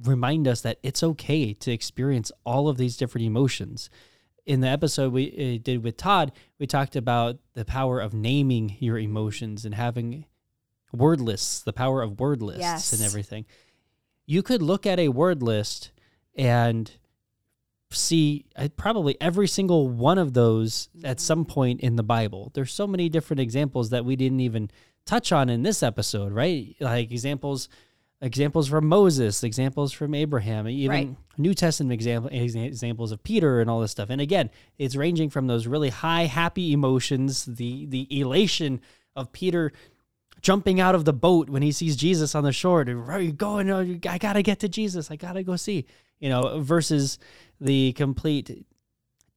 remind 0.03 0.47
us 0.47 0.61
that 0.61 0.79
it's 0.83 1.03
okay 1.03 1.53
to 1.53 1.71
experience 1.71 2.31
all 2.45 2.67
of 2.67 2.77
these 2.77 2.97
different 2.97 3.25
emotions 3.25 3.89
in 4.45 4.61
the 4.61 4.67
episode 4.67 5.13
we 5.13 5.55
uh, 5.57 5.63
did 5.63 5.83
with 5.83 5.97
Todd, 5.97 6.31
we 6.59 6.67
talked 6.67 6.95
about 6.95 7.37
the 7.53 7.65
power 7.65 7.99
of 7.99 8.13
naming 8.13 8.75
your 8.79 8.97
emotions 8.97 9.65
and 9.65 9.75
having 9.75 10.25
word 10.93 11.21
lists, 11.21 11.61
the 11.61 11.73
power 11.73 12.01
of 12.01 12.19
word 12.19 12.41
lists 12.41 12.61
Yes. 12.61 12.93
and 12.93 13.01
everything. 13.03 13.45
You 14.25 14.43
could 14.43 14.61
look 14.61 14.85
at 14.85 14.99
a 14.99 15.09
word 15.09 15.41
list 15.43 15.91
and 16.35 16.91
see 17.91 18.45
uh, 18.55 18.69
probably 18.77 19.17
every 19.19 19.47
single 19.47 19.89
one 19.89 20.17
of 20.17 20.33
those 20.33 20.89
at 21.03 21.19
some 21.19 21.45
point 21.45 21.81
in 21.81 21.95
the 21.97 22.03
Bible. 22.03 22.51
There's 22.53 22.73
so 22.73 22.87
many 22.87 23.09
different 23.09 23.39
examples 23.41 23.89
that 23.89 24.05
we 24.05 24.15
didn't 24.15 24.39
even 24.39 24.69
touch 25.05 25.31
on 25.31 25.49
in 25.49 25.63
this 25.63 25.83
episode, 25.83 26.31
right? 26.31 26.75
Like 26.79 27.11
examples 27.11 27.67
examples 28.21 28.67
from 28.67 28.87
Moses, 28.87 29.43
examples 29.43 29.91
from 29.91 30.13
Abraham, 30.13 30.67
even 30.67 30.89
Right. 30.91 31.15
New 31.37 31.53
Testament 31.53 31.91
example 31.93 32.29
examples 32.31 33.11
of 33.11 33.23
Peter 33.23 33.59
and 33.61 33.69
all 33.69 33.79
this 33.81 33.91
stuff. 33.91 34.09
And 34.09 34.21
again, 34.21 34.49
it's 34.77 34.95
ranging 34.95 35.29
from 35.29 35.47
those 35.47 35.65
really 35.67 35.89
high 35.89 36.25
happy 36.25 36.71
emotions, 36.73 37.45
the 37.45 37.85
the 37.87 38.07
elation 38.19 38.79
of 39.15 39.31
Peter 39.31 39.71
jumping 40.41 40.79
out 40.79 40.95
of 40.95 41.05
the 41.05 41.13
boat 41.13 41.49
when 41.49 41.61
he 41.61 41.71
sees 41.71 41.95
Jesus 41.95 42.33
on 42.35 42.43
the 42.43 42.51
shore. 42.51 42.83
To, 42.83 42.95
Where 42.95 43.11
are 43.17 43.21
you 43.21 43.31
going? 43.31 43.69
Oh, 43.69 43.79
I 44.07 44.17
gotta 44.17 44.41
get 44.41 44.59
to 44.59 44.69
Jesus. 44.69 45.09
I 45.11 45.15
gotta 45.15 45.43
go 45.43 45.55
see. 45.55 45.85
You 46.19 46.29
know, 46.29 46.59
versus 46.59 47.17
the 47.59 47.93
complete 47.93 48.65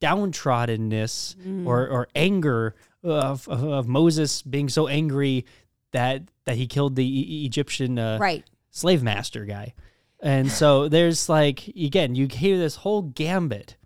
downtroddenness 0.01 1.35
Mm. 1.37 1.65
or 1.65 1.87
or 1.87 2.07
anger 2.15 2.75
of, 3.03 3.47
of, 3.47 3.63
of 3.63 3.87
Moses 3.87 4.41
being 4.41 4.69
so 4.69 4.87
angry 4.87 5.45
that 5.91 6.23
that 6.45 6.57
he 6.57 6.67
killed 6.67 6.95
the 6.95 7.45
Egyptian 7.45 7.97
uh, 7.97 8.17
Right. 8.19 8.43
Slave 8.75 9.01
master 9.01 9.45
guy. 9.45 9.73
And 10.21 10.51
so 10.51 10.87
there's 10.95 11.29
like 11.29 11.67
again, 11.69 12.13
you 12.15 12.27
hear 12.27 12.57
this 12.57 12.75
whole 12.77 13.01
gambit, 13.03 13.77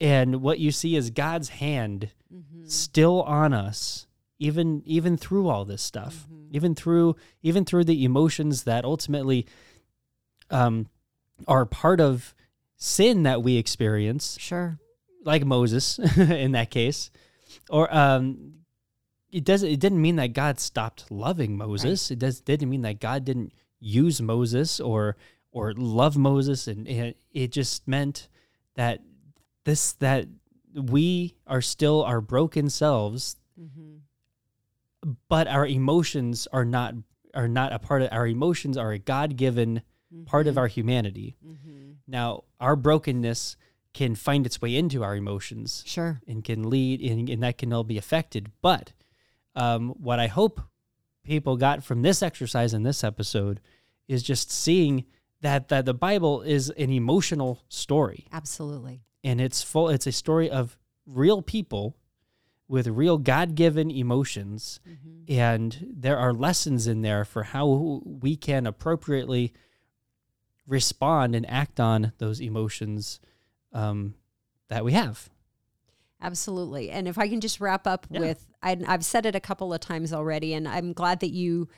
and 0.00 0.42
what 0.42 0.58
you 0.58 0.70
see 0.72 0.96
is 0.96 1.10
God's 1.10 1.48
hand 1.50 2.10
Mm-hmm. 2.34 2.66
still 2.66 3.22
on 3.22 3.52
us, 3.52 4.08
even 4.40 4.82
even 4.86 5.16
through 5.16 5.48
all 5.48 5.64
this 5.64 5.82
stuff, 5.82 6.26
even 6.50 6.74
through 6.74 7.14
even 7.44 7.64
through 7.64 7.84
the 7.84 8.04
emotions 8.04 8.64
that 8.64 8.84
ultimately 8.84 9.46
um 10.50 10.88
are 11.46 11.64
part 11.64 12.00
of 12.00 12.34
sin 12.76 13.22
that 13.22 13.40
we 13.44 13.56
experience, 13.56 14.36
Sure. 14.40 14.80
like 15.24 15.44
Moses 15.44 15.98
in 16.16 16.52
that 16.52 16.70
case, 16.70 17.10
or 17.70 17.94
um. 17.94 18.50
It 19.30 19.44
doesn't. 19.44 19.68
It 19.68 19.80
didn't 19.80 20.00
mean 20.00 20.16
that 20.16 20.32
God 20.32 20.60
stopped 20.60 21.10
loving 21.10 21.56
Moses. 21.56 22.10
It 22.12 22.20
does. 22.20 22.40
Didn't 22.40 22.70
mean 22.70 22.82
that 22.82 23.00
God 23.00 23.24
didn't 23.24 23.52
use 23.84 24.20
Moses 24.22 24.80
or 24.80 25.16
or 25.52 25.72
love 25.74 26.16
Moses, 26.16 26.66
and, 26.66 26.88
and 26.88 27.14
it 27.32 27.52
just 27.52 27.86
meant 27.86 28.28
that 28.74 29.00
this 29.64 29.92
that 29.94 30.26
we 30.74 31.34
are 31.46 31.60
still 31.60 32.02
our 32.02 32.20
broken 32.20 32.68
selves, 32.70 33.36
Mm-hmm. 33.60 33.98
but 35.28 35.46
our 35.46 35.64
emotions 35.66 36.48
are 36.52 36.64
not 36.64 36.94
are 37.34 37.46
not 37.46 37.72
a 37.72 37.78
part 37.78 38.02
of 38.02 38.08
our 38.10 38.26
emotions 38.26 38.76
are 38.76 38.90
a 38.92 38.98
God 38.98 39.36
given 39.36 39.82
part 40.26 40.46
of 40.48 40.56
our 40.58 40.66
humanity. 40.66 41.36
Mm-hmm. 41.46 41.92
Now, 42.06 42.44
our 42.60 42.74
brokenness 42.76 43.56
can 43.92 44.14
find 44.16 44.44
its 44.46 44.60
way 44.60 44.74
into 44.76 45.02
our 45.04 45.14
emotions 45.16 45.82
Sure. 45.86 46.20
and 46.26 46.42
can 46.44 46.68
lead 46.68 47.00
and, 47.00 47.28
and 47.28 47.42
that 47.44 47.58
can 47.58 47.72
all 47.72 47.84
be 47.84 47.96
affected. 47.98 48.50
But 48.60 48.92
um, 49.54 49.90
what 49.90 50.18
I 50.18 50.26
hope 50.26 50.60
people 51.24 51.56
got 51.56 51.84
from 51.84 52.02
this 52.02 52.22
exercise 52.22 52.74
in 52.74 52.82
this 52.82 53.04
episode 53.04 53.60
is 54.08 54.22
just 54.22 54.50
seeing 54.50 55.04
that 55.40 55.68
that 55.68 55.84
the 55.84 55.94
Bible 55.94 56.42
is 56.42 56.70
an 56.70 56.90
emotional 56.90 57.62
story 57.68 58.26
Absolutely. 58.32 59.02
and 59.22 59.40
it's 59.40 59.62
full 59.62 59.88
it's 59.88 60.06
a 60.06 60.12
story 60.12 60.50
of 60.50 60.76
real 61.06 61.42
people 61.42 61.96
with 62.66 62.86
real 62.86 63.18
God 63.18 63.54
given 63.54 63.90
emotions. 63.90 64.80
Mm-hmm. 64.88 65.32
And 65.38 65.86
there 65.94 66.18
are 66.18 66.32
lessons 66.32 66.86
in 66.86 67.02
there 67.02 67.24
for 67.26 67.42
how 67.42 68.00
we 68.04 68.36
can 68.36 68.66
appropriately 68.66 69.52
respond 70.66 71.34
and 71.34 71.48
act 71.48 71.78
on 71.78 72.12
those 72.18 72.40
emotions 72.40 73.20
um, 73.72 74.14
that 74.68 74.84
we 74.84 74.92
have. 74.92 75.28
Absolutely. 76.22 76.90
And 76.90 77.06
if 77.06 77.18
I 77.18 77.28
can 77.28 77.40
just 77.40 77.60
wrap 77.60 77.86
up 77.86 78.06
Yeah. 78.10 78.20
with, 78.20 78.46
I, 78.62 78.78
I've 78.86 79.04
said 79.04 79.26
it 79.26 79.34
a 79.34 79.40
couple 79.40 79.74
of 79.74 79.80
times 79.80 80.12
already, 80.12 80.54
and 80.54 80.66
I'm 80.66 80.94
glad 80.94 81.20
that 81.20 81.32
you 81.32 81.68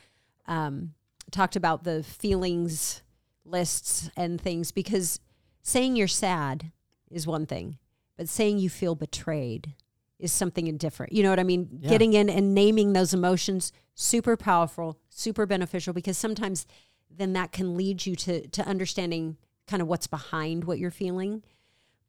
um, 0.47 0.93
talked 1.31 1.55
about 1.55 1.83
the 1.83 2.03
feelings 2.03 3.01
lists 3.45 4.09
and 4.17 4.39
things 4.39 4.71
because 4.71 5.19
saying 5.61 5.95
you're 5.95 6.07
sad 6.07 6.71
is 7.09 7.27
one 7.27 7.45
thing, 7.45 7.77
but 8.17 8.29
saying 8.29 8.59
you 8.59 8.69
feel 8.69 8.95
betrayed 8.95 9.73
is 10.19 10.31
something 10.31 10.75
different. 10.77 11.13
You 11.13 11.23
know 11.23 11.29
what 11.29 11.39
I 11.39 11.43
mean? 11.43 11.69
Yeah. 11.81 11.89
Getting 11.89 12.13
in 12.13 12.29
and 12.29 12.55
naming 12.55 12.93
those 12.93 13.13
emotions, 13.13 13.71
super 13.93 14.35
powerful, 14.35 14.99
super 15.09 15.45
beneficial 15.45 15.93
because 15.93 16.17
sometimes 16.17 16.65
then 17.09 17.33
that 17.33 17.51
can 17.51 17.75
lead 17.77 18.05
you 18.05 18.15
to 18.15 18.47
to 18.47 18.67
understanding 18.67 19.37
kind 19.67 19.81
of 19.81 19.87
what's 19.87 20.07
behind 20.07 20.63
what 20.63 20.79
you're 20.79 20.91
feeling. 20.91 21.43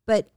But 0.06 0.30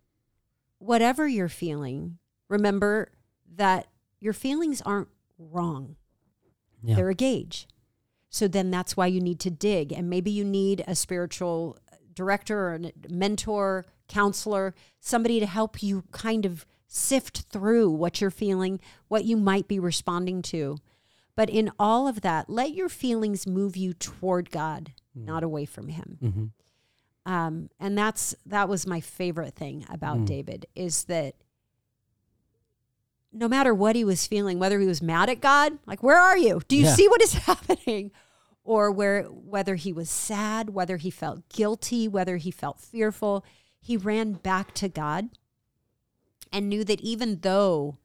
whatever 0.79 1.27
you're 1.27 1.47
feeling, 1.47 2.17
remember 2.49 3.11
that 3.55 3.87
your 4.19 4.33
feelings 4.33 4.81
aren't 4.81 5.09
wrong. 5.37 5.95
Yeah. 6.83 6.95
They're 6.95 7.09
a 7.09 7.15
gauge. 7.15 7.67
So 8.31 8.47
then 8.47 8.71
that's 8.71 8.97
why 8.97 9.05
you 9.05 9.21
need 9.21 9.39
to 9.41 9.51
dig. 9.51 9.91
And 9.91 10.09
maybe 10.09 10.31
you 10.31 10.43
need 10.43 10.83
a 10.87 10.95
spiritual 10.95 11.77
director 12.15 12.57
or 12.57 12.73
a 12.73 12.91
mentor, 13.09 13.85
counselor, 14.07 14.73
somebody 14.99 15.39
to 15.39 15.45
help 15.45 15.83
you 15.83 16.05
kind 16.11 16.45
of 16.45 16.65
sift 16.87 17.41
through 17.51 17.91
what 17.91 18.19
you're 18.19 18.31
feeling, 18.31 18.79
what 19.07 19.25
you 19.25 19.37
might 19.37 19.67
be 19.67 19.79
responding 19.79 20.41
to. 20.41 20.77
But 21.35 21.49
in 21.49 21.71
all 21.77 22.07
of 22.07 22.21
that, 22.21 22.49
let 22.49 22.73
your 22.73 22.89
feelings 22.89 23.45
move 23.45 23.77
you 23.77 23.93
toward 23.93 24.49
God, 24.49 24.93
not 25.13 25.43
away 25.43 25.65
from 25.65 25.89
Him 25.89 26.17
hmm 26.19 26.45
um, 27.25 27.69
and 27.79 27.97
that's 27.97 28.35
that 28.45 28.67
was 28.67 28.87
my 28.87 28.99
favorite 28.99 29.55
thing 29.55 29.85
about 29.89 30.19
Mm. 30.19 30.25
David 30.25 30.65
is 30.75 31.03
that 31.05 31.35
no 33.33 33.47
matter 33.47 33.73
what 33.73 33.95
he 33.95 34.03
was 34.03 34.27
feeling, 34.27 34.59
whether 34.59 34.79
he 34.79 34.87
was 34.87 35.01
mad 35.01 35.29
at 35.29 35.41
God, 35.41 35.79
like 35.85 36.03
where 36.03 36.17
are 36.19 36.37
you? 36.37 36.61
Do 36.67 36.75
you 36.75 36.85
Yeah. 36.85 36.93
see 36.95 37.07
what 37.07 37.21
is 37.21 37.33
happening? 37.47 38.11
Or 38.63 38.91
where 38.91 39.23
whether 39.23 39.75
he 39.75 39.91
was 39.91 40.09
sad, 40.09 40.69
whether 40.69 40.97
he 40.97 41.09
felt 41.09 41.49
guilty, 41.49 42.07
whether 42.07 42.37
he 42.37 42.51
felt 42.51 42.79
fearful, 42.79 43.43
he 43.79 43.97
ran 43.97 44.33
back 44.33 44.73
to 44.75 44.87
God 44.89 45.29
and 46.53 46.69
knew 46.69 46.83
that 46.83 47.01
even 47.01 47.39
though 47.41 47.97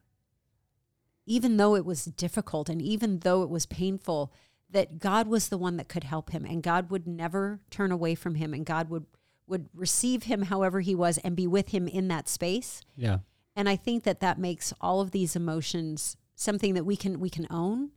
even 1.25 1.57
though 1.57 1.75
it 1.75 1.85
was 1.85 2.05
difficult 2.05 2.69
and 2.69 2.81
even 2.81 3.19
though 3.19 3.43
it 3.43 3.49
was 3.49 3.65
painful, 3.65 4.31
that 4.69 4.97
God 4.99 5.27
was 5.27 5.49
the 5.49 5.57
one 5.57 5.75
that 5.77 5.89
could 5.89 6.05
help 6.05 6.29
him 6.31 6.45
and 6.45 6.63
God 6.63 6.89
would 6.89 7.05
never 7.05 7.59
turn 7.69 7.91
away 7.91 8.15
from 8.15 8.35
him 8.35 8.53
and 8.53 8.65
God 8.65 8.89
would 8.89 9.05
would 9.45 9.69
receive 9.73 10.23
him 10.23 10.43
however 10.43 10.81
he 10.81 10.93
was 10.95 11.17
and 11.19 11.35
be 11.35 11.47
with 11.47 11.69
him 11.69 11.87
in 11.87 12.07
that 12.09 12.27
space. 12.27 12.81
Yeah. 12.97 13.19
And 13.57 13.67
I 13.67 13.75
think 13.75 14.03
that 14.03 14.19
that 14.19 14.37
makes 14.37 14.71
all 14.79 15.01
of 15.01 15.11
these 15.11 15.35
emotions 15.35 16.15
something 16.35 16.75
that 16.75 16.85
we 16.85 16.95
can 16.95 17.19
we 17.19 17.31
can 17.31 17.47
own 17.49 17.89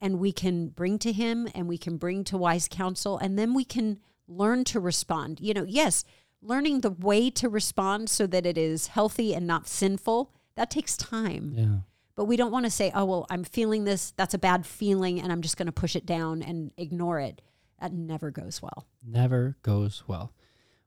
and 0.00 0.18
we 0.18 0.32
can 0.32 0.68
bring 0.68 0.98
to 1.00 1.12
him 1.12 1.46
and 1.54 1.68
we 1.68 1.76
can 1.76 1.98
bring 1.98 2.24
to 2.24 2.38
wise 2.38 2.66
counsel 2.66 3.18
and 3.18 3.38
then 3.38 3.52
we 3.52 3.64
can 3.64 4.00
learn 4.26 4.64
to 4.64 4.80
respond. 4.80 5.38
You 5.38 5.52
know, 5.52 5.64
yes, 5.68 6.02
learning 6.40 6.80
the 6.80 6.90
way 6.90 7.28
to 7.30 7.48
respond 7.50 8.08
so 8.08 8.26
that 8.26 8.46
it 8.46 8.56
is 8.56 8.88
healthy 8.88 9.34
and 9.34 9.46
not 9.46 9.68
sinful, 9.68 10.32
that 10.54 10.70
takes 10.70 10.96
time. 10.96 11.52
Yeah. 11.54 11.76
But 12.14 12.24
we 12.24 12.36
don't 12.36 12.50
want 12.50 12.64
to 12.64 12.70
say, 12.70 12.90
oh, 12.94 13.04
well, 13.04 13.26
I'm 13.28 13.44
feeling 13.44 13.84
this. 13.84 14.12
That's 14.12 14.32
a 14.32 14.38
bad 14.38 14.64
feeling. 14.64 15.20
And 15.20 15.30
I'm 15.30 15.42
just 15.42 15.58
going 15.58 15.66
to 15.66 15.72
push 15.72 15.94
it 15.94 16.06
down 16.06 16.42
and 16.42 16.72
ignore 16.78 17.20
it. 17.20 17.42
That 17.78 17.92
never 17.92 18.30
goes 18.30 18.62
well. 18.62 18.86
Never 19.06 19.58
goes 19.62 20.04
well. 20.06 20.32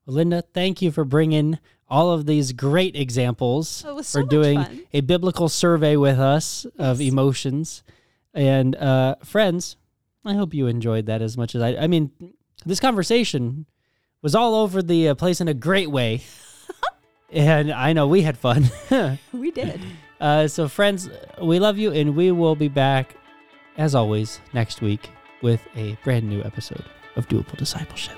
Linda, 0.10 0.42
thank 0.54 0.82
you 0.82 0.92
for 0.92 1.06
bringing 1.06 1.60
all 1.88 2.12
of 2.12 2.26
these 2.26 2.54
great 2.54 2.96
examples 2.96 3.82
for 3.82 4.04
so 4.04 4.20
much 4.22 4.30
doing 4.30 4.64
fun. 4.64 4.82
a 4.94 5.02
biblical 5.02 5.50
survey 5.50 5.96
with 5.96 6.20
us 6.20 6.66
of 6.78 7.02
emotions. 7.02 7.84
And 8.34 8.76
uh, 8.76 9.16
friends, 9.24 9.76
I 10.26 10.34
hope 10.34 10.54
you 10.54 10.68
enjoyed 10.68 11.06
that 11.08 11.22
as 11.22 11.38
much 11.38 11.56
as 11.56 11.62
I. 11.62 11.76
I 11.76 11.88
mean, 11.88 12.12
this 12.66 12.80
conversation 12.80 13.66
was 14.22 14.36
all 14.36 14.56
over 14.56 14.82
the 14.82 15.10
uh, 15.10 15.16
place 15.16 15.42
in 15.42 15.48
a 15.48 15.54
great 15.54 15.90
way. 15.90 16.22
and 17.32 17.72
I 17.72 17.94
know 17.94 18.08
we 18.08 18.22
had 18.22 18.38
fun. 18.38 18.70
We 19.34 19.52
did. 19.52 19.82
Uh, 20.20 20.48
so, 20.48 20.68
friends, 20.68 21.10
we 21.42 21.60
love 21.60 21.78
you, 21.78 21.94
and 21.94 22.14
we 22.16 22.32
will 22.32 22.56
be 22.56 22.68
back, 22.68 23.16
as 23.78 23.96
always, 23.96 24.42
next 24.54 24.82
week 24.82 25.10
with 25.42 25.62
a 25.78 25.98
brand 26.04 26.28
new 26.28 26.44
episode 26.44 26.84
of 27.16 27.28
Doable 27.30 27.56
Discipleship. 27.56 28.18